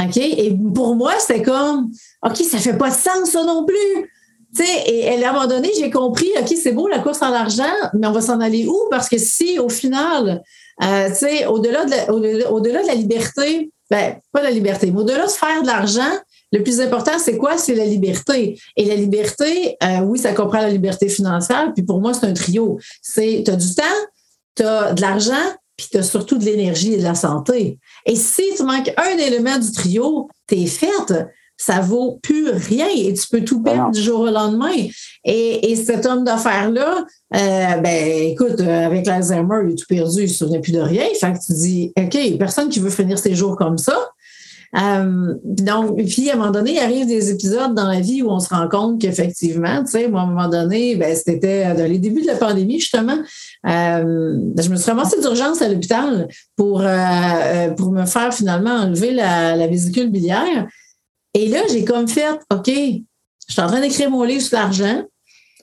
OK? 0.00 0.16
Et 0.16 0.56
pour 0.74 0.94
moi, 0.94 1.14
c'était 1.18 1.42
comme, 1.42 1.90
OK, 2.22 2.36
ça 2.36 2.58
fait 2.58 2.78
pas 2.78 2.90
de 2.90 2.94
sens, 2.94 3.30
ça 3.30 3.44
non 3.44 3.66
plus. 3.66 4.10
Tu 4.54 4.64
sais, 4.64 4.84
et, 4.86 5.24
à 5.24 5.30
un 5.30 5.32
moment 5.32 5.46
donné, 5.46 5.70
j'ai 5.78 5.90
compris, 5.90 6.30
OK, 6.38 6.48
c'est 6.60 6.72
beau 6.72 6.88
la 6.88 7.00
course 7.00 7.22
à 7.22 7.30
l'argent, 7.30 7.64
mais 7.94 8.06
on 8.06 8.12
va 8.12 8.20
s'en 8.20 8.40
aller 8.40 8.66
où? 8.66 8.78
Parce 8.90 9.08
que 9.08 9.18
si, 9.18 9.58
au 9.58 9.68
final, 9.68 10.42
euh, 10.82 11.08
tu 11.08 11.14
sais, 11.14 11.46
au-delà 11.46 11.84
de, 11.84 11.90
la, 11.90 12.50
au-delà 12.50 12.82
de 12.82 12.86
la 12.86 12.94
liberté, 12.94 13.70
ben, 13.90 14.16
pas 14.32 14.42
la 14.42 14.50
liberté, 14.50 14.90
mais 14.90 15.00
au-delà 15.00 15.26
de 15.26 15.30
faire 15.30 15.62
de 15.62 15.66
l'argent, 15.66 16.10
le 16.52 16.62
plus 16.62 16.80
important, 16.80 17.18
c'est 17.18 17.36
quoi? 17.36 17.58
C'est 17.58 17.74
la 17.74 17.84
liberté. 17.84 18.58
Et 18.76 18.84
la 18.86 18.94
liberté, 18.94 19.76
euh, 19.82 20.00
oui, 20.00 20.18
ça 20.18 20.32
comprend 20.32 20.60
la 20.60 20.70
liberté 20.70 21.08
financière. 21.08 21.72
Puis 21.74 21.84
pour 21.84 22.00
moi, 22.00 22.14
c'est 22.14 22.26
un 22.26 22.32
trio. 22.32 22.78
C'est, 23.02 23.42
tu 23.44 23.50
as 23.50 23.56
du 23.56 23.74
temps, 23.74 23.82
tu 24.54 24.62
as 24.62 24.94
de 24.94 25.00
l'argent, 25.00 25.34
puis 25.76 25.88
tu 25.90 25.98
as 25.98 26.02
surtout 26.02 26.38
de 26.38 26.44
l'énergie 26.44 26.94
et 26.94 26.98
de 26.98 27.02
la 27.02 27.14
santé. 27.14 27.78
Et 28.06 28.16
si 28.16 28.42
tu 28.56 28.62
manques 28.62 28.92
un 28.96 29.18
élément 29.18 29.58
du 29.58 29.70
trio, 29.72 30.28
tu 30.46 30.56
es 30.56 30.66
faite. 30.66 31.14
Ça 31.60 31.80
vaut 31.80 32.20
plus 32.22 32.50
rien 32.50 32.86
et 32.96 33.12
tu 33.12 33.26
peux 33.28 33.44
tout 33.44 33.60
perdre 33.62 33.90
du 33.90 34.00
jour 34.00 34.20
au 34.20 34.30
lendemain. 34.30 34.72
Et, 35.24 35.72
et 35.72 35.76
cet 35.76 36.06
homme 36.06 36.22
d'affaires-là, 36.22 37.04
euh, 37.34 37.76
ben 37.78 38.30
écoute, 38.30 38.60
euh, 38.60 38.86
avec 38.86 39.06
l'Alzheimer, 39.06 39.56
il 39.66 39.72
a 39.72 39.76
tout 39.76 39.86
perdu, 39.88 40.20
il 40.20 40.22
ne 40.22 40.26
se 40.28 40.34
souvenait 40.34 40.60
plus 40.60 40.72
de 40.72 40.80
rien. 40.80 41.04
Fait 41.20 41.32
que 41.32 41.38
tu 41.44 41.52
dis, 41.52 41.92
OK, 41.98 42.38
personne 42.38 42.68
qui 42.68 42.78
veut 42.78 42.90
finir 42.90 43.18
ses 43.18 43.34
jours 43.34 43.56
comme 43.56 43.76
ça. 43.76 43.98
Euh, 44.76 45.34
donc, 45.44 45.96
puis 46.04 46.28
à 46.30 46.34
un 46.34 46.36
moment 46.36 46.50
donné, 46.50 46.72
il 46.74 46.78
arrive 46.78 47.06
des 47.06 47.30
épisodes 47.30 47.74
dans 47.74 47.88
la 47.88 48.00
vie 48.00 48.22
où 48.22 48.30
on 48.30 48.38
se 48.38 48.50
rend 48.50 48.68
compte 48.68 49.00
qu'effectivement, 49.00 49.82
tu 49.82 49.92
sais, 49.92 50.04
à 50.04 50.08
un 50.08 50.26
moment 50.26 50.48
donné, 50.48 50.94
ben, 50.96 51.16
c'était 51.16 51.74
dans 51.74 51.90
les 51.90 51.98
débuts 51.98 52.22
de 52.22 52.26
la 52.26 52.36
pandémie, 52.36 52.78
justement, 52.78 53.16
euh, 53.66 54.38
je 54.58 54.68
me 54.68 54.76
suis 54.76 54.90
ramassée 54.90 55.20
d'urgence 55.20 55.62
à 55.62 55.68
l'hôpital 55.68 56.28
pour, 56.56 56.82
euh, 56.82 57.70
pour 57.70 57.92
me 57.92 58.04
faire 58.04 58.32
finalement 58.32 58.72
enlever 58.72 59.12
la, 59.12 59.56
la 59.56 59.66
vésicule 59.66 60.10
biliaire. 60.10 60.68
Et 61.38 61.48
là, 61.48 61.62
j'ai 61.70 61.84
comme 61.84 62.08
fait, 62.08 62.28
OK, 62.52 62.66
je 62.66 63.52
suis 63.52 63.60
en 63.60 63.68
train 63.68 63.80
d'écrire 63.80 64.10
mon 64.10 64.24
livre 64.24 64.42
sur 64.42 64.58
l'argent. 64.58 65.04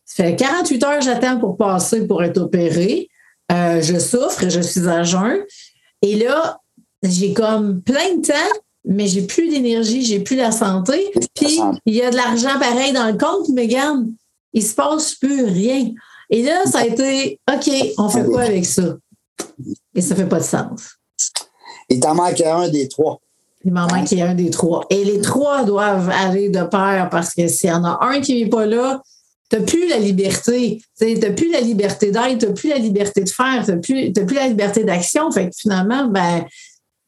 Ça 0.05 0.23
fait 0.23 0.35
48 0.35 0.83
heures 0.83 1.01
j'attends 1.01 1.39
pour 1.39 1.57
passer 1.57 2.07
pour 2.07 2.23
être 2.23 2.37
opéré. 2.37 3.09
Euh, 3.51 3.81
je 3.81 3.99
souffre, 3.99 4.47
je 4.47 4.61
suis 4.61 4.87
à 4.87 5.03
jeun. 5.03 5.43
Et 6.01 6.15
là, 6.15 6.59
j'ai 7.03 7.33
comme 7.33 7.81
plein 7.81 8.15
de 8.15 8.25
temps 8.25 8.59
mais 8.85 9.07
j'ai 9.07 9.23
plus 9.23 9.49
d'énergie, 9.49 10.05
j'ai 10.05 10.19
plus 10.19 10.35
la 10.35 10.51
santé. 10.51 11.11
Puis 11.33 11.59
il 11.85 11.95
y 11.95 12.01
a 12.01 12.11
de 12.11 12.15
l'argent 12.15 12.59
pareil 12.59 12.93
dans 12.93 13.07
le 13.07 13.17
compte, 13.17 13.49
mais 13.49 13.63
regarde, 13.63 14.05
il 14.53 14.63
se 14.63 14.75
passe 14.75 15.15
plus 15.15 15.43
rien. 15.43 15.91
Et 16.29 16.43
là, 16.43 16.65
ça 16.65 16.79
a 16.79 16.85
été 16.85 17.39
OK, 17.51 17.71
on 17.97 18.09
fait 18.09 18.25
quoi 18.25 18.41
avec 18.43 18.65
ça? 18.65 18.95
Et 19.93 20.01
ça 20.01 20.15
fait 20.15 20.27
pas 20.27 20.39
de 20.39 20.43
sens. 20.43 20.97
Il 21.89 21.99
t'en 21.99 22.15
manque 22.15 22.41
un 22.41 22.69
des 22.69 22.87
trois. 22.87 23.19
Il 23.65 23.73
m'en 23.73 23.87
manque 23.87 24.13
un 24.13 24.35
des 24.35 24.51
trois. 24.51 24.85
Et 24.91 25.03
les 25.03 25.21
trois 25.21 25.63
doivent 25.63 26.09
aller 26.09 26.49
de 26.49 26.63
pair 26.63 27.09
parce 27.09 27.33
que 27.33 27.47
s'il 27.47 27.69
y 27.69 27.73
en 27.73 27.83
a 27.83 27.97
un 28.01 28.21
qui 28.21 28.41
n'est 28.41 28.49
pas 28.49 28.67
là, 28.67 29.01
tu 29.49 29.57
n'as 29.57 29.63
plus 29.63 29.87
la 29.89 29.97
liberté. 29.97 30.81
Tu 30.99 31.15
n'as 31.15 31.31
plus 31.31 31.51
la 31.51 31.61
liberté 31.61 32.11
d'être, 32.11 32.37
tu 32.37 32.45
n'as 32.45 32.53
plus 32.53 32.69
la 32.69 32.77
liberté 32.77 33.23
de 33.23 33.29
faire, 33.29 33.65
tu 33.65 33.71
n'as 33.71 33.77
plus, 33.77 34.13
plus, 34.13 34.35
la 34.35 34.47
liberté 34.47 34.83
d'action. 34.83 35.31
Fait 35.31 35.49
que 35.49 35.55
finalement, 35.57 36.07
ben, 36.07 36.45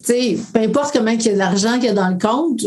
peu 0.08 0.60
importe 0.60 0.94
comment 0.94 1.12
il 1.12 1.24
y 1.24 1.30
a 1.30 1.34
de 1.34 1.38
l'argent 1.38 1.76
qu'il 1.76 1.86
y 1.86 1.90
a 1.90 1.94
dans 1.94 2.10
le 2.10 2.18
compte, 2.18 2.66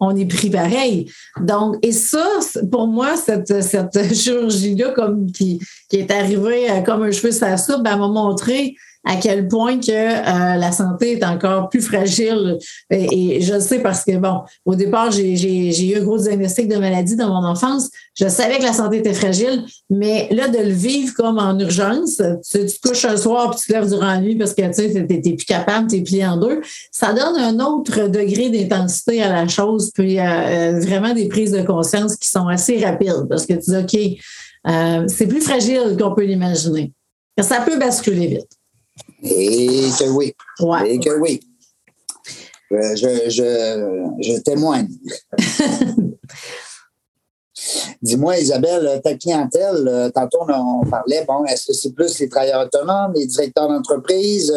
on 0.00 0.16
est 0.16 0.26
pris 0.26 0.50
pareil. 0.50 1.10
Donc, 1.40 1.76
et 1.82 1.92
ça, 1.92 2.26
pour 2.72 2.88
moi, 2.88 3.16
cette, 3.16 3.62
cette 3.62 4.14
chirurgie-là, 4.14 4.90
comme 4.90 5.30
qui, 5.30 5.60
qui 5.88 5.98
est 5.98 6.10
arrivée 6.10 6.68
euh, 6.70 6.80
comme 6.80 7.04
un 7.04 7.12
cheveu 7.12 7.30
sur 7.30 7.46
la 7.46 7.56
soupe, 7.56 7.84
ben, 7.84 7.96
m'a 7.96 8.08
montré 8.08 8.74
à 9.04 9.16
quel 9.16 9.48
point 9.48 9.80
que 9.80 9.90
euh, 9.90 10.56
la 10.56 10.70
santé 10.70 11.12
est 11.12 11.24
encore 11.24 11.68
plus 11.68 11.82
fragile. 11.82 12.58
Et, 12.90 13.40
je 13.40 13.58
sais 13.58 13.80
parce 13.80 14.04
que, 14.04 14.16
bon, 14.16 14.42
au 14.64 14.74
départ, 14.74 15.10
j'ai 15.10 15.90
eu 15.90 15.96
un 15.96 16.04
gros 16.04 16.18
diagnostic 16.18 16.68
de 16.68 16.76
maladie 16.76 17.16
dans 17.16 17.28
mon 17.28 17.46
enfance. 17.46 17.90
Je 18.14 18.28
savais 18.28 18.58
que 18.58 18.62
la 18.62 18.72
santé 18.72 18.98
était 18.98 19.12
fragile, 19.12 19.64
mais 19.90 20.28
là, 20.30 20.48
de 20.48 20.58
le 20.58 20.70
vivre 20.70 21.14
comme 21.14 21.38
en 21.38 21.58
urgence, 21.58 22.22
tu, 22.48 22.66
tu 22.66 22.78
te 22.78 22.88
couches 22.88 23.04
un 23.04 23.16
soir 23.16 23.50
puis 23.50 23.60
tu 23.60 23.66
te 23.68 23.72
lèves 23.72 23.88
durant 23.88 24.06
la 24.06 24.20
nuit 24.20 24.36
parce 24.36 24.54
que 24.54 24.62
tu 24.62 24.74
sais, 24.74 25.06
t'es 25.06 25.20
plus 25.20 25.46
capable, 25.46 25.88
t'es 25.88 26.00
plié 26.02 26.26
en 26.26 26.36
deux, 26.36 26.60
ça 26.92 27.12
donne 27.12 27.36
un 27.36 27.58
autre 27.64 28.08
degré 28.08 28.50
d'intensité 28.50 29.22
à 29.22 29.28
la 29.28 29.48
chose, 29.48 29.90
puis 29.92 30.20
euh, 30.20 30.22
euh, 30.24 30.80
vraiment 30.80 31.14
des 31.14 31.28
prises 31.28 31.52
de 31.52 31.62
conscience 31.62 32.16
qui 32.16 32.28
sont 32.28 32.46
assez 32.48 32.84
rapides 32.84 33.26
parce 33.28 33.46
que 33.46 33.54
tu 33.54 33.70
dis, 33.70 33.76
OK, 33.76 35.08
c'est 35.08 35.26
plus 35.26 35.40
fragile 35.40 35.96
qu'on 35.98 36.14
peut 36.14 36.24
l'imaginer. 36.24 36.92
Ça 37.40 37.60
peut 37.62 37.78
basculer 37.78 38.26
vite. 38.26 38.61
Et 39.22 39.88
que 39.98 40.08
oui. 40.10 40.34
Et 40.86 40.98
que 40.98 41.18
oui. 41.20 41.40
Je, 42.70 43.28
je, 43.28 44.10
je 44.20 44.40
témoigne. 44.40 44.88
Dis-moi, 48.02 48.38
Isabelle, 48.38 49.00
ta 49.04 49.14
clientèle, 49.14 50.10
tantôt 50.14 50.40
on 50.48 50.84
parlait, 50.88 51.24
bon, 51.26 51.44
est-ce 51.44 51.66
que 51.66 51.72
c'est 51.72 51.92
plus 51.92 52.18
les 52.18 52.28
travailleurs 52.28 52.62
autonomes, 52.66 53.12
les 53.14 53.26
directeurs 53.26 53.68
d'entreprise? 53.68 54.52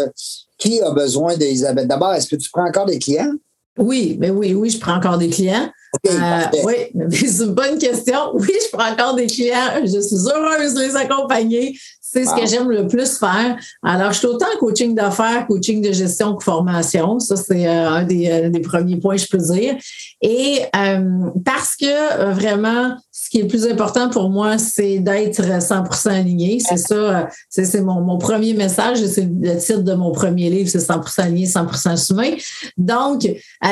Qui 0.57 0.81
a 0.81 0.91
besoin 0.91 1.35
d'Isabelle? 1.35 1.87
D'abord, 1.87 2.13
est-ce 2.13 2.27
que 2.27 2.37
tu 2.37 2.49
prends 2.49 2.65
encore 2.65 2.85
des 2.85 2.97
clients? 2.97 3.33
Oui, 3.77 4.17
mais 4.19 4.29
oui, 4.29 4.53
oui, 4.53 4.69
je 4.69 4.79
prends 4.79 4.95
encore 4.95 5.17
des 5.17 5.29
clients. 5.29 5.69
euh, 6.07 6.41
oui, 6.63 6.73
c'est 7.11 7.43
une 7.43 7.53
bonne 7.53 7.77
question. 7.77 8.17
Oui, 8.33 8.51
je 8.63 8.69
prends 8.75 8.91
encore 8.91 9.15
des 9.15 9.27
clients. 9.27 9.81
Je 9.83 9.99
suis 9.99 10.29
heureuse 10.33 10.73
de 10.73 10.81
les 10.81 10.95
accompagner. 10.95 11.77
C'est 12.07 12.23
ce 12.23 12.35
que 12.35 12.45
j'aime 12.45 12.69
le 12.69 12.87
plus 12.87 13.17
faire. 13.17 13.57
Alors, 13.83 14.13
je 14.13 14.19
suis 14.19 14.27
autant 14.27 14.45
coaching 14.59 14.93
d'affaires, 14.93 15.47
coaching 15.47 15.81
de 15.81 15.91
gestion 15.91 16.35
que 16.35 16.43
formation. 16.43 17.19
Ça, 17.19 17.35
c'est 17.35 17.67
euh, 17.67 17.89
un 17.89 18.03
des, 18.03 18.29
euh, 18.29 18.49
des, 18.49 18.61
premiers 18.61 18.97
points, 18.97 19.17
je 19.17 19.25
peux 19.25 19.39
dire. 19.39 19.75
Et 20.21 20.59
euh, 20.75 21.31
parce 21.43 21.75
que 21.75 22.31
vraiment, 22.31 22.95
ce 23.11 23.29
qui 23.29 23.39
est 23.39 23.41
le 23.41 23.47
plus 23.47 23.65
important 23.65 24.09
pour 24.09 24.29
moi, 24.29 24.59
c'est 24.59 24.99
d'être 24.99 25.41
100% 25.41 26.09
aligné. 26.09 26.59
C'est 26.59 26.77
ça, 26.77 27.27
c'est 27.49 27.81
mon, 27.81 28.01
mon, 28.01 28.19
premier 28.19 28.53
message. 28.53 29.03
C'est 29.07 29.27
le 29.27 29.57
titre 29.57 29.81
de 29.81 29.93
mon 29.95 30.11
premier 30.11 30.51
livre, 30.51 30.69
c'est 30.69 30.77
100% 30.77 31.21
aligné, 31.21 31.47
100% 31.47 32.11
humain. 32.11 32.35
Donc, 32.77 33.27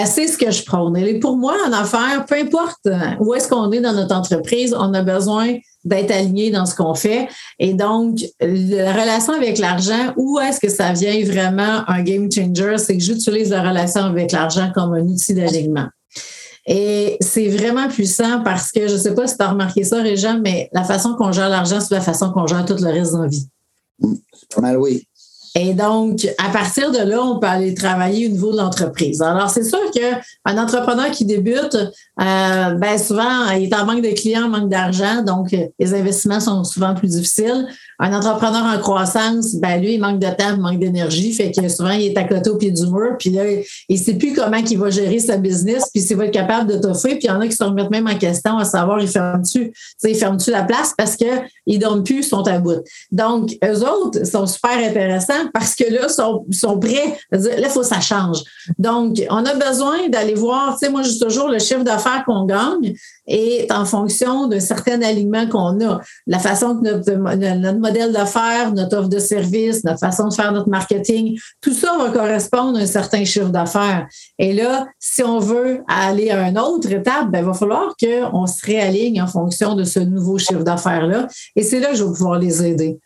c'est 0.06 0.28
ce 0.28 0.40
que 0.40 0.50
je 0.50 0.66
prône. 0.66 0.98
Et 0.98 1.20
pour 1.20 1.38
moi, 1.38 1.56
en 1.68 1.72
affaires, 1.72 2.26
peu 2.28 2.36
importe 2.36 2.90
où 3.20 3.36
est-ce 3.36 3.48
qu'on 3.48 3.72
est 3.72 3.80
dans 3.80 3.94
notre 3.94 4.16
entreprise, 4.16 4.76
on 4.78 4.94
a 4.96 5.04
besoin 5.04 5.60
d'être 5.84 6.12
aligné 6.12 6.52
dans 6.52 6.66
ce 6.66 6.76
qu'on 6.76 6.96
fait. 6.96 7.28
Et 7.60 7.74
donc, 7.74 8.20
la 8.40 8.92
relation 8.94 9.34
avec 9.34 9.58
l'argent, 9.58 10.14
où 10.18 10.40
est-ce 10.40 10.60
que 10.60 10.70
ça 10.70 10.94
vient 10.94 11.24
vraiment 11.26 11.84
un 11.88 12.02
game 12.04 12.32
changer? 12.32 12.78
C'est 12.78 12.98
que 12.98 13.04
j'utilise 13.04 13.50
la 13.50 13.68
relation 13.68 14.02
avec 14.02 14.32
l'argent 14.32 14.72
comme 14.74 14.94
un 14.94 15.02
outil 15.02 15.34
d'alignement. 15.34 15.88
Et 16.66 17.18
c'est 17.20 17.50
vraiment 17.50 17.90
puissant 17.90 18.42
parce 18.42 18.72
que 18.72 18.88
je 18.88 18.94
ne 18.94 18.98
sais 18.98 19.14
pas 19.14 19.28
si 19.28 19.36
tu 19.36 19.44
as 19.44 19.50
remarqué 19.50 19.84
ça, 19.84 20.02
Réjean, 20.02 20.40
mais 20.42 20.70
la 20.72 20.84
façon 20.84 21.16
qu'on 21.16 21.32
gère 21.34 21.50
l'argent, 21.50 21.82
c'est 21.82 21.94
la 21.94 22.02
façon 22.02 22.32
qu'on 22.32 22.48
gère 22.48 22.66
tout 22.66 22.78
le 22.80 22.90
reste 22.90 23.14
de 23.14 23.22
la 23.22 23.28
vie. 23.28 23.48
Mal, 24.62 24.78
oui. 24.78 25.06
Et 25.56 25.76
donc, 25.76 26.28
à 26.40 26.50
partir 26.50 26.92
de 26.92 26.98
là, 26.98 27.22
on 27.22 27.38
peut 27.38 27.46
aller 27.46 27.76
travailler 27.76 28.28
au 28.28 28.32
niveau 28.32 28.52
de 28.52 28.58
l'entreprise. 28.58 29.22
Alors, 29.22 29.52
c'est 29.52 29.64
sûr 29.64 29.80
qu'un 29.92 30.58
entrepreneur 30.58 31.12
qui 31.12 31.26
débute, 31.26 31.76
euh, 31.76 32.74
ben 32.74 32.98
souvent, 32.98 33.52
il 33.52 33.66
est 33.66 33.76
en 33.76 33.86
manque 33.86 34.02
de 34.02 34.10
clients, 34.20 34.50
manque 34.50 34.70
d'argent, 34.70 35.22
donc 35.22 35.56
les 35.78 35.94
investissements 35.94 36.40
sont 36.40 36.64
souvent 36.64 36.96
plus 36.96 37.10
difficiles. 37.10 37.68
Un 38.00 38.14
entrepreneur 38.14 38.64
en 38.66 38.80
croissance, 38.80 39.56
ben 39.56 39.80
lui, 39.80 39.94
il 39.94 40.02
manque 40.02 40.20
de 40.20 40.28
temps, 40.28 40.56
il 40.56 40.60
manque 40.60 40.80
d'énergie, 40.80 41.32
fait 41.34 41.52
que 41.52 41.70
souvent, 41.70 41.92
il 41.92 42.08
est 42.08 42.18
à 42.18 42.24
côté 42.24 42.50
au 42.50 42.58
pied 42.58 42.72
du 42.72 42.88
mur, 42.88 43.16
puis 43.20 43.30
là, 43.30 43.44
il 43.88 44.00
sait 44.00 44.16
plus 44.16 44.34
comment 44.34 44.58
il 44.58 44.78
va 44.80 44.90
gérer 44.90 45.20
sa 45.20 45.38
business, 45.38 45.88
puis 45.94 46.02
s'il 46.02 46.18
va 46.18 46.26
être 46.26 46.34
capable 46.34 46.72
de 46.72 46.80
t'offrir, 46.80 47.14
puis 47.14 47.26
il 47.26 47.28
y 47.28 47.32
en 47.32 47.40
a 47.40 47.48
qui 47.48 47.56
se 47.56 47.64
remettent 47.64 47.92
même 47.92 48.08
en 48.08 48.18
question 48.18 48.58
à 48.58 48.66
savoir, 48.66 49.00
il 49.00 49.08
ferme-tu, 49.08 49.72
il 50.04 50.16
ferme-tu 50.16 50.50
la 50.50 50.64
place 50.64 50.96
parce 50.98 51.16
qu'ils 51.16 51.80
dorment 51.80 52.04
plus, 52.04 52.18
ils 52.18 52.24
sont 52.24 52.48
à 52.48 52.58
bout. 52.58 52.84
Donc, 53.12 53.56
eux 53.64 53.84
autres 53.84 54.26
sont 54.26 54.48
super 54.48 54.78
intéressants 54.78 55.43
parce 55.52 55.76
que 55.76 55.92
là, 55.92 56.10
sont, 56.10 56.46
sont 56.52 56.80
prêts 56.80 57.18
là, 57.32 57.40
il 57.58 57.70
faut 57.70 57.82
que 57.82 57.86
ça 57.86 58.00
change. 58.00 58.40
Donc, 58.78 59.22
on 59.30 59.46
a 59.46 59.54
besoin 59.56 60.10
d'aller 60.10 60.34
voir, 60.34 60.78
tu 60.78 60.86
sais, 60.86 60.92
moi, 60.92 61.04
juste 61.04 61.22
toujours 61.22 61.50
le 61.50 61.60
chiffre 61.60 61.84
d'affaires 61.84 62.24
qu'on 62.26 62.46
gagne 62.46 62.94
est 63.28 63.72
en 63.72 63.86
fonction 63.86 64.48
d'un 64.48 64.60
certain 64.60 65.02
alignement 65.02 65.48
qu'on 65.48 65.80
a. 65.86 66.02
La 66.28 66.40
façon 66.40 66.78
que 66.78 66.84
notre, 66.84 67.74
modèle 67.78 68.12
d'affaires, 68.12 68.74
notre 68.74 68.98
offre 68.98 69.10
de 69.10 69.20
service, 69.20 69.84
notre 69.84 70.00
façon 70.00 70.28
de 70.28 70.34
faire 70.34 70.52
notre 70.52 70.70
marketing, 70.70 71.38
tout 71.62 71.74
ça 71.74 71.98
va 71.98 72.10
correspondre 72.10 72.78
à 72.78 72.82
un 72.82 72.86
certain 72.86 73.24
chiffre 73.26 73.50
d'affaires. 73.50 74.08
Et 74.40 74.54
là, 74.54 74.88
si 75.00 75.24
on 75.24 75.40
veut 75.40 75.82
aller 75.88 76.32
à 76.32 76.48
une 76.50 76.60
autre 76.60 76.92
étape, 76.92 77.32
ben, 77.32 77.40
il 77.40 77.46
va 77.46 77.54
falloir 77.54 77.96
qu'on 77.98 78.48
se 78.48 78.66
réaligne 78.66 79.22
en 79.22 79.28
fonction 79.28 79.76
de 79.76 79.84
ce 79.84 80.00
nouveau 80.00 80.38
chiffre 80.38 80.64
d'affaires-là. 80.64 81.28
Et 81.56 81.64
c'est 81.64 81.80
là 81.80 81.92
que 81.92 81.96
je 81.96 82.04
vais 82.04 82.14
pouvoir 82.14 82.40
les 82.40 82.66
aider. 82.66 83.00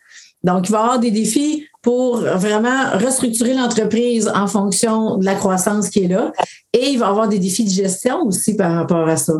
Donc, 0.44 0.68
il 0.68 0.72
va 0.72 0.78
y 0.78 0.82
avoir 0.82 0.98
des 0.98 1.10
défis 1.10 1.66
pour 1.82 2.18
vraiment 2.18 2.90
restructurer 2.94 3.54
l'entreprise 3.54 4.30
en 4.34 4.46
fonction 4.46 5.16
de 5.16 5.24
la 5.24 5.34
croissance 5.34 5.90
qui 5.90 6.04
est 6.04 6.08
là. 6.08 6.32
Et 6.72 6.90
il 6.90 6.98
va 6.98 7.06
y 7.06 7.08
avoir 7.08 7.28
des 7.28 7.38
défis 7.38 7.64
de 7.64 7.70
gestion 7.70 8.22
aussi 8.26 8.56
par 8.56 8.72
rapport 8.74 9.08
à 9.08 9.16
ça. 9.16 9.34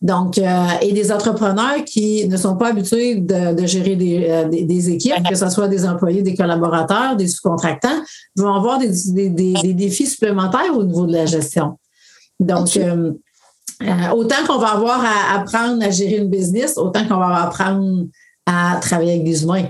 Donc, 0.00 0.38
euh, 0.38 0.66
et 0.80 0.92
des 0.92 1.12
entrepreneurs 1.12 1.84
qui 1.84 2.26
ne 2.26 2.36
sont 2.36 2.56
pas 2.56 2.68
habitués 2.68 3.16
de, 3.16 3.66
gérer 3.66 3.98
euh, 4.30 4.48
des, 4.48 4.62
des, 4.62 4.90
équipes, 4.90 5.28
que 5.28 5.34
ce 5.34 5.50
soit 5.50 5.68
des 5.68 5.86
employés, 5.86 6.22
des 6.22 6.34
collaborateurs, 6.34 7.16
des 7.16 7.28
sous-contractants, 7.28 8.02
vont 8.34 8.54
avoir 8.54 8.78
des, 8.78 9.28
des, 9.28 9.74
défis 9.74 10.06
supplémentaires 10.06 10.74
au 10.74 10.84
niveau 10.84 11.06
de 11.06 11.12
la 11.12 11.26
gestion. 11.26 11.78
Donc, 12.38 12.78
euh, 12.78 13.12
autant 14.14 14.46
qu'on 14.46 14.58
va 14.58 14.68
avoir 14.68 15.04
à 15.04 15.38
apprendre 15.38 15.84
à 15.84 15.90
gérer 15.90 16.16
une 16.16 16.30
business, 16.30 16.78
autant 16.78 17.06
qu'on 17.06 17.18
va 17.18 17.42
apprendre 17.42 18.06
à 18.46 18.78
travailler 18.80 19.12
avec 19.12 19.24
des 19.24 19.42
humains 19.42 19.68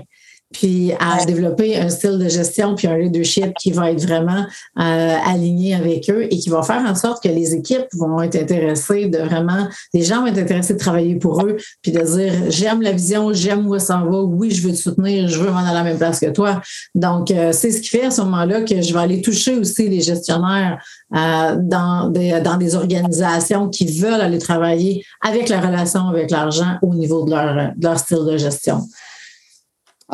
puis 0.51 0.91
à 0.99 1.25
développer 1.25 1.77
un 1.77 1.89
style 1.89 2.17
de 2.17 2.27
gestion 2.27 2.75
puis 2.75 2.87
un 2.87 2.97
leadership 2.97 3.53
qui 3.59 3.71
va 3.71 3.91
être 3.91 4.01
vraiment 4.01 4.45
euh, 4.79 5.15
aligné 5.25 5.75
avec 5.75 6.09
eux 6.09 6.25
et 6.29 6.37
qui 6.37 6.49
va 6.49 6.61
faire 6.63 6.83
en 6.85 6.95
sorte 6.95 7.23
que 7.23 7.29
les 7.29 7.55
équipes 7.55 7.85
vont 7.93 8.21
être 8.21 8.35
intéressées 8.35 9.07
de 9.07 9.19
vraiment, 9.19 9.67
les 9.93 10.03
gens 10.03 10.21
vont 10.21 10.27
être 10.27 10.39
intéressés 10.39 10.73
de 10.73 10.79
travailler 10.79 11.15
pour 11.15 11.43
eux 11.45 11.57
puis 11.81 11.91
de 11.91 12.01
dire 12.01 12.33
j'aime 12.49 12.81
la 12.81 12.91
vision, 12.91 13.33
j'aime 13.33 13.67
où 13.67 13.77
ça 13.79 13.97
va, 13.97 14.21
oui, 14.23 14.51
je 14.51 14.67
veux 14.67 14.71
te 14.71 14.77
soutenir, 14.77 15.27
je 15.27 15.39
veux 15.39 15.51
m'en 15.51 15.59
aller 15.59 15.69
à 15.69 15.73
la 15.73 15.83
même 15.83 15.97
place 15.97 16.19
que 16.19 16.29
toi. 16.29 16.61
Donc, 16.95 17.31
euh, 17.31 17.51
c'est 17.53 17.71
ce 17.71 17.81
qui 17.81 17.89
fait 17.89 18.05
à 18.05 18.11
ce 18.11 18.21
moment-là 18.21 18.61
que 18.61 18.81
je 18.81 18.93
vais 18.93 18.99
aller 18.99 19.21
toucher 19.21 19.55
aussi 19.57 19.87
les 19.87 20.01
gestionnaires 20.01 20.83
euh, 21.15 21.55
dans, 21.59 22.09
des, 22.09 22.39
dans 22.41 22.57
des 22.57 22.75
organisations 22.75 23.69
qui 23.69 23.99
veulent 23.99 24.21
aller 24.21 24.39
travailler 24.39 25.03
avec 25.21 25.49
la 25.49 25.61
relation 25.61 26.07
avec 26.07 26.31
l'argent 26.31 26.77
au 26.81 26.93
niveau 26.93 27.25
de 27.25 27.31
leur, 27.31 27.73
de 27.75 27.83
leur 27.83 27.99
style 27.99 28.25
de 28.25 28.37
gestion. 28.37 28.81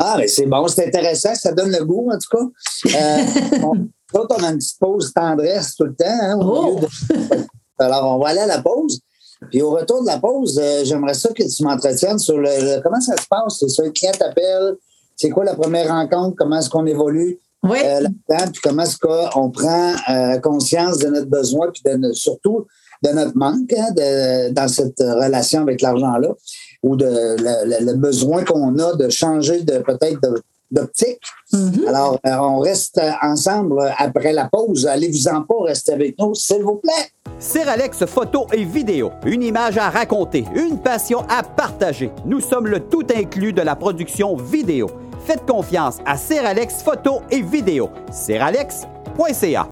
Ah, 0.00 0.14
mais 0.16 0.28
c'est 0.28 0.46
bon, 0.46 0.66
c'est 0.68 0.86
intéressant, 0.86 1.34
ça 1.34 1.52
donne 1.52 1.72
le 1.72 1.84
goût, 1.84 2.08
en 2.10 2.18
tout 2.18 2.36
cas. 2.36 2.96
Euh, 2.96 3.24
on, 3.64 3.88
on 4.14 4.44
a 4.44 4.50
une 4.50 4.58
petite 4.58 4.78
pause 4.78 5.12
tendresse 5.12 5.74
tout 5.74 5.84
le 5.84 5.94
temps. 5.94 6.06
Hein, 6.06 6.38
oh! 6.40 6.80
Alors, 7.80 8.16
on 8.16 8.22
va 8.22 8.28
aller 8.28 8.40
à 8.40 8.46
la 8.46 8.62
pause. 8.62 9.00
Puis 9.50 9.62
au 9.62 9.70
retour 9.70 10.02
de 10.02 10.06
la 10.06 10.18
pause, 10.18 10.58
euh, 10.62 10.84
j'aimerais 10.84 11.14
ça 11.14 11.30
que 11.30 11.42
tu 11.42 11.62
m'entretiennes 11.62 12.18
sur 12.18 12.38
le, 12.38 12.80
comment 12.80 13.00
ça 13.00 13.16
se 13.16 13.26
passe. 13.28 13.64
C'est 13.66 13.84
le 13.84 13.90
client 13.90 14.12
t'appelle, 14.18 14.76
c'est 15.16 15.30
quoi 15.30 15.44
la 15.44 15.54
première 15.54 15.88
rencontre, 15.88 16.36
comment 16.36 16.58
est-ce 16.58 16.70
qu'on 16.70 16.86
évolue 16.86 17.38
oui. 17.62 17.78
euh, 17.84 18.00
là-dedans, 18.00 18.52
puis 18.52 18.60
comment 18.62 18.82
est-ce 18.82 18.98
qu'on 18.98 19.50
prend 19.50 19.94
euh, 20.10 20.38
conscience 20.38 20.98
de 20.98 21.08
notre 21.08 21.28
besoin, 21.28 21.70
puis 21.72 21.82
de, 21.84 22.12
surtout 22.12 22.66
de 23.02 23.10
notre 23.10 23.36
manque 23.36 23.72
hein, 23.72 23.90
de, 23.96 24.50
dans 24.50 24.68
cette 24.68 25.00
relation 25.00 25.62
avec 25.62 25.80
l'argent-là 25.80 26.30
ou 26.82 26.96
de 26.96 27.06
le, 27.06 27.94
besoin 27.94 28.44
qu'on 28.44 28.78
a 28.78 28.94
de 28.94 29.08
changer 29.08 29.62
de 29.62 29.78
peut-être 29.78 30.20
d'optique. 30.70 31.22
Mm-hmm. 31.52 31.88
Alors, 31.88 32.18
euh, 32.26 32.36
on 32.40 32.58
reste 32.58 33.00
ensemble 33.22 33.80
après 33.96 34.32
la 34.32 34.48
pause. 34.50 34.86
Allez-vous-en 34.86 35.42
pas, 35.42 35.54
restez 35.64 35.92
avec 35.92 36.18
nous, 36.18 36.34
s'il 36.34 36.62
vous 36.62 36.76
plaît. 36.76 37.10
Seralex 37.38 38.04
Photo 38.04 38.46
et 38.52 38.64
Vidéo. 38.64 39.12
Une 39.24 39.42
image 39.42 39.78
à 39.78 39.90
raconter, 39.90 40.44
une 40.54 40.78
passion 40.78 41.20
à 41.28 41.42
partager. 41.42 42.10
Nous 42.26 42.40
sommes 42.40 42.66
le 42.66 42.80
tout 42.80 43.06
inclus 43.14 43.52
de 43.52 43.62
la 43.62 43.76
production 43.76 44.36
vidéo. 44.36 44.88
Faites 45.24 45.46
confiance 45.46 45.98
à 46.04 46.16
Seralex 46.16 46.82
Photo 46.82 47.20
et 47.30 47.42
Vidéo. 47.42 47.90
Seralex.ca 48.10 49.68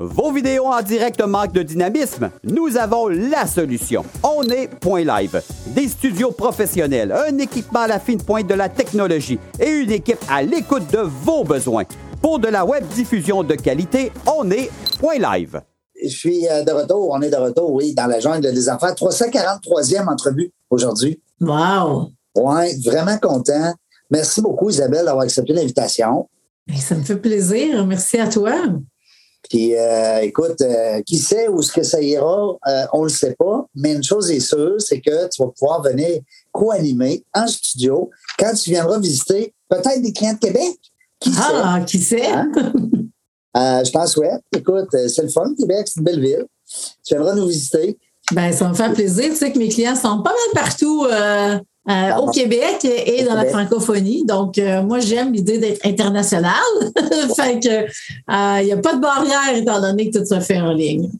vos 0.00 0.30
vidéos 0.30 0.66
en 0.66 0.80
direct 0.80 1.20
manquent 1.20 1.52
de 1.52 1.62
dynamisme? 1.62 2.30
Nous 2.44 2.76
avons 2.76 3.08
la 3.08 3.46
solution. 3.46 4.04
On 4.22 4.42
est 4.44 4.68
Point 4.68 5.04
Live. 5.04 5.42
Des 5.66 5.88
studios 5.88 6.30
professionnels, 6.30 7.12
un 7.12 7.36
équipement 7.38 7.80
à 7.80 7.88
la 7.88 7.98
fine 7.98 8.22
pointe 8.22 8.46
de 8.46 8.54
la 8.54 8.68
technologie 8.68 9.40
et 9.58 9.68
une 9.68 9.90
équipe 9.90 10.20
à 10.30 10.42
l'écoute 10.42 10.88
de 10.92 11.00
vos 11.00 11.42
besoins. 11.42 11.84
Pour 12.22 12.38
de 12.38 12.48
la 12.48 12.64
web 12.64 12.86
diffusion 12.88 13.42
de 13.42 13.54
qualité, 13.54 14.12
on 14.26 14.48
est 14.50 14.70
Point 15.00 15.18
Live. 15.18 15.60
Je 16.00 16.08
suis 16.08 16.48
euh, 16.48 16.62
de 16.62 16.70
retour, 16.70 17.10
on 17.10 17.20
est 17.20 17.30
de 17.30 17.36
retour, 17.36 17.72
oui, 17.72 17.92
dans 17.92 18.06
la 18.06 18.20
jungle 18.20 18.52
des 18.52 18.68
affaires. 18.68 18.94
343e 18.94 20.08
entrevue 20.08 20.52
aujourd'hui. 20.70 21.20
Wow! 21.40 22.12
Oui, 22.36 22.80
vraiment 22.84 23.18
content. 23.18 23.74
Merci 24.10 24.40
beaucoup, 24.40 24.70
Isabelle, 24.70 25.06
d'avoir 25.06 25.24
accepté 25.24 25.52
l'invitation. 25.52 26.28
Ça 26.76 26.94
me 26.94 27.02
fait 27.02 27.16
plaisir. 27.16 27.84
Merci 27.84 28.18
à 28.18 28.28
toi. 28.28 28.52
Puis, 29.48 29.76
euh, 29.76 30.20
écoute, 30.20 30.60
euh, 30.60 31.00
qui 31.02 31.18
sait 31.18 31.48
où 31.48 31.62
ce 31.62 31.72
que 31.72 31.82
ça 31.82 32.00
ira, 32.02 32.56
euh, 32.66 32.86
on 32.92 33.04
le 33.04 33.08
sait 33.08 33.34
pas. 33.38 33.66
Mais 33.74 33.92
une 33.92 34.02
chose 34.02 34.30
est 34.30 34.40
sûre, 34.40 34.76
c'est 34.78 35.00
que 35.00 35.28
tu 35.28 35.42
vas 35.42 35.48
pouvoir 35.48 35.82
venir 35.82 36.20
co-animer 36.52 37.24
en 37.34 37.46
studio 37.46 38.10
quand 38.38 38.52
tu 38.54 38.70
viendras 38.70 38.98
visiter 38.98 39.54
peut-être 39.68 40.02
des 40.02 40.12
clients 40.12 40.34
de 40.34 40.38
Québec. 40.38 40.76
Qui 41.20 41.32
ah, 41.36 41.80
qui 41.86 41.98
sait? 41.98 42.26
Hein? 42.26 42.50
je 43.84 43.90
pense, 43.90 44.16
ouais. 44.16 44.30
Écoute, 44.54 44.88
c'est 44.90 45.22
le 45.22 45.28
fun, 45.28 45.54
Québec, 45.58 45.86
c'est 45.86 45.98
une 45.98 46.04
belle 46.04 46.20
ville. 46.20 46.44
Tu 47.04 47.14
viendras 47.14 47.34
nous 47.34 47.46
visiter. 47.46 47.98
Ben, 48.32 48.52
ça 48.52 48.68
me 48.68 48.74
fait 48.74 48.92
plaisir. 48.92 49.30
Tu 49.30 49.36
sais 49.36 49.52
que 49.52 49.58
mes 49.58 49.68
clients 49.68 49.96
sont 49.96 50.22
pas 50.22 50.30
mal 50.30 50.64
partout 50.64 51.06
euh, 51.06 51.58
au 52.18 52.30
Québec 52.30 52.84
et 52.84 53.24
dans 53.24 53.34
la 53.34 53.46
francophonie. 53.46 54.24
Donc, 54.26 54.58
euh, 54.58 54.82
moi, 54.82 55.00
j'aime 55.00 55.32
l'idée 55.32 55.58
d'être 55.58 55.84
international. 55.86 56.52
fait 57.36 57.60
que 57.60 57.84
il 57.84 57.90
euh, 58.30 58.64
n'y 58.64 58.72
a 58.72 58.76
pas 58.76 58.94
de 58.94 59.00
barrière 59.00 59.56
étant 59.56 59.80
donné 59.80 60.10
que 60.10 60.18
tout 60.18 60.26
se 60.26 60.40
fait 60.40 60.60
en 60.60 60.72
ligne. 60.72 61.10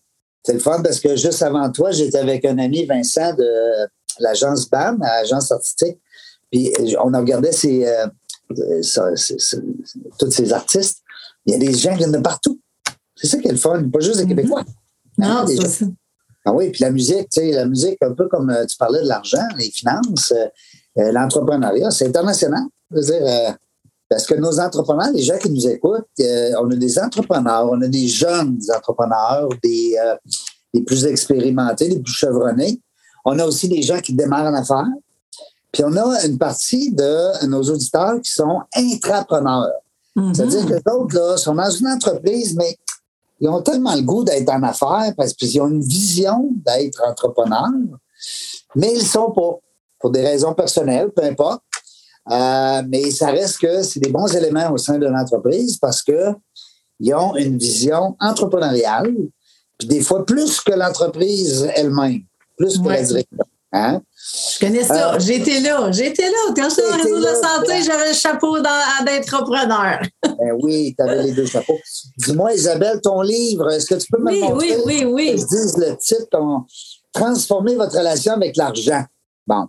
C'est 0.45 0.53
le 0.53 0.59
fun 0.59 0.83
parce 0.83 1.01
que 1.01 1.17
juste 1.17 1.43
avant 1.43 1.71
toi, 1.73 1.91
j'étais 1.91 2.19
avec 2.19 2.45
un 2.45 2.59
ami 2.59 2.85
Vincent 2.85 3.35
de 3.35 3.49
l'agence 4.21 4.69
BAM, 4.69 4.99
l'agence 5.01 5.51
artistique. 5.53 5.99
Puis 6.51 6.73
on 7.03 7.13
a 7.15 7.19
regardé 7.19 7.53
ces, 7.53 7.87
tous 10.19 10.31
ces 10.31 10.53
artistes. 10.53 11.03
Il 11.47 11.53
y 11.53 11.57
a 11.57 11.59
des 11.59 11.73
gens 11.73 11.93
qui 11.93 11.99
viennent 11.99 12.13
de 12.13 12.19
partout. 12.19 12.61
C'est 13.17 13.27
ça 13.27 13.39
qui 13.39 13.49
est 13.49 13.53
le 13.53 13.59
fun, 13.59 13.83
pas 13.89 14.01
juste 14.01 14.19
des 14.19 14.25
mm-hmm. 14.25 14.29
Québécois. 14.29 14.65
Non, 15.19 15.45
c'est 15.47 15.67
ça. 15.67 15.87
Ah 16.49 16.53
oui, 16.55 16.71
puis 16.71 16.83
la 16.83 16.91
musique, 16.91 17.29
tu 17.29 17.43
sais, 17.43 17.53
la 17.53 17.67
musique, 17.67 17.99
un 18.01 18.15
peu 18.15 18.27
comme 18.27 18.49
euh, 18.49 18.65
tu 18.65 18.79
parlais 18.79 19.03
de 19.03 19.07
l'argent, 19.07 19.47
les 19.59 19.71
finances, 19.71 20.33
euh, 20.33 20.47
euh, 20.97 21.13
l'entrepreneuriat, 21.13 21.91
c'est 21.91 22.07
international. 22.07 22.63
Je 22.91 22.97
veux 22.97 23.03
dire, 23.05 23.55
parce 24.09 24.25
que 24.25 24.35
nos 24.35 24.59
entrepreneurs, 24.59 25.11
les 25.13 25.23
gens 25.23 25.37
qui 25.37 25.51
nous 25.51 25.69
écoutent, 25.69 26.07
on 26.19 26.71
a 26.71 26.77
des 26.77 26.99
entrepreneurs, 26.99 27.69
on 27.71 27.83
a 27.83 27.87
des 27.87 28.09
jeunes 28.09 28.59
entrepreneurs, 28.75 29.51
des, 29.63 29.97
plus 30.87 31.05
expérimentés, 31.05 31.91
des 31.91 32.01
plus 32.01 32.15
chevronnés. 32.15 32.81
On 33.27 33.39
a 33.39 33.45
aussi 33.45 33.69
des 33.69 33.83
gens 33.83 34.01
qui 34.01 34.15
démarrent 34.15 34.51
en 34.51 34.55
affaires. 34.55 34.87
Puis 35.71 35.85
on 35.85 35.95
a 35.99 36.25
une 36.25 36.39
partie 36.39 36.93
de 36.93 37.47
nos 37.47 37.63
auditeurs 37.65 38.19
qui 38.23 38.33
sont 38.33 38.63
intrapreneurs. 38.75 39.69
Mm-hmm. 40.17 40.35
C'est-à-dire 40.35 40.67
que 40.67 40.83
d'autres, 40.83 41.15
là, 41.15 41.37
sont 41.37 41.55
dans 41.55 41.71
une 41.71 41.89
entreprise, 41.89 42.57
mais 42.57 42.75
ils 43.41 43.49
ont 43.49 43.63
tellement 43.63 43.95
le 43.95 44.03
goût 44.03 44.25
d'être 44.25 44.49
en 44.51 44.63
affaires 44.63 45.13
parce 45.17 45.33
qu'ils 45.33 45.61
ont 45.61 45.69
une 45.69 45.83
vision 45.83 46.51
d'être 46.65 47.03
entrepreneurs, 47.07 47.69
mais 48.75 48.93
ils 48.95 49.01
ne 49.01 49.05
sont 49.05 49.31
pas, 49.31 49.59
pour 50.01 50.11
des 50.11 50.25
raisons 50.25 50.55
personnelles, 50.55 51.11
peu 51.15 51.23
importe. 51.23 51.63
Euh, 52.31 52.83
mais 52.89 53.11
ça 53.11 53.29
reste 53.31 53.59
que 53.59 53.83
c'est 53.83 54.01
des 54.01 54.11
bons 54.11 54.27
éléments 54.35 54.71
au 54.71 54.77
sein 54.77 54.99
de 54.99 55.07
l'entreprise 55.07 55.79
parce 55.79 56.03
qu'ils 56.03 57.15
ont 57.15 57.37
une 57.37 57.57
vision 57.57 58.17
entrepreneuriale, 58.21 59.15
puis 59.79 59.89
des 59.89 60.01
fois 60.01 60.27
plus 60.27 60.61
que 60.61 60.73
l'entreprise 60.73 61.69
elle-même, 61.75 62.23
plus 62.57 62.79
que 62.79 62.89
la 62.89 63.03
direction. 63.03 63.48
Hein? 63.73 64.01
Je 64.55 64.59
connais 64.61 64.83
ça. 64.83 65.15
Euh, 65.15 65.19
J'étais 65.19 65.61
là. 65.61 65.91
J'étais 65.93 66.23
là. 66.31 66.37
Quand 66.57 66.69
j'étais 66.71 66.83
dans 66.91 66.97
le 66.97 67.03
réseau 67.03 67.19
de 67.19 67.25
la 67.25 67.35
santé, 67.35 67.83
j'avais 67.83 68.09
le 68.09 68.15
chapeau 68.15 68.59
d'entrepreneur. 68.61 70.01
Ben 70.23 70.53
oui, 70.63 70.95
tu 70.97 71.03
avais 71.05 71.23
les 71.25 71.33
deux 71.33 71.45
chapeaux. 71.47 71.79
Dis-moi, 72.17 72.55
Isabelle, 72.55 73.01
ton 73.03 73.21
livre, 73.21 73.71
est-ce 73.71 73.87
que 73.87 73.95
tu 73.97 74.07
peux 74.11 74.19
me 74.23 74.31
Oui, 74.31 74.41
le 74.41 74.47
montrer? 74.47 74.77
oui, 74.77 74.83
oui, 74.87 75.05
oui. 75.05 75.35
Que 75.35 75.41
je 75.43 75.47
dise 75.47 75.77
le 75.77 75.97
titre, 75.97 76.27
ton- 76.31 76.65
Transformer 77.13 77.75
votre 77.75 77.97
relation 77.99 78.33
avec 78.35 78.57
l'argent? 78.57 79.05
Bon. 79.47 79.67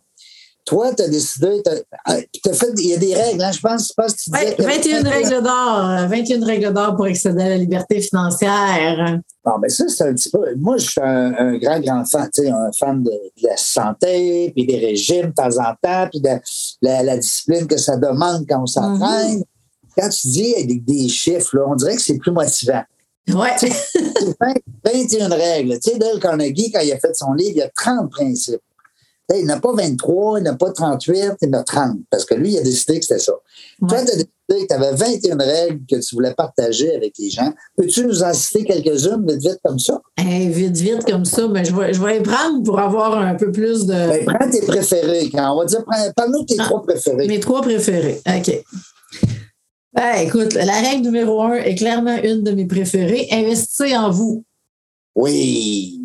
Toi, 0.65 0.93
tu 0.93 1.01
as 1.01 1.07
décidé, 1.07 1.61
t'as- 1.63 1.71
ah, 2.05 2.17
fait, 2.17 2.73
il 2.77 2.89
y 2.89 2.93
a 2.93 2.97
des 2.97 3.15
règles, 3.15 3.41
hein, 3.41 3.51
je 3.51 3.59
pense, 3.59 3.87
je 3.87 3.93
pense 3.97 4.13
que 4.13 4.21
tu 4.21 4.29
disais 4.29 4.63
Ouais, 4.63 4.79
qu'il 4.79 4.91
y 4.91 4.93
avait 4.95 5.03
21 5.03 5.09
règles 5.09 5.43
d'or. 5.43 5.85
euh, 5.89 6.05
21 6.07 6.45
règles 6.45 6.73
d'or 6.73 6.95
pour 6.95 7.05
accéder 7.05 7.41
à 7.41 7.49
la 7.49 7.57
liberté 7.57 7.99
financière. 8.01 9.19
Bon, 9.43 9.53
ben 9.59 9.69
ça, 9.69 9.85
c'est 9.87 10.03
un 10.03 10.13
petit 10.13 10.29
peu. 10.29 10.39
Moi, 10.57 10.77
je 10.77 10.85
suis 10.91 11.01
un, 11.01 11.33
un 11.37 11.57
grand, 11.57 11.79
grand 11.79 12.05
fan, 12.05 12.29
tu 12.33 12.43
sais, 12.43 12.49
un 12.49 12.71
fan 12.77 13.01
de, 13.01 13.09
de 13.09 13.47
la 13.47 13.57
santé, 13.57 14.51
puis 14.55 14.67
des 14.67 14.77
régimes 14.77 15.27
de 15.27 15.33
temps 15.33 15.57
en 15.57 15.73
temps, 15.81 16.07
puis 16.11 16.19
de 16.21 16.29
la, 16.83 17.01
la 17.03 17.17
discipline 17.17 17.65
que 17.65 17.77
ça 17.77 17.97
demande 17.97 18.45
quand 18.47 18.61
on 18.61 18.67
s'entraîne. 18.67 19.43
Quand 19.97 20.09
tu 20.09 20.27
dis 20.27 20.53
avec 20.55 20.85
des 20.85 21.09
chiffres, 21.09 21.57
là, 21.57 21.63
on 21.67 21.75
dirait 21.75 21.95
que 21.95 22.01
c'est 22.01 22.17
plus 22.17 22.31
motivant. 22.31 22.83
Ouais. 23.33 23.55
C'est 23.57 23.69
20 24.39 24.53
21 24.85 25.29
règles. 25.29 25.79
Tu 25.79 25.91
sais, 25.91 25.97
Dale 25.97 26.19
Carnegie, 26.19 26.71
quand 26.71 26.79
il 26.81 26.91
a 26.91 26.99
fait 26.99 27.15
son 27.15 27.33
livre, 27.33 27.51
il 27.55 27.57
y 27.57 27.61
a 27.61 27.69
30 27.69 28.09
principes. 28.11 28.61
Il 29.37 29.45
n'a 29.45 29.59
pas 29.59 29.73
23, 29.73 30.39
il 30.39 30.43
n'a 30.43 30.55
pas 30.55 30.71
38, 30.71 31.33
il 31.41 31.49
en 31.49 31.59
a 31.59 31.63
30. 31.63 31.97
Parce 32.09 32.25
que 32.25 32.33
lui, 32.33 32.53
il 32.53 32.57
a 32.57 32.61
décidé 32.61 32.99
que 32.99 33.05
c'était 33.05 33.19
ça. 33.19 33.33
Toi, 33.87 33.99
tu 34.03 34.11
as 34.11 34.15
décidé 34.15 34.27
que 34.49 34.65
tu 34.67 34.73
avais 34.73 34.91
21 34.93 35.37
règles 35.37 35.79
que 35.87 35.95
tu 35.97 36.15
voulais 36.15 36.33
partager 36.33 36.95
avec 36.95 37.13
les 37.19 37.29
gens. 37.29 37.53
Peux-tu 37.77 38.05
nous 38.05 38.23
en 38.23 38.33
citer 38.33 38.63
quelques-unes, 38.65 39.23
vite, 39.27 39.41
vite, 39.41 39.59
comme 39.63 39.77
ça? 39.77 40.01
Hey, 40.17 40.49
vite, 40.49 40.75
vite, 40.77 41.05
comme 41.05 41.25
ça, 41.25 41.47
mais 41.47 41.63
je 41.63 41.75
vais, 41.75 41.93
je 41.93 42.01
vais 42.03 42.17
les 42.17 42.23
prendre 42.23 42.63
pour 42.63 42.79
avoir 42.79 43.17
un 43.19 43.35
peu 43.35 43.51
plus 43.51 43.85
de. 43.85 43.93
Ben, 43.93 44.25
prends 44.25 44.49
tes 44.49 44.61
préférés. 44.61 45.29
Quand 45.29 45.53
on 45.53 45.59
va 45.59 45.65
dire, 45.65 45.83
parle-nous 46.15 46.41
de 46.41 46.45
tes 46.47 46.55
Ah. 46.57 46.63
trois 46.63 46.81
préférés. 46.81 47.27
Mes 47.27 47.39
trois 47.39 47.61
préférés. 47.61 48.21
OK. 48.27 48.63
Ben, 49.93 50.15
écoute, 50.25 50.53
la 50.53 50.81
règle 50.81 51.03
numéro 51.03 51.41
un 51.43 51.53
est 51.55 51.75
clairement 51.75 52.17
une 52.23 52.43
de 52.43 52.51
mes 52.51 52.65
préférées. 52.65 53.27
Investissez 53.31 53.95
en 53.95 54.09
vous. 54.09 54.43
Oui. 55.15 55.98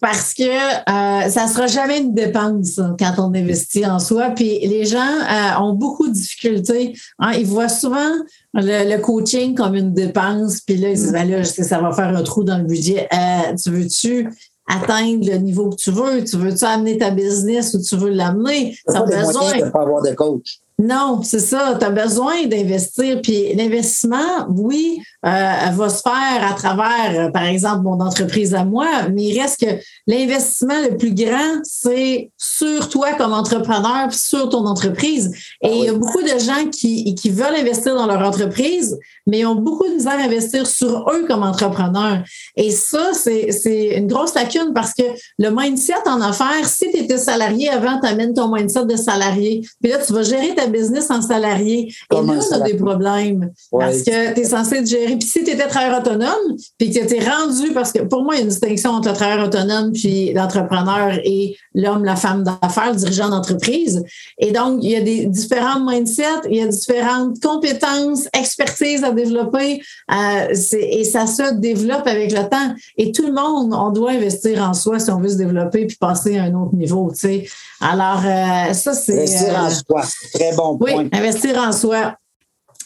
Parce 0.00 0.32
que 0.32 0.42
euh, 0.44 1.28
ça 1.28 1.46
ne 1.46 1.50
sera 1.50 1.66
jamais 1.66 1.98
une 1.98 2.14
dépense 2.14 2.78
hein, 2.78 2.94
quand 2.98 3.14
on 3.18 3.34
investit 3.34 3.84
en 3.84 3.98
soi. 3.98 4.30
Puis 4.30 4.60
les 4.60 4.84
gens 4.84 4.98
euh, 5.00 5.60
ont 5.60 5.72
beaucoup 5.74 6.06
de 6.06 6.12
difficultés. 6.12 6.94
hein. 7.18 7.32
Ils 7.32 7.46
voient 7.46 7.68
souvent 7.68 8.12
le, 8.54 8.88
le 8.94 8.98
coaching 9.00 9.54
comme 9.56 9.74
une 9.74 9.92
dépense. 9.92 10.60
Puis 10.60 10.76
là, 10.76 10.90
ils 10.90 10.94
disent, 10.94 11.12
ben 11.12 11.28
là, 11.28 11.38
je 11.42 11.48
sais, 11.48 11.64
ça 11.64 11.80
va 11.80 11.92
faire 11.92 12.16
un 12.16 12.22
trou 12.22 12.44
dans 12.44 12.58
le 12.58 12.64
budget. 12.64 13.08
Euh, 13.12 13.54
tu 13.60 13.70
veux-tu 13.70 14.30
atteindre 14.70 15.26
le 15.26 15.36
niveau 15.38 15.70
que 15.70 15.76
tu 15.76 15.90
veux? 15.90 16.22
Tu 16.24 16.36
veux-tu 16.36 16.64
amener 16.64 16.98
ta 16.98 17.10
business 17.10 17.74
où 17.74 17.82
tu 17.82 17.96
veux 17.96 18.10
l'amener? 18.10 18.76
Ça 18.86 18.98
a 18.98 19.02
besoin. 19.02 19.52
de 19.58 19.64
ne 19.64 19.70
pas 19.70 19.82
avoir 19.82 20.02
de 20.02 20.12
coach. 20.14 20.60
Non, 20.80 21.22
c'est 21.24 21.40
ça. 21.40 21.76
Tu 21.78 21.84
as 21.84 21.90
besoin 21.90 22.46
d'investir. 22.46 23.20
Puis 23.20 23.52
l'investissement, 23.54 24.46
oui, 24.48 25.00
euh, 25.26 25.70
va 25.72 25.88
se 25.88 26.02
faire 26.02 26.48
à 26.48 26.54
travers, 26.54 27.26
euh, 27.26 27.30
par 27.32 27.42
exemple, 27.44 27.82
mon 27.82 27.98
entreprise 28.00 28.54
à 28.54 28.64
moi, 28.64 29.08
mais 29.12 29.24
il 29.24 29.40
reste 29.40 29.60
que 29.60 29.82
l'investissement 30.06 30.80
le 30.88 30.96
plus 30.96 31.12
grand, 31.12 31.60
c'est 31.64 32.30
sur 32.36 32.88
toi 32.88 33.14
comme 33.14 33.32
entrepreneur, 33.32 34.06
puis 34.08 34.18
sur 34.18 34.48
ton 34.48 34.66
entreprise. 34.66 35.32
Et 35.62 35.68
Ah 35.68 35.70
il 35.72 35.84
y 35.84 35.88
a 35.88 35.94
beaucoup 35.94 36.22
de 36.22 36.38
gens 36.38 36.70
qui, 36.70 37.12
qui 37.16 37.30
veulent 37.30 37.56
investir 37.56 37.96
dans 37.96 38.06
leur 38.06 38.20
entreprise, 38.20 38.96
mais 39.26 39.40
ils 39.40 39.46
ont 39.46 39.56
beaucoup 39.56 39.88
de 39.88 39.94
misère 39.94 40.20
à 40.20 40.22
investir 40.22 40.64
sur 40.64 41.10
eux 41.10 41.26
comme 41.26 41.42
entrepreneurs. 41.42 42.22
Et 42.54 42.70
ça, 42.70 43.10
c'est 43.14 43.50
c'est 43.50 43.96
une 43.96 44.06
grosse 44.06 44.34
lacune 44.34 44.72
parce 44.72 44.94
que 44.94 45.02
le 45.38 45.50
mindset 45.50 46.06
en 46.06 46.20
affaires, 46.20 46.66
si 46.66 46.88
tu 46.92 46.98
étais 46.98 47.18
salarié 47.18 47.68
avant, 47.68 47.98
tu 48.00 48.06
amènes 48.06 48.34
ton 48.34 48.54
mindset 48.54 48.86
de 48.86 48.96
salarié. 48.96 49.62
Puis 49.82 49.90
là, 49.90 49.98
tu 49.98 50.12
vas 50.12 50.22
gérer 50.22 50.54
ta 50.54 50.67
business 50.68 51.10
en 51.10 51.22
salarié. 51.22 51.92
Comme 52.08 52.30
Et 52.30 52.36
là, 52.36 52.42
on 52.50 52.54
a 52.54 52.60
des 52.60 52.74
problèmes. 52.74 53.50
Ouais. 53.72 53.84
Parce 53.84 54.02
que 54.02 54.34
tu 54.34 54.40
es 54.40 54.44
censé 54.44 54.82
te 54.82 54.88
gérer. 54.88 55.16
Puis 55.16 55.28
si 55.28 55.44
tu 55.44 55.50
étais 55.50 55.66
travailleur 55.66 56.00
autonome, 56.00 56.56
puis 56.78 56.90
que 56.90 56.98
tu 56.98 57.04
étais 57.04 57.28
rendu, 57.28 57.72
parce 57.72 57.92
que 57.92 58.02
pour 58.02 58.22
moi, 58.22 58.34
il 58.34 58.38
y 58.38 58.40
a 58.40 58.44
une 58.44 58.50
distinction 58.50 58.90
entre 58.90 59.08
le 59.08 59.14
travailleur 59.14 59.46
autonome 59.46 59.92
puis 59.92 60.32
l'entrepreneur 60.32 61.18
et 61.24 61.56
l'homme, 61.74 62.04
la 62.04 62.16
femme 62.16 62.44
d'affaires, 62.44 62.92
le 62.92 62.98
dirigeant 62.98 63.28
d'entreprise. 63.28 64.02
Et 64.38 64.52
donc, 64.52 64.80
il 64.82 64.90
y 64.90 64.96
a 64.96 65.00
des 65.00 65.26
différents 65.26 65.80
mindsets, 65.80 66.24
il 66.50 66.56
y 66.56 66.62
a 66.62 66.66
différentes 66.66 67.40
compétences, 67.40 68.28
expertises 68.32 69.04
à 69.04 69.12
développer. 69.12 69.82
euh, 70.12 70.54
et 70.72 71.04
ça 71.04 71.26
se 71.26 71.54
développe 71.54 72.06
avec 72.06 72.32
le 72.32 72.48
temps. 72.48 72.74
Et 72.96 73.12
tout 73.12 73.26
le 73.26 73.32
monde, 73.32 73.74
on 73.74 73.90
doit 73.90 74.12
investir 74.12 74.62
en 74.62 74.74
soi 74.74 74.98
si 74.98 75.10
on 75.10 75.20
veut 75.20 75.28
se 75.28 75.36
développer 75.36 75.86
puis 75.86 75.96
passer 75.96 76.38
à 76.38 76.44
un 76.44 76.54
autre 76.54 76.74
niveau. 76.74 77.10
tu 77.12 77.20
sais. 77.20 77.46
Alors, 77.80 78.22
euh, 78.24 78.72
ça, 78.72 78.92
c'est. 78.94 79.18
Investir 79.18 79.54
en 79.56 79.66
euh, 79.66 79.70
soi. 79.70 80.02
Très 80.34 80.52
bon 80.58 80.78
oui, 80.80 81.08
investir 81.12 81.56
en 81.58 81.72
soi. 81.72 82.16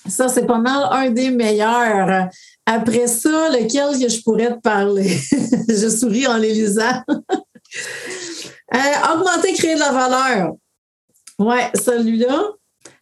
Ça, 0.08 0.28
c'est 0.28 0.46
pas 0.46 0.58
mal 0.58 0.88
un 0.90 1.10
des 1.10 1.30
meilleurs. 1.30 2.28
Après 2.66 3.06
ça, 3.06 3.48
lequel 3.50 3.98
que 4.00 4.08
je 4.08 4.22
pourrais 4.22 4.54
te 4.54 4.60
parler? 4.60 5.08
je 5.68 5.88
souris 5.88 6.26
en 6.26 6.36
les 6.36 6.52
lisant. 6.52 7.02
Euh, 8.74 9.14
augmenter, 9.14 9.52
créer 9.52 9.74
de 9.74 9.80
la 9.80 9.92
valeur. 9.92 10.52
Oui, 11.38 11.56
celui-là. 11.74 12.42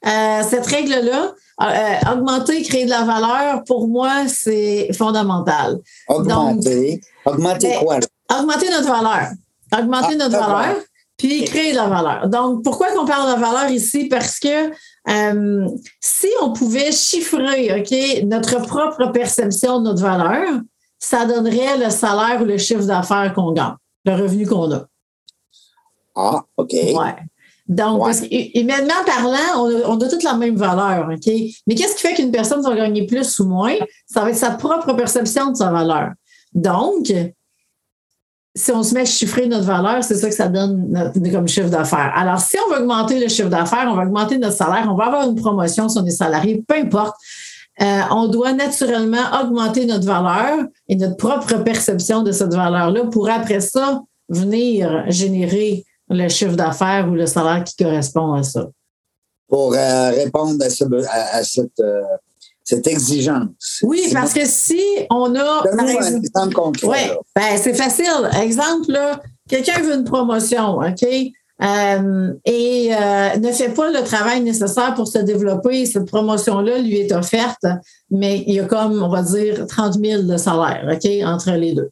Euh, 0.04 0.42
cette 0.48 0.66
règle-là, 0.66 1.32
euh, 1.62 2.12
augmenter, 2.12 2.62
créer 2.62 2.86
de 2.86 2.90
la 2.90 3.04
valeur, 3.04 3.62
pour 3.64 3.86
moi, 3.86 4.26
c'est 4.26 4.88
fondamental. 4.92 5.78
Augmenter. 6.08 7.00
Augmenter 7.24 7.68
Ben, 7.68 7.78
quoi? 7.84 7.98
Augmenter 8.36 8.70
notre 8.70 8.88
valeur. 8.88 9.28
Augmenter 9.78 10.14
Ah, 10.14 10.16
notre 10.16 10.38
valeur, 10.38 10.76
puis 11.20 11.44
créer 11.44 11.72
de 11.72 11.76
la 11.76 11.86
valeur. 11.86 12.28
Donc, 12.30 12.64
pourquoi 12.64 12.92
qu'on 12.94 13.04
parle 13.04 13.34
de 13.36 13.40
valeur 13.40 13.70
ici? 13.70 14.06
Parce 14.08 14.38
que 14.38 14.70
euh, 15.10 15.68
si 16.00 16.28
on 16.40 16.54
pouvait 16.54 16.92
chiffrer 16.92 17.78
OK, 17.78 18.24
notre 18.24 18.66
propre 18.66 19.12
perception 19.12 19.80
de 19.80 19.84
notre 19.84 20.00
valeur, 20.00 20.48
ça 20.98 21.26
donnerait 21.26 21.76
le 21.76 21.90
salaire 21.90 22.40
ou 22.40 22.46
le 22.46 22.56
chiffre 22.56 22.84
d'affaires 22.84 23.34
qu'on 23.34 23.52
gagne, 23.52 23.74
le 24.06 24.14
revenu 24.14 24.46
qu'on 24.46 24.72
a. 24.72 24.86
Ah, 26.16 26.42
OK. 26.56 26.72
Ouais. 26.72 27.16
Donc, 27.68 28.00
Ouais. 28.00 28.06
parce 28.06 28.20
que, 28.22 28.58
humainement 28.58 29.04
parlant, 29.04 29.62
on 29.62 29.66
a, 29.66 29.88
on 29.88 30.00
a 30.00 30.08
toutes 30.08 30.22
la 30.22 30.34
même 30.34 30.56
valeur, 30.56 31.06
OK? 31.12 31.32
Mais 31.66 31.74
qu'est-ce 31.74 31.96
qui 31.96 32.00
fait 32.00 32.14
qu'une 32.14 32.32
personne 32.32 32.62
va 32.62 32.74
gagner 32.74 33.06
plus 33.06 33.38
ou 33.40 33.46
moins? 33.46 33.74
Ça 34.06 34.22
va 34.22 34.30
être 34.30 34.36
sa 34.36 34.52
propre 34.52 34.94
perception 34.94 35.50
de 35.50 35.56
sa 35.56 35.70
valeur. 35.70 36.12
Donc, 36.54 37.12
si 38.60 38.72
on 38.72 38.82
se 38.82 38.94
met 38.94 39.00
à 39.00 39.04
chiffrer 39.04 39.46
notre 39.46 39.64
valeur, 39.64 40.04
c'est 40.04 40.16
ça 40.16 40.28
que 40.28 40.34
ça 40.34 40.48
donne 40.48 41.12
comme 41.32 41.48
chiffre 41.48 41.70
d'affaires. 41.70 42.12
Alors, 42.14 42.40
si 42.40 42.56
on 42.64 42.72
veut 42.72 42.80
augmenter 42.80 43.18
le 43.18 43.28
chiffre 43.28 43.48
d'affaires, 43.48 43.88
on 43.90 43.94
va 43.94 44.02
augmenter 44.02 44.38
notre 44.38 44.56
salaire, 44.56 44.86
on 44.90 44.94
va 44.94 45.06
avoir 45.06 45.28
une 45.28 45.34
promotion 45.34 45.88
si 45.88 45.98
on 45.98 46.06
est 46.06 46.10
salarié, 46.10 46.62
peu 46.66 46.76
importe. 46.76 47.16
Euh, 47.80 48.00
on 48.10 48.28
doit 48.28 48.52
naturellement 48.52 49.24
augmenter 49.42 49.86
notre 49.86 50.04
valeur 50.04 50.66
et 50.88 50.96
notre 50.96 51.16
propre 51.16 51.56
perception 51.62 52.22
de 52.22 52.30
cette 52.30 52.52
valeur-là 52.52 53.06
pour 53.06 53.30
après 53.30 53.60
ça 53.60 54.02
venir 54.28 55.04
générer 55.08 55.84
le 56.10 56.28
chiffre 56.28 56.56
d'affaires 56.56 57.08
ou 57.08 57.14
le 57.14 57.26
salaire 57.26 57.64
qui 57.64 57.82
correspond 57.82 58.34
à 58.34 58.42
ça. 58.42 58.68
Pour 59.48 59.74
euh, 59.74 60.10
répondre 60.10 60.62
à 60.62 61.42
cette, 61.42 61.80
euh, 61.80 62.02
cette 62.64 62.86
exigence. 62.86 63.80
Oui, 63.82 64.08
parce 64.12 64.32
que 64.32 64.44
si 64.44 64.80
on 65.10 65.34
a. 65.34 65.62
par 65.62 65.80
un 65.80 65.86
exemple- 65.86 66.26
exemple 66.26 66.54
concret. 66.54 66.88
Oui, 66.88 67.16
ben, 67.34 67.56
c'est 67.60 67.74
facile. 67.74 68.28
Exemple, 68.40 68.92
là, 68.92 69.20
quelqu'un 69.48 69.80
veut 69.80 69.94
une 69.94 70.04
promotion, 70.04 70.78
OK? 70.78 71.06
Euh, 71.62 72.32
et 72.46 72.90
euh, 72.94 73.36
ne 73.36 73.52
fait 73.52 73.68
pas 73.68 73.90
le 73.90 74.02
travail 74.02 74.40
nécessaire 74.40 74.94
pour 74.94 75.06
se 75.08 75.18
développer. 75.18 75.84
Cette 75.84 76.06
promotion-là 76.06 76.78
lui 76.78 76.96
est 76.96 77.12
offerte, 77.12 77.66
mais 78.10 78.44
il 78.46 78.54
y 78.54 78.60
a 78.60 78.64
comme, 78.64 79.02
on 79.02 79.08
va 79.10 79.22
dire, 79.22 79.66
30 79.66 79.94
000 80.02 80.22
de 80.22 80.36
salaire, 80.38 80.88
OK, 80.90 81.10
entre 81.24 81.50
les 81.52 81.74
deux. 81.74 81.90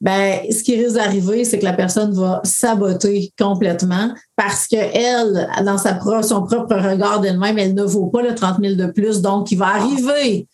Ben, 0.00 0.40
ce 0.50 0.62
qui 0.62 0.76
risque 0.76 0.96
d'arriver, 0.96 1.44
c'est 1.44 1.58
que 1.58 1.64
la 1.64 1.72
personne 1.72 2.12
va 2.12 2.40
saboter 2.44 3.32
complètement 3.38 4.12
parce 4.36 4.66
qu'elle, 4.66 5.48
dans 5.64 5.78
sa 5.78 5.98
son 6.22 6.42
propre 6.42 6.74
regard 6.76 7.20
d'elle-même, 7.20 7.58
elle 7.58 7.74
ne 7.74 7.84
vaut 7.84 8.06
pas 8.06 8.22
le 8.22 8.34
30 8.34 8.58
000 8.60 8.74
de 8.74 8.86
plus. 8.86 9.22
Donc, 9.22 9.50
il 9.52 9.58
va 9.58 9.68
arriver 9.68 10.46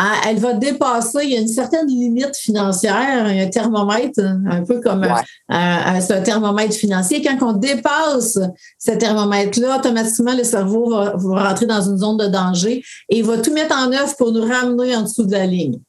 Hein, 0.00 0.12
elle 0.28 0.38
va 0.38 0.52
dépasser, 0.52 1.20
il 1.24 1.30
y 1.30 1.36
a 1.36 1.40
une 1.40 1.48
certaine 1.48 1.86
limite 1.88 2.36
financière, 2.36 3.24
un 3.26 3.46
thermomètre, 3.48 4.20
un 4.48 4.62
peu 4.64 4.80
comme 4.80 5.02
un- 5.02 5.14
Ouais. 5.14 5.20
un, 5.48 5.94
un- 5.96 6.00
c'est 6.00 6.12
un 6.12 6.20
thermomètre 6.20 6.74
financier. 6.76 7.20
Quand 7.20 7.36
on 7.42 7.52
dépasse 7.54 8.38
ce 8.78 8.90
thermomètre-là, 8.92 9.78
automatiquement, 9.78 10.34
le 10.34 10.44
cerveau 10.44 10.90
va, 10.90 11.14
va 11.16 11.48
rentrer 11.48 11.66
dans 11.66 11.80
une 11.82 11.98
zone 11.98 12.16
de 12.18 12.26
danger 12.26 12.84
et 13.08 13.18
il 13.18 13.24
va 13.24 13.38
tout 13.38 13.52
mettre 13.52 13.74
en 13.76 13.90
œuvre 13.90 14.14
pour 14.16 14.30
nous 14.30 14.42
ramener 14.46 14.94
en 14.94 15.02
dessous 15.02 15.24
de 15.24 15.32
la 15.32 15.46
ligne. 15.46 15.80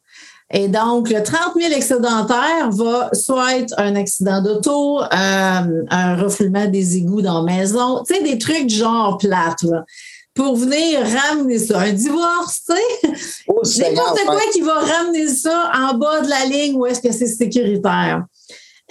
Et 0.51 0.67
donc, 0.67 1.09
le 1.09 1.21
30 1.21 1.53
000 1.59 1.73
excédentaire 1.73 2.71
va 2.71 3.09
soit 3.13 3.57
être 3.57 3.73
un 3.77 3.95
accident 3.95 4.41
d'auto, 4.41 5.01
euh, 5.01 5.05
un 5.11 6.15
refoulement 6.15 6.65
des 6.65 6.97
égouts 6.97 7.21
dans 7.21 7.43
la 7.43 7.53
maison, 7.53 8.03
tu 8.03 8.15
sais, 8.15 8.23
des 8.23 8.39
trucs 8.39 8.65
du 8.65 8.75
genre 8.75 9.19
plate, 9.19 9.61
là, 9.61 9.85
pour 10.33 10.55
venir 10.55 11.01
ramener 11.01 11.59
ça. 11.59 11.81
Un 11.81 11.93
divorce, 11.93 12.63
tu 12.67 12.73
sais, 12.73 13.43
Oh, 13.47 13.61
N'importe 13.79 14.25
quoi 14.25 14.41
qui 14.51 14.61
va 14.61 14.79
ramener 14.79 15.27
ça 15.27 15.71
en 15.75 15.93
bas 15.95 16.21
de 16.21 16.29
la 16.29 16.45
ligne 16.45 16.75
où 16.75 16.85
est-ce 16.87 17.01
que 17.01 17.11
c'est 17.11 17.27
sécuritaire. 17.27 18.25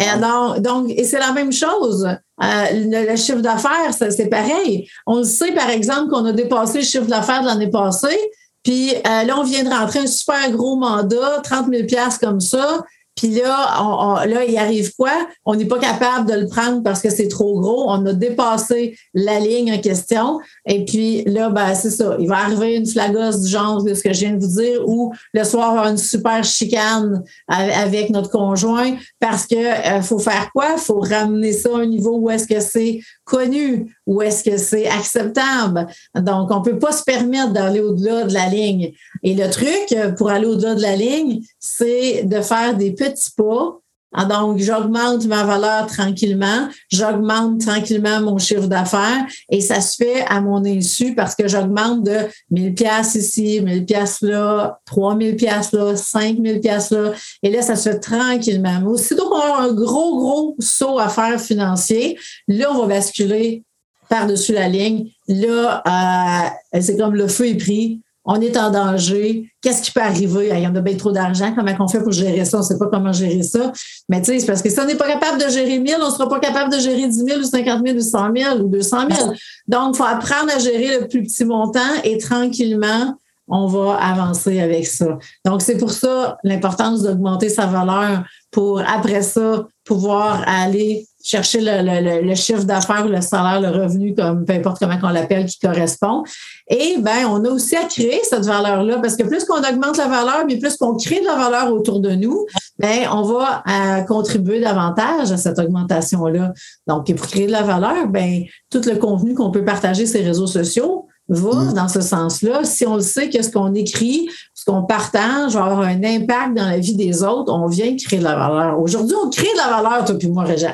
Et 0.00 0.20
donc, 0.20 0.60
donc, 0.60 0.90
et 0.90 1.02
c'est 1.02 1.18
la 1.18 1.32
même 1.32 1.52
chose. 1.52 2.08
le, 2.40 3.16
chiffre 3.16 3.40
d'affaires, 3.40 3.92
c'est 3.92 4.28
pareil. 4.28 4.88
On 5.08 5.24
sait, 5.24 5.50
par 5.50 5.70
exemple, 5.70 6.10
qu'on 6.10 6.24
a 6.24 6.32
dépassé 6.32 6.78
le 6.78 6.84
chiffre 6.84 7.06
d'affaires 7.06 7.42
de 7.42 7.46
l'année 7.46 7.70
passée. 7.70 8.16
Puis 8.62 8.92
là, 9.04 9.38
on 9.38 9.44
vient 9.44 9.64
de 9.64 9.70
rentrer 9.70 10.00
un 10.00 10.06
super 10.06 10.50
gros 10.50 10.76
mandat, 10.76 11.40
30 11.42 11.66
000 11.72 11.86
comme 12.20 12.40
ça. 12.40 12.82
Puis 13.18 13.30
là, 13.30 14.24
là, 14.26 14.44
il 14.44 14.56
arrive 14.56 14.94
quoi? 14.94 15.10
On 15.44 15.56
n'est 15.56 15.64
pas 15.64 15.80
capable 15.80 16.30
de 16.30 16.34
le 16.34 16.46
prendre 16.46 16.84
parce 16.84 17.00
que 17.00 17.10
c'est 17.10 17.26
trop 17.26 17.58
gros. 17.58 17.90
On 17.90 18.06
a 18.06 18.12
dépassé 18.12 18.96
la 19.12 19.40
ligne 19.40 19.72
en 19.72 19.80
question. 19.80 20.38
Et 20.68 20.84
puis 20.84 21.24
là, 21.24 21.48
ben, 21.48 21.74
c'est 21.74 21.90
ça. 21.90 22.16
Il 22.20 22.28
va 22.28 22.36
arriver 22.36 22.76
une 22.76 22.86
flagosse 22.86 23.40
du 23.40 23.48
genre 23.48 23.82
de 23.82 23.94
ce 23.94 24.02
que 24.02 24.12
je 24.12 24.20
viens 24.20 24.34
de 24.34 24.44
vous 24.44 24.60
dire, 24.60 24.86
ou 24.86 25.12
le 25.32 25.42
soir, 25.42 25.70
avoir 25.70 25.88
une 25.88 25.96
super 25.96 26.44
chicane 26.44 27.24
avec 27.48 28.10
notre 28.10 28.30
conjoint 28.30 28.94
parce 29.18 29.46
que 29.46 29.56
euh, 29.56 30.02
faut 30.02 30.18
faire 30.18 30.50
quoi? 30.52 30.74
Il 30.76 30.80
faut 30.80 31.00
ramener 31.00 31.52
ça 31.52 31.70
à 31.74 31.78
un 31.78 31.86
niveau 31.86 32.18
où 32.18 32.30
est-ce 32.30 32.46
que 32.46 32.60
c'est 32.60 33.00
connu, 33.24 33.96
où 34.06 34.20
est-ce 34.20 34.44
que 34.44 34.58
c'est 34.58 34.86
acceptable. 34.86 35.86
Donc, 36.14 36.50
on 36.50 36.60
peut 36.60 36.78
pas 36.78 36.92
se 36.92 37.02
permettre 37.02 37.52
d'aller 37.52 37.80
au-delà 37.80 38.24
de 38.24 38.34
la 38.34 38.48
ligne. 38.48 38.92
Et 39.22 39.34
le 39.34 39.48
truc 39.48 39.96
pour 40.16 40.28
aller 40.30 40.46
au-delà 40.46 40.74
de 40.74 40.82
la 40.82 40.96
ligne, 40.96 41.40
c'est 41.58 42.24
de 42.24 42.40
faire 42.42 42.76
des 42.76 42.92
petits 42.92 43.30
pas. 43.36 43.78
Ah, 44.14 44.24
donc, 44.24 44.58
j'augmente 44.58 45.26
ma 45.26 45.44
valeur 45.44 45.86
tranquillement, 45.86 46.68
j'augmente 46.90 47.60
tranquillement 47.60 48.22
mon 48.22 48.38
chiffre 48.38 48.66
d'affaires 48.66 49.26
et 49.50 49.60
ça 49.60 49.82
se 49.82 49.96
fait 49.96 50.24
à 50.26 50.40
mon 50.40 50.64
insu 50.64 51.14
parce 51.14 51.34
que 51.34 51.46
j'augmente 51.46 52.04
de 52.04 52.16
1000 52.50 52.74
pièces 52.74 53.16
ici, 53.16 53.60
1000 53.60 53.84
pièces 53.84 54.22
là, 54.22 54.80
3000 54.86 55.36
pièces 55.36 55.72
là, 55.72 55.94
5000 55.94 56.60
pièces 56.60 56.90
là 56.90 57.12
et 57.42 57.50
là 57.50 57.60
ça 57.60 57.76
se 57.76 57.90
fait 57.90 58.00
tranquillement. 58.00 58.80
Mais 58.80 58.86
aussitôt 58.86 59.28
qu'on 59.28 59.40
a 59.40 59.60
un 59.60 59.72
gros 59.74 60.16
gros 60.16 60.56
saut 60.58 60.98
à 60.98 61.10
faire 61.10 61.38
financier, 61.38 62.18
là 62.48 62.72
on 62.72 62.80
va 62.82 62.86
basculer 62.86 63.64
par-dessus 64.08 64.52
la 64.52 64.68
ligne. 64.68 65.10
Là, 65.28 65.82
euh, 65.86 66.80
c'est 66.80 66.96
comme 66.96 67.14
le 67.14 67.28
feu 67.28 67.48
est 67.48 67.56
pris 67.56 68.00
on 68.30 68.38
est 68.42 68.58
en 68.58 68.70
danger, 68.70 69.50
qu'est-ce 69.62 69.80
qui 69.80 69.90
peut 69.90 70.02
arriver? 70.02 70.50
Il 70.52 70.60
y 70.60 70.66
en 70.66 70.76
a 70.76 70.80
bien 70.82 70.96
trop 70.96 71.10
d'argent, 71.10 71.54
comment 71.56 71.72
on 71.80 71.88
fait 71.88 72.02
pour 72.02 72.12
gérer 72.12 72.44
ça? 72.44 72.58
On 72.58 72.60
ne 72.60 72.66
sait 72.66 72.76
pas 72.76 72.86
comment 72.92 73.10
gérer 73.10 73.42
ça. 73.42 73.72
Mais 74.10 74.20
tu 74.20 74.26
sais, 74.26 74.40
c'est 74.40 74.46
parce 74.46 74.60
que 74.60 74.68
si 74.68 74.78
on 74.78 74.84
n'est 74.84 74.96
pas 74.96 75.08
capable 75.08 75.42
de 75.42 75.48
gérer 75.48 75.78
1000, 75.78 75.96
on 76.02 76.06
ne 76.06 76.10
sera 76.12 76.28
pas 76.28 76.38
capable 76.38 76.70
de 76.70 76.78
gérer 76.78 77.08
10 77.08 77.24
000 77.24 77.40
ou 77.40 77.44
50 77.44 77.86
000 77.86 77.96
ou 77.96 78.00
100 78.02 78.28
000 78.36 78.58
ou 78.58 78.68
200 78.68 78.98
000. 79.10 79.32
Donc, 79.66 79.94
il 79.94 79.96
faut 79.96 80.04
apprendre 80.04 80.52
à 80.54 80.58
gérer 80.58 81.00
le 81.00 81.08
plus 81.08 81.22
petit 81.22 81.46
montant 81.46 81.80
et 82.04 82.18
tranquillement, 82.18 83.16
on 83.48 83.66
va 83.66 83.94
avancer 83.94 84.60
avec 84.60 84.86
ça. 84.86 85.16
Donc, 85.46 85.62
c'est 85.62 85.78
pour 85.78 85.92
ça 85.92 86.36
l'importance 86.44 87.04
d'augmenter 87.04 87.48
sa 87.48 87.64
valeur 87.64 88.24
pour, 88.50 88.80
après 88.80 89.22
ça, 89.22 89.66
pouvoir 89.86 90.44
aller 90.46 91.06
chercher 91.28 91.60
le, 91.60 92.34
chiffre 92.34 92.64
d'affaires, 92.64 93.06
le 93.06 93.20
salaire, 93.20 93.60
le 93.60 93.82
revenu, 93.82 94.14
comme 94.14 94.46
peu 94.46 94.54
importe 94.54 94.78
comment 94.78 94.98
on 95.02 95.10
l'appelle, 95.10 95.44
qui 95.44 95.58
correspond. 95.58 96.22
Et 96.70 96.96
ben, 96.98 97.26
on 97.28 97.44
a 97.44 97.50
aussi 97.50 97.76
à 97.76 97.84
créer 97.84 98.20
cette 98.22 98.46
valeur-là, 98.46 98.98
parce 99.00 99.14
que 99.14 99.24
plus 99.24 99.44
qu'on 99.44 99.58
augmente 99.58 99.98
la 99.98 100.08
valeur, 100.08 100.44
mais 100.46 100.56
plus 100.56 100.76
qu'on 100.78 100.96
crée 100.96 101.20
de 101.20 101.26
la 101.26 101.34
valeur 101.34 101.70
autour 101.70 102.00
de 102.00 102.12
nous, 102.12 102.46
ben, 102.78 103.08
on 103.12 103.22
va 103.22 103.62
euh, 103.68 104.02
contribuer 104.04 104.60
davantage 104.60 105.30
à 105.30 105.36
cette 105.36 105.58
augmentation-là. 105.58 106.54
Donc, 106.86 107.14
pour 107.14 107.26
créer 107.26 107.46
de 107.46 107.52
la 107.52 107.62
valeur, 107.62 108.08
ben, 108.08 108.44
tout 108.70 108.82
le 108.86 108.96
contenu 108.96 109.34
qu'on 109.34 109.50
peut 109.50 109.64
partager 109.64 110.06
sur 110.06 110.20
les 110.20 110.26
réseaux 110.26 110.46
sociaux, 110.46 111.07
va 111.28 111.54
mm. 111.54 111.72
dans 111.74 111.88
ce 111.88 112.00
sens-là. 112.00 112.64
Si 112.64 112.86
on 112.86 112.96
le 112.96 113.02
sait 113.02 113.28
que 113.28 113.42
ce 113.42 113.50
qu'on 113.50 113.74
écrit, 113.74 114.28
ce 114.54 114.64
qu'on 114.64 114.82
partage 114.84 115.54
va 115.54 115.64
avoir 115.64 115.80
un 115.80 116.02
impact 116.02 116.56
dans 116.56 116.68
la 116.68 116.78
vie 116.78 116.96
des 116.96 117.22
autres, 117.22 117.52
on 117.52 117.66
vient 117.66 117.94
créer 117.96 118.18
de 118.18 118.24
la 118.24 118.36
valeur. 118.36 118.80
Aujourd'hui, 118.80 119.16
on 119.22 119.30
crée 119.30 119.52
de 119.52 119.56
la 119.56 119.82
valeur, 119.82 120.04
toi 120.04 120.16
puis 120.18 120.28
moi, 120.28 120.44
Régent. 120.44 120.72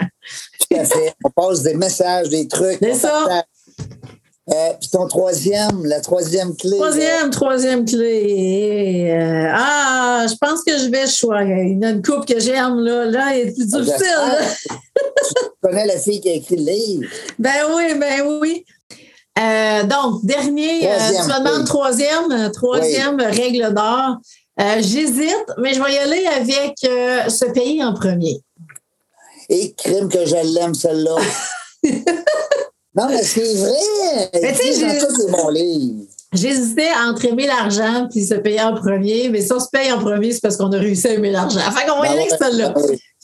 Tout 0.61 0.77
à 0.77 0.85
fait. 0.85 1.15
On 1.25 1.31
passe 1.31 1.63
des 1.63 1.75
messages, 1.75 2.29
des 2.29 2.49
trucs. 2.49 2.79
C'est 2.81 2.95
ça. 2.95 3.27
Euh, 4.53 4.73
puis 4.79 4.91
ton 4.91 5.09
troisième, 5.09 5.87
la 5.87 6.01
troisième 6.01 6.55
clé. 6.55 6.77
Troisième, 6.77 7.31
troisième 7.31 7.85
clé. 7.87 9.07
Euh, 9.11 9.49
ah, 9.51 10.27
je 10.29 10.35
pense 10.37 10.63
que 10.63 10.77
je 10.77 10.91
vais 10.91 11.07
choisir. 11.07 11.57
Il 11.57 11.81
y 11.81 11.85
a 11.85 11.91
une 11.91 12.03
coupe 12.03 12.27
que 12.27 12.39
j'aime, 12.39 12.79
là. 12.81 13.07
Là, 13.07 13.35
elle 13.35 13.49
est 13.49 13.53
plus 13.53 13.67
difficile. 13.67 13.97
tu 15.29 15.45
connais 15.63 15.87
la 15.87 15.99
fille 15.99 16.21
qui 16.21 16.29
a 16.29 16.35
écrit 16.35 16.57
le 16.57 16.63
livre? 16.63 17.09
Ben 17.39 17.53
oui, 17.75 17.99
ben 17.99 18.39
oui. 18.43 18.67
Euh, 19.39 19.83
donc, 19.85 20.25
dernier, 20.25 20.89
euh, 20.89 20.97
tu 21.09 21.29
me 21.29 21.39
demandes 21.39 21.67
troisième, 21.67 22.31
euh, 22.31 22.51
troisième 22.51 23.21
règle 23.21 23.75
d'or. 23.75 24.19
J'hésite, 24.59 25.47
mais 25.59 25.75
je 25.75 25.83
vais 25.83 25.95
y 25.95 25.99
aller 25.99 26.27
avec 26.27 26.75
ce 26.81 27.45
pays 27.53 27.83
en 27.83 27.93
premier. 27.93 28.41
Et 29.49 29.75
crime 29.75 30.09
que 30.09 30.25
je 30.25 30.55
l'aime, 30.55 30.75
celle-là. 30.75 31.17
non, 32.95 33.09
mais 33.09 33.23
c'est 33.23 33.55
vrai. 33.55 34.31
Mais 34.41 34.55
tu 34.55 34.73
sais, 34.73 34.87
J'hésitais 36.33 36.91
entre 37.07 37.27
aimer 37.27 37.47
l'argent 37.47 38.09
puis 38.11 38.25
se 38.25 38.35
payer 38.35 38.61
en 38.61 38.75
premier, 38.75 39.29
mais 39.29 39.41
si 39.41 39.53
on 39.53 39.61
se 39.61 39.69
paye 39.71 39.93
en 39.93 40.01
premier, 40.01 40.33
c'est 40.33 40.41
parce 40.41 40.57
qu'on 40.57 40.73
a 40.73 40.79
réussi 40.79 41.07
à 41.07 41.13
aimer 41.13 41.31
l'argent. 41.31 41.61
Fait 41.61 41.87
qu'on 41.89 42.01
va 42.01 42.07
y 42.07 42.11
aller 42.11 42.27
avec 42.29 42.35
celle-là. 42.39 42.75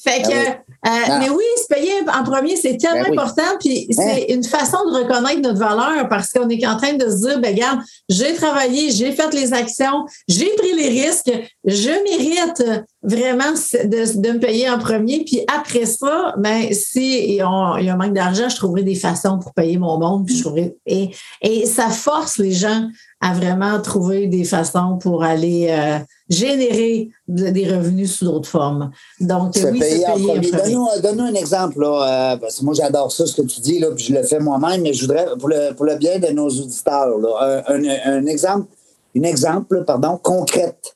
Fait 0.03 0.23
ben 0.23 0.29
que 0.29 0.71
euh, 0.87 1.19
mais 1.19 1.29
oui, 1.29 1.45
se 1.59 1.67
payer 1.67 1.93
en 2.09 2.25
premier, 2.25 2.57
c'est 2.57 2.79
tellement 2.79 3.03
ben 3.03 3.19
important. 3.19 3.59
Puis 3.61 3.87
hein? 3.91 4.03
c'est 4.03 4.33
une 4.33 4.45
façon 4.45 4.79
de 4.87 4.97
reconnaître 4.97 5.41
notre 5.43 5.59
valeur 5.59 6.09
parce 6.09 6.33
qu'on 6.33 6.49
est 6.49 6.67
en 6.67 6.79
train 6.79 6.95
de 6.95 7.05
se 7.05 7.27
dire, 7.27 7.39
ben 7.39 7.53
regarde, 7.53 7.81
j'ai 8.09 8.33
travaillé, 8.35 8.91
j'ai 8.91 9.13
fait 9.13 9.33
les 9.35 9.53
actions, 9.53 10.07
j'ai 10.27 10.49
pris 10.57 10.73
les 10.73 10.89
risques, 10.89 11.31
je 11.67 11.91
mérite 11.91 12.63
vraiment 13.03 13.53
de, 13.53 14.21
de, 14.21 14.33
me 14.33 14.39
payer 14.39 14.69
en 14.69 14.79
premier. 14.79 15.25
Puis 15.25 15.41
après 15.53 15.87
ça, 15.87 16.35
ben 16.37 16.73
si 16.73 17.31
il 17.31 17.35
y 17.35 17.41
a 17.41 17.49
un 17.49 17.97
manque 17.97 18.13
d'argent, 18.13 18.49
je 18.49 18.57
trouverai 18.57 18.83
des 18.83 18.95
façons 18.95 19.39
pour 19.39 19.55
payer 19.55 19.79
mon 19.79 19.99
monde. 19.99 20.27
Puis 20.27 20.37
je 20.37 20.43
trouverai, 20.43 20.77
et, 20.87 21.11
et 21.41 21.67
ça 21.67 21.89
force 21.89 22.39
les 22.39 22.53
gens 22.53 22.89
à 23.21 23.35
vraiment 23.35 23.81
trouver 23.81 24.27
des 24.27 24.45
façons 24.45 24.99
pour 24.99 25.23
aller 25.23 25.69
euh, 25.71 25.99
générer 26.31 27.11
des 27.29 27.71
revenus 27.71 28.17
sous 28.17 28.25
d'autres 28.25 28.49
formes. 28.49 28.91
Donc, 29.21 29.53
oui, 29.57 29.79
payer 29.79 30.05
Donne-nous, 30.51 30.89
donne 31.03 31.21
un 31.21 31.35
exemple, 31.35 31.81
là, 31.81 32.33
euh, 32.33 32.37
parce 32.39 32.59
que 32.59 32.65
moi, 32.65 32.73
j'adore 32.75 33.13
ça, 33.13 33.27
ce 33.27 33.41
que 33.41 33.47
tu 33.47 33.61
dis, 33.61 33.79
là, 33.79 33.89
puis 33.95 34.05
je 34.05 34.15
le 34.15 34.23
fais 34.23 34.39
moi-même, 34.39 34.83
mais 34.83 34.95
je 34.95 35.03
voudrais, 35.03 35.27
pour 35.39 35.49
le, 35.49 35.75
pour 35.75 35.85
le 35.85 35.97
bien 35.97 36.19
de 36.19 36.29
nos 36.29 36.49
auditeurs, 36.49 37.19
là, 37.19 37.63
un, 37.69 37.85
un, 37.85 38.27
exemple, 38.27 38.69
une 39.15 39.27
exemple, 39.27 39.85
pardon, 39.85 40.19
concrète. 40.23 40.95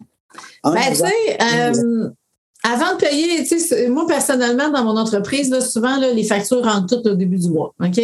Ben, 0.64 0.80
tu 0.88 0.96
sais, 0.96 1.38
euh, 1.40 2.08
avant 2.62 2.94
de 2.94 2.98
payer, 2.98 3.44
tu 3.44 3.60
sais, 3.60 3.88
moi, 3.88 4.06
personnellement, 4.06 4.70
dans 4.70 4.84
mon 4.84 4.96
entreprise, 4.96 5.50
là, 5.50 5.60
souvent, 5.60 5.98
là, 5.98 6.12
les 6.12 6.24
factures 6.24 6.64
rentrent 6.64 6.96
toutes 6.96 7.06
au 7.06 7.14
début 7.14 7.38
du 7.38 7.48
mois, 7.48 7.74
OK? 7.82 8.00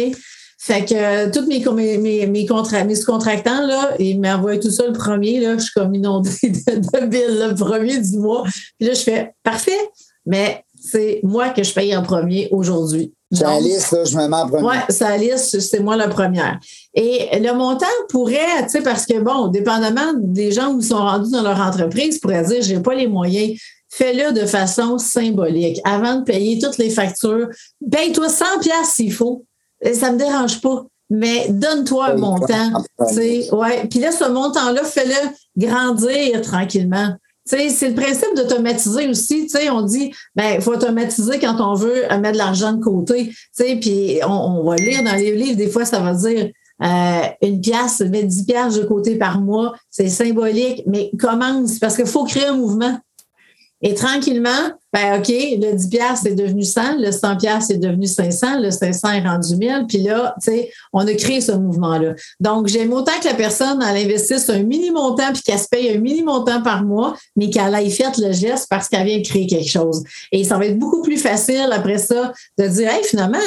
Fait 0.63 0.85
que 0.85 0.93
euh, 0.93 1.31
tous 1.33 1.47
mes, 1.47 1.97
mes, 1.97 2.27
mes, 2.27 2.45
mes 2.85 2.95
sous-contractants, 2.95 3.65
là, 3.65 3.95
ils 3.97 4.19
m'envoient 4.19 4.59
tout 4.59 4.69
ça 4.69 4.85
le 4.85 4.93
premier. 4.93 5.39
Là, 5.39 5.57
je 5.57 5.63
suis 5.63 5.71
comme 5.73 5.95
inondée 5.95 6.29
de, 6.43 6.99
de 6.99 7.05
billes 7.07 7.47
le 7.49 7.55
premier 7.55 7.99
du 7.99 8.17
mois. 8.17 8.43
Puis 8.77 8.87
là, 8.87 8.93
je 8.93 9.01
fais 9.01 9.33
parfait, 9.41 9.89
mais 10.27 10.63
c'est 10.81 11.21
moi 11.23 11.49
que 11.49 11.63
je 11.63 11.73
paye 11.73 11.95
en 11.95 12.03
premier 12.03 12.49
aujourd'hui. 12.51 13.13
C'est 13.31 13.43
la 13.43 13.61
liste, 13.61 13.91
là, 13.91 14.03
je 14.03 14.17
me 14.17 14.27
mets 14.27 14.35
en 14.35 14.47
premier. 14.47 14.67
Oui, 14.67 14.75
c'est 14.89 15.03
la 15.05 15.17
liste, 15.17 15.59
c'est 15.61 15.79
moi 15.79 15.95
la 15.95 16.09
première. 16.09 16.59
Et 16.93 17.39
le 17.39 17.53
montant 17.53 17.85
pourrait, 18.09 18.63
tu 18.63 18.71
sais, 18.71 18.81
parce 18.81 19.05
que, 19.05 19.19
bon, 19.19 19.47
dépendamment 19.47 20.13
des 20.17 20.51
gens 20.51 20.73
où 20.73 20.79
ils 20.81 20.85
sont 20.85 20.97
rendus 20.97 21.31
dans 21.31 21.43
leur 21.43 21.61
entreprise, 21.61 22.19
pourrait 22.19 22.43
dire, 22.43 22.61
j'ai 22.61 22.79
pas 22.81 22.93
les 22.93 23.07
moyens. 23.07 23.57
Fais-le 23.87 24.33
de 24.33 24.45
façon 24.45 24.97
symbolique. 24.97 25.79
Avant 25.85 26.15
de 26.15 26.23
payer 26.23 26.59
toutes 26.59 26.77
les 26.77 26.89
factures, 26.89 27.47
paye-toi 27.89 28.27
100 28.27 28.45
pièces 28.61 28.89
s'il 28.95 29.13
faut 29.13 29.45
ça 29.93 30.11
me 30.11 30.17
dérange 30.17 30.61
pas. 30.61 30.85
Mais 31.09 31.47
donne-toi 31.49 32.11
un 32.11 32.15
montant. 32.15 32.71
Ouais. 32.99 33.87
Puis 33.89 33.99
là, 33.99 34.11
ce 34.11 34.29
montant-là, 34.29 34.83
fais-le 34.83 35.29
grandir 35.57 36.41
tranquillement. 36.41 37.15
C'est 37.45 37.89
le 37.89 37.95
principe 37.95 38.35
d'automatiser 38.35 39.07
aussi. 39.07 39.47
On 39.71 39.81
dit, 39.81 40.13
ben, 40.35 40.61
faut 40.61 40.73
automatiser 40.73 41.39
quand 41.39 41.59
on 41.59 41.73
veut 41.73 42.03
mettre 42.19 42.33
de 42.33 42.37
l'argent 42.37 42.73
de 42.73 42.83
côté. 42.83 43.31
Puis 43.57 44.19
on, 44.27 44.63
va 44.63 44.75
lire 44.75 45.03
dans 45.03 45.15
les 45.15 45.35
livres, 45.35 45.57
des 45.57 45.69
fois, 45.69 45.85
ça 45.85 45.99
va 45.99 46.13
dire 46.13 46.51
euh, 46.83 47.21
une 47.41 47.61
pièce, 47.61 48.01
mettre 48.01 48.27
10 48.27 48.45
pièces 48.45 48.75
de 48.75 48.83
côté 48.83 49.17
par 49.17 49.39
mois. 49.39 49.73
C'est 49.89 50.09
symbolique, 50.09 50.83
mais 50.87 51.11
commence 51.19 51.79
parce 51.79 51.95
qu'il 51.95 52.07
faut 52.07 52.25
créer 52.25 52.45
un 52.45 52.55
mouvement. 52.55 52.97
Et 53.81 53.93
tranquillement, 53.93 54.71
ben 54.93 55.19
OK, 55.19 55.29
le 55.29 55.73
10 55.73 55.89
c'est 56.21 56.35
devenu 56.35 56.63
100, 56.63 56.97
le 56.97 57.11
100 57.11 57.61
c'est 57.61 57.77
devenu 57.77 58.05
500, 58.05 58.59
le 58.59 58.71
500 58.71 59.11
est 59.11 59.27
rendu 59.27 59.55
1000, 59.55 59.85
puis 59.87 59.99
là, 59.99 60.35
tu 60.41 60.51
sais, 60.51 60.71
on 60.93 61.07
a 61.07 61.13
créé 61.13 61.41
ce 61.41 61.53
mouvement-là. 61.53 62.13
Donc, 62.39 62.67
j'aime 62.67 62.93
autant 62.93 63.17
que 63.21 63.27
la 63.27 63.33
personne, 63.33 63.81
elle 63.81 64.05
investisse 64.05 64.49
un 64.49 64.63
mini-montant 64.63 65.33
puis 65.33 65.41
qu'elle 65.43 65.59
se 65.59 65.67
paye 65.69 65.95
un 65.95 65.99
mini-montant 65.99 66.61
par 66.61 66.83
mois, 66.83 67.15
mais 67.35 67.49
qu'elle 67.49 67.73
aille 67.73 67.91
faire 67.91 68.11
le 68.17 68.31
geste 68.33 68.67
parce 68.69 68.87
qu'elle 68.87 69.05
vient 69.05 69.21
créer 69.21 69.47
quelque 69.47 69.69
chose. 69.69 70.03
Et 70.31 70.43
ça 70.43 70.57
va 70.57 70.65
être 70.65 70.77
beaucoup 70.77 71.01
plus 71.01 71.17
facile 71.17 71.69
après 71.71 71.97
ça 71.97 72.33
de 72.57 72.67
dire, 72.67 72.89
hey, 72.89 73.03
finalement, 73.03 73.39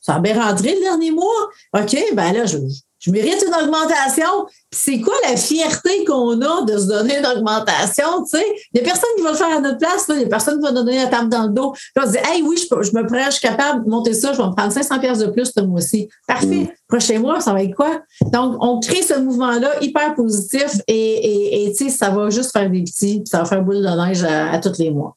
ça 0.00 0.14
a 0.14 0.20
bien 0.20 0.40
rentré 0.40 0.74
le 0.74 0.80
dernier 0.80 1.10
mois. 1.10 1.48
OK, 1.74 1.96
ben 2.14 2.32
là, 2.32 2.46
je, 2.46 2.58
je 3.04 3.10
mérite 3.10 3.44
une 3.46 3.54
augmentation. 3.54 4.46
Puis 4.70 4.80
c'est 4.82 5.00
quoi 5.00 5.14
la 5.28 5.36
fierté 5.36 6.04
qu'on 6.04 6.40
a 6.40 6.62
de 6.62 6.78
se 6.78 6.86
donner 6.86 7.18
une 7.18 7.26
augmentation, 7.26 8.24
tu 8.24 8.38
sais? 8.38 8.44
Il 8.72 8.80
n'y 8.80 8.80
a 8.80 8.84
personne 8.84 9.10
qui 9.16 9.22
va 9.22 9.30
le 9.32 9.36
faire 9.36 9.56
à 9.56 9.60
notre 9.60 9.78
place, 9.78 10.08
là. 10.08 10.14
Il 10.14 10.18
n'y 10.20 10.24
a 10.24 10.28
personne 10.28 10.58
qui 10.58 10.64
va 10.64 10.72
donner 10.72 10.96
la 10.96 11.06
table 11.06 11.28
dans 11.28 11.44
le 11.44 11.50
dos. 11.50 11.72
Puis 11.72 12.04
on 12.04 12.06
se 12.06 12.12
dit, 12.12 12.18
hey, 12.24 12.42
oui, 12.42 12.56
je, 12.56 12.82
je 12.82 12.96
me 12.96 13.06
prends, 13.06 13.24
je 13.26 13.32
suis 13.32 13.46
capable 13.46 13.84
de 13.84 13.90
monter 13.90 14.14
ça, 14.14 14.32
je 14.32 14.38
vais 14.38 14.48
me 14.48 14.54
prendre 14.54 14.72
500 14.72 14.98
pièces 15.00 15.18
de 15.18 15.26
plus 15.26 15.52
ce 15.54 15.60
mois-ci. 15.62 16.08
Parfait. 16.26 16.46
Mm. 16.46 16.68
Prochain 16.88 17.18
mois, 17.18 17.40
ça 17.40 17.52
va 17.52 17.62
être 17.62 17.74
quoi? 17.74 18.00
Donc, 18.32 18.56
on 18.60 18.80
crée 18.80 19.02
ce 19.02 19.18
mouvement-là 19.18 19.82
hyper 19.82 20.14
positif 20.14 20.80
et, 20.86 20.94
et, 20.94 21.66
et 21.66 21.72
tu 21.72 21.84
sais, 21.84 21.90
ça 21.90 22.10
va 22.10 22.30
juste 22.30 22.52
faire 22.52 22.70
des 22.70 22.82
petits, 22.82 23.20
puis 23.20 23.28
ça 23.28 23.38
va 23.38 23.44
faire 23.44 23.62
boule 23.62 23.82
de 23.82 24.06
neige 24.06 24.24
à, 24.24 24.52
à 24.52 24.58
tous 24.58 24.78
les 24.78 24.90
mois. 24.90 25.16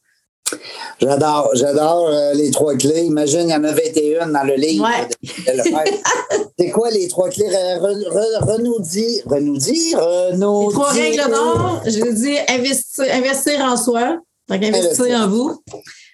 J'adore, 1.01 1.49
j'adore 1.53 2.07
euh, 2.09 2.33
les 2.33 2.51
trois 2.51 2.75
clés. 2.75 3.01
Imagine, 3.03 3.41
il 3.43 3.51
y 3.51 3.55
en 3.55 3.63
a 3.63 3.71
21 3.71 4.27
dans 4.27 4.43
le 4.43 4.55
livre. 4.55 4.85
Ouais. 4.85 5.07
C'est 6.59 6.69
quoi 6.71 6.89
les 6.89 7.07
trois 7.07 7.29
clés? 7.29 7.45
Re- 7.45 7.79
re- 7.79 8.43
re- 8.45 8.81
dire, 8.81 9.23
dire, 9.57 9.99
Les 10.31 10.73
trois 10.73 10.93
dire. 10.93 11.01
règles 11.03 11.31
d'or, 11.31 11.81
je 11.85 11.99
l'ai 12.03 12.13
dit, 12.13 12.37
investir, 12.49 13.05
investir 13.13 13.59
en 13.61 13.77
soi. 13.77 14.17
Donc, 14.49 14.63
investir 14.63 14.91
Investir. 15.05 15.19
en 15.21 15.27
vous. 15.27 15.61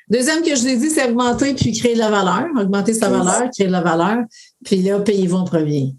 Deuxième 0.10 0.42
que 0.42 0.56
je 0.56 0.66
l'ai 0.66 0.76
dit, 0.76 0.90
c'est 0.90 1.06
augmenter 1.08 1.54
puis 1.54 1.72
créer 1.72 1.94
de 1.94 2.00
la 2.00 2.10
valeur. 2.10 2.46
Augmenter 2.60 2.94
sa 2.94 3.10
valeur, 3.10 3.50
créer 3.56 3.68
de 3.68 3.72
la 3.72 3.82
valeur. 3.82 4.18
Puis 4.66 4.82
là, 4.82 5.00
payez-vous 5.00 5.38
en 5.38 5.46
premier. 5.46 5.94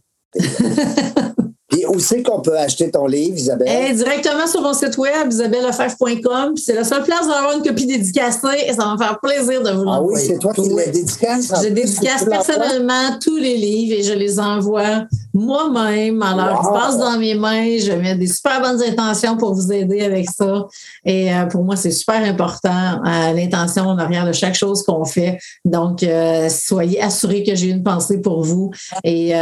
Où 1.95 2.01
c'est 2.01 2.22
qu'on 2.22 2.40
peut 2.40 2.57
acheter 2.59 2.90
ton 2.90 3.07
livre, 3.07 3.36
Isabelle? 3.36 3.68
Eh, 3.90 3.95
directement 3.95 4.47
sur 4.47 4.61
mon 4.62 4.74
site 4.74 4.97
web, 4.99 5.30
isabellefebvre.com. 5.30 6.55
Puis 6.55 6.64
C'est 6.64 6.74
la 6.74 6.84
seule 6.84 7.03
place 7.05 7.22
d'avoir 7.28 7.53
une 7.57 7.62
copie 7.62 7.86
dédicacée 7.86 8.64
et 8.66 8.72
ça 8.72 8.84
va 8.84 8.92
me 8.95 8.99
faire 8.99 9.18
plaisir 9.20 9.62
de 9.62 9.70
vous 9.70 9.84
ah 9.88 10.01
oui, 10.01 10.14
l'envoyer. 10.14 10.26
c'est 10.28 10.38
toi 10.38 10.53
qui 10.53 10.61
Oui. 10.62 10.74
la 10.86 10.92
dédicace. 10.92 11.53
Je 11.62 11.68
dédicace 11.68 12.24
personnellement 12.24 13.18
tous 13.22 13.36
les 13.36 13.57
livres 13.57 13.99
et 13.99 14.03
je 14.03 14.12
les 14.14 14.38
envoie 14.40 15.05
moi-même. 15.35 16.22
Alors, 16.22 16.62
Wow. 16.64 16.70
ils 16.70 16.80
passent 16.80 16.99
dans 16.99 17.18
mes 17.18 17.35
mains. 17.35 17.76
Je 17.78 17.93
mets 17.93 18.14
des 18.14 18.28
super 18.28 18.61
bonnes 18.62 18.80
intentions 18.82 19.37
pour 19.37 19.53
vous 19.55 19.72
aider 19.72 20.03
avec 20.03 20.30
ça. 20.30 20.66
Et 21.05 21.35
euh, 21.35 21.47
pour 21.47 21.64
moi, 21.64 21.76
c'est 21.76 21.91
super 21.91 22.22
important, 22.24 23.03
euh, 23.05 23.32
l'intention 23.32 23.85
en 23.89 23.99
arrière 23.99 24.26
de 24.26 24.32
chaque 24.32 24.55
chose 24.55 24.82
qu'on 24.85 25.05
fait. 25.05 25.39
Donc, 25.64 26.03
euh, 26.03 26.49
soyez 26.49 27.03
assurés 27.03 27.43
que 27.43 27.55
j'ai 27.55 27.68
une 27.70 27.82
pensée 27.82 28.20
pour 28.20 28.45
vous. 28.45 28.70
Et 29.03 29.32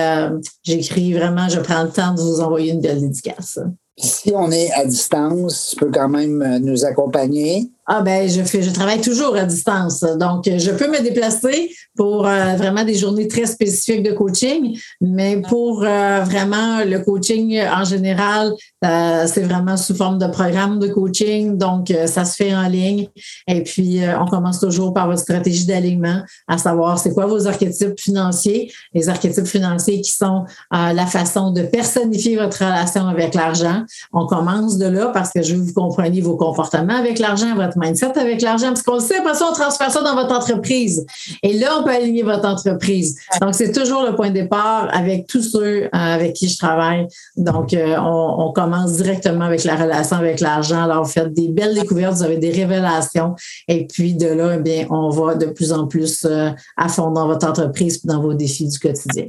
j'écris 0.64 1.12
vraiment, 1.12 1.48
je 1.48 1.60
prends 1.60 1.82
le 1.82 1.90
temps 1.90 2.14
de 2.14 2.20
vous 2.20 2.40
envoyer 2.40 2.72
une 2.72 2.80
belle 2.80 3.00
dédicace. 3.00 3.58
Si 3.98 4.32
on 4.34 4.50
est 4.50 4.72
à 4.72 4.86
distance, 4.86 5.68
tu 5.70 5.76
peux 5.76 5.90
quand 5.92 6.08
même 6.08 6.58
nous 6.62 6.84
accompagner. 6.84 7.70
Ah 7.94 8.00
ben, 8.00 8.26
je 8.26 8.40
fais, 8.40 8.62
je 8.62 8.70
travaille 8.70 9.02
toujours 9.02 9.36
à 9.36 9.44
distance. 9.44 10.00
Donc, 10.00 10.44
je 10.46 10.70
peux 10.70 10.90
me 10.90 11.02
déplacer 11.02 11.70
pour 11.94 12.26
euh, 12.26 12.54
vraiment 12.56 12.84
des 12.84 12.94
journées 12.94 13.28
très 13.28 13.44
spécifiques 13.44 14.02
de 14.02 14.12
coaching, 14.12 14.80
mais 15.02 15.42
pour 15.42 15.84
euh, 15.84 16.20
vraiment 16.24 16.82
le 16.86 17.00
coaching 17.00 17.60
en 17.60 17.84
général, 17.84 18.52
euh, 18.82 19.26
c'est 19.26 19.42
vraiment 19.42 19.76
sous 19.76 19.94
forme 19.94 20.16
de 20.16 20.26
programme 20.26 20.78
de 20.78 20.88
coaching. 20.88 21.58
Donc, 21.58 21.92
ça 22.06 22.24
se 22.24 22.36
fait 22.36 22.54
en 22.54 22.66
ligne. 22.66 23.08
Et 23.46 23.62
puis, 23.62 24.00
on 24.18 24.24
commence 24.24 24.58
toujours 24.58 24.94
par 24.94 25.06
votre 25.06 25.20
stratégie 25.20 25.66
d'alignement, 25.66 26.22
à 26.48 26.56
savoir 26.56 26.98
c'est 26.98 27.12
quoi 27.12 27.26
vos 27.26 27.46
archétypes 27.46 28.00
financiers, 28.00 28.72
les 28.94 29.10
archétypes 29.10 29.44
financiers 29.44 30.00
qui 30.00 30.12
sont 30.12 30.44
la 30.72 31.06
façon 31.06 31.50
de 31.50 31.60
personnifier 31.60 32.36
votre 32.36 32.64
relation 32.64 33.06
avec 33.06 33.34
l'argent. 33.34 33.82
On 34.14 34.26
commence 34.26 34.78
de 34.78 34.86
là 34.86 35.08
parce 35.12 35.30
que 35.30 35.42
je 35.42 35.54
veux 35.54 35.60
que 35.60 35.66
vous 35.66 35.74
compreniez 35.74 36.22
vos 36.22 36.36
comportements 36.36 36.96
avec 36.96 37.18
l'argent, 37.18 37.54
votre 37.54 37.81
avec 37.82 38.42
l'argent, 38.42 38.68
parce 38.68 38.82
qu'on 38.82 38.94
le 38.94 39.00
sait, 39.00 39.18
après 39.18 39.34
ça, 39.34 39.48
on 39.50 39.54
transfère 39.54 39.90
ça 39.90 40.02
dans 40.02 40.14
votre 40.14 40.34
entreprise. 40.34 41.04
Et 41.42 41.58
là, 41.58 41.78
on 41.78 41.84
peut 41.84 41.90
aligner 41.90 42.22
votre 42.22 42.46
entreprise. 42.46 43.18
Donc, 43.40 43.54
c'est 43.54 43.72
toujours 43.72 44.02
le 44.02 44.14
point 44.14 44.28
de 44.28 44.34
départ 44.34 44.88
avec 44.92 45.26
tous 45.26 45.42
ceux 45.42 45.84
euh, 45.84 45.88
avec 45.92 46.34
qui 46.34 46.48
je 46.48 46.58
travaille. 46.58 47.06
Donc, 47.36 47.74
euh, 47.74 47.96
on, 47.98 48.52
commence 48.52 48.96
directement 48.96 49.46
avec 49.46 49.64
la 49.64 49.76
relation 49.76 50.16
avec 50.16 50.40
l'argent. 50.40 50.82
Alors, 50.82 51.04
vous 51.04 51.10
faites 51.10 51.32
des 51.32 51.48
belles 51.48 51.74
découvertes, 51.74 52.14
vous 52.16 52.22
avez 52.22 52.36
des 52.36 52.50
révélations. 52.50 53.34
Et 53.66 53.86
puis, 53.86 54.14
de 54.14 54.26
là, 54.26 54.56
eh 54.56 54.58
bien, 54.58 54.86
on 54.90 55.08
va 55.08 55.34
de 55.34 55.46
plus 55.46 55.72
en 55.72 55.86
plus 55.86 56.24
euh, 56.24 56.50
à 56.76 56.88
fond 56.88 57.10
dans 57.10 57.26
votre 57.26 57.46
entreprise 57.46 58.00
et 58.04 58.08
dans 58.08 58.20
vos 58.20 58.34
défis 58.34 58.68
du 58.68 58.78
quotidien. 58.78 59.28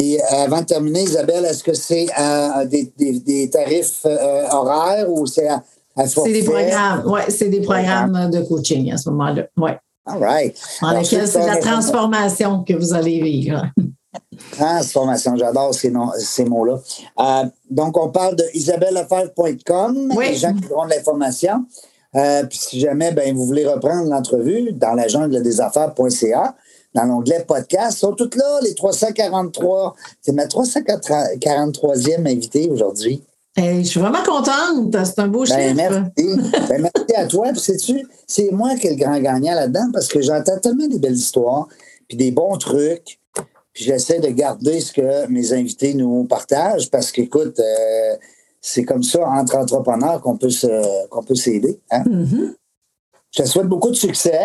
Euh, 0.00 0.16
avant 0.32 0.60
de 0.62 0.66
terminer, 0.66 1.02
Isabelle, 1.02 1.44
est-ce 1.44 1.62
que 1.62 1.74
c'est 1.74 2.06
des, 2.66 3.50
tarifs 3.50 4.04
horaires 4.50 5.08
ou 5.10 5.26
c'est 5.26 5.48
C'est 5.96 6.32
des 6.32 6.42
programmes, 6.42 7.06
ouais, 7.06 7.30
c'est 7.30 7.48
des 7.48 7.60
programmes 7.60 8.30
de 8.30 8.40
coaching 8.42 8.92
à 8.92 8.96
ce 8.96 9.10
moment-là. 9.10 9.44
Ouais. 9.56 9.78
All 10.06 10.18
right. 10.18 10.54
Alors, 10.82 11.02
lesquels 11.02 11.26
c'est 11.26 11.46
la 11.46 11.56
transformation 11.56 12.62
que 12.62 12.74
vous 12.74 12.92
allez 12.92 13.22
vivre. 13.22 13.64
Transformation, 14.52 15.36
j'adore 15.36 15.74
ces, 15.74 15.90
mots-là. 16.44 16.78
Euh, 17.20 17.44
donc, 17.70 17.96
on 17.96 18.10
parle 18.10 18.36
de 18.36 18.44
isabellefebvre.com, 18.54 20.12
Oui. 20.14 20.30
les 20.30 20.34
gens 20.36 20.54
qui 20.54 20.70
auront 20.70 20.84
de 20.84 20.90
l'information. 20.90 21.64
Euh, 22.14 22.44
puis 22.44 22.58
si 22.58 22.80
jamais 22.80 23.12
ben, 23.12 23.34
vous 23.34 23.44
voulez 23.44 23.66
reprendre 23.66 24.08
l'entrevue 24.08 24.72
dans 24.72 24.92
la 24.92 25.08
jungle 25.08 25.42
des 25.42 25.60
affaires.ca, 25.60 26.54
dans 26.94 27.04
l'onglet 27.04 27.44
podcast, 27.46 27.98
sont 27.98 28.12
toutes 28.12 28.36
là, 28.36 28.60
les 28.62 28.74
343. 28.74 29.94
C'est 30.20 30.32
ma 30.32 30.44
343e 30.44 32.26
invité 32.30 32.68
aujourd'hui. 32.70 33.22
Et 33.56 33.84
je 33.84 33.88
suis 33.88 34.00
vraiment 34.00 34.22
contente. 34.24 34.96
C'est 35.04 35.18
un 35.20 35.28
beau 35.28 35.44
Ben, 35.44 35.68
chiffre. 35.68 35.74
merci. 35.76 36.40
Ben, 36.68 36.82
merci 36.82 37.14
à 37.14 37.26
toi. 37.26 37.48
Puis 37.52 37.60
sais-tu, 37.60 38.06
c'est 38.26 38.50
moi 38.50 38.74
qui 38.76 38.88
est 38.88 38.90
le 38.90 38.96
grand 38.96 39.18
gagnant 39.20 39.54
là-dedans 39.54 39.90
parce 39.92 40.08
que 40.08 40.20
j'entends 40.20 40.58
tellement 40.58 40.88
des 40.88 40.98
belles 40.98 41.14
histoires, 41.14 41.68
puis 42.08 42.16
des 42.16 42.32
bons 42.32 42.56
trucs. 42.58 43.18
Puis 43.72 43.84
j'essaie 43.84 44.20
de 44.20 44.28
garder 44.28 44.80
ce 44.80 44.92
que 44.92 45.26
mes 45.28 45.52
invités 45.52 45.94
nous 45.94 46.24
partagent 46.24 46.90
parce 46.90 47.10
qu'écoute, 47.12 47.58
euh, 47.60 48.16
c'est 48.60 48.84
comme 48.84 49.02
ça 49.02 49.20
entre 49.28 49.56
entrepreneurs 49.56 50.20
qu'on 50.20 50.36
peut 50.36 50.50
se, 50.50 51.06
qu'on 51.08 51.22
peut 51.22 51.34
s'aider. 51.34 51.78
hein. 51.90 52.02
Mhm. 52.06 52.54
Je 53.36 53.42
te 53.42 53.48
souhaite 53.48 53.66
beaucoup 53.66 53.90
de 53.90 53.96
succès. 53.96 54.44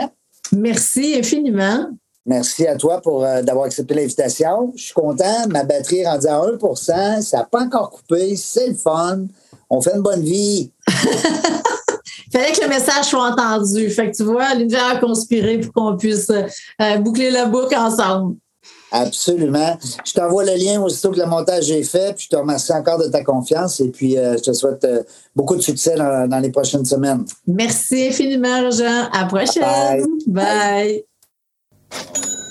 Merci 0.52 1.16
infiniment. 1.18 1.90
Merci 2.26 2.68
à 2.68 2.76
toi 2.76 3.02
pour 3.02 3.24
euh, 3.24 3.42
d'avoir 3.42 3.66
accepté 3.66 3.94
l'invitation. 3.94 4.72
Je 4.76 4.84
suis 4.84 4.94
content. 4.94 5.48
Ma 5.50 5.64
batterie 5.64 6.00
est 6.00 6.08
rendue 6.08 6.28
à 6.28 6.40
1% 6.40 7.22
Ça 7.22 7.38
n'a 7.38 7.44
pas 7.46 7.64
encore 7.64 7.90
coupé. 7.92 8.36
C'est 8.36 8.68
le 8.68 8.76
fun. 8.76 9.26
On 9.70 9.82
fait 9.82 9.96
une 9.96 10.02
bonne 10.02 10.24
vie. 10.24 10.72
Il 10.88 10.94
fallait 12.32 12.52
que 12.52 12.62
le 12.62 12.70
message 12.70 13.06
soit 13.06 13.32
entendu. 13.32 13.90
Fait 13.90 14.12
que 14.12 14.18
tu 14.18 14.24
vois, 14.24 14.54
l'univers 14.56 14.88
a 14.88 14.96
conspiré 14.98 15.60
pour 15.60 15.74
qu'on 15.74 15.98
puisse 15.98 16.30
euh, 16.30 16.98
boucler 16.98 17.32
la 17.32 17.46
boucle 17.46 17.76
ensemble. 17.76 18.36
Absolument. 18.92 19.78
Je 20.04 20.14
t'envoie 20.14 20.44
le 20.46 20.56
lien 20.56 20.82
aussitôt 20.82 21.12
que 21.12 21.20
le 21.20 21.26
montage 21.26 21.70
est 21.70 21.84
fait, 21.84 22.14
puis 22.16 22.26
je 22.26 22.30
te 22.30 22.36
remercie 22.36 22.74
encore 22.74 22.98
de 22.98 23.08
ta 23.08 23.24
confiance 23.24 23.80
et 23.80 23.90
puis 23.90 24.18
euh, 24.18 24.36
je 24.38 24.44
te 24.44 24.54
souhaite 24.54 24.84
euh, 24.84 25.04
beaucoup 25.36 25.56
de 25.56 25.62
succès 25.62 25.96
dans, 25.96 26.28
dans 26.28 26.40
les 26.40 26.50
prochaines 26.50 26.86
semaines. 26.86 27.26
Merci 27.46 28.08
infiniment, 28.08 28.70
Jean. 28.72 29.10
À 29.12 29.22
la 29.22 29.26
prochaine. 29.26 29.62
Bye. 29.62 30.04
Bye. 30.28 31.09
Thank 31.92 32.18
you. 32.18 32.49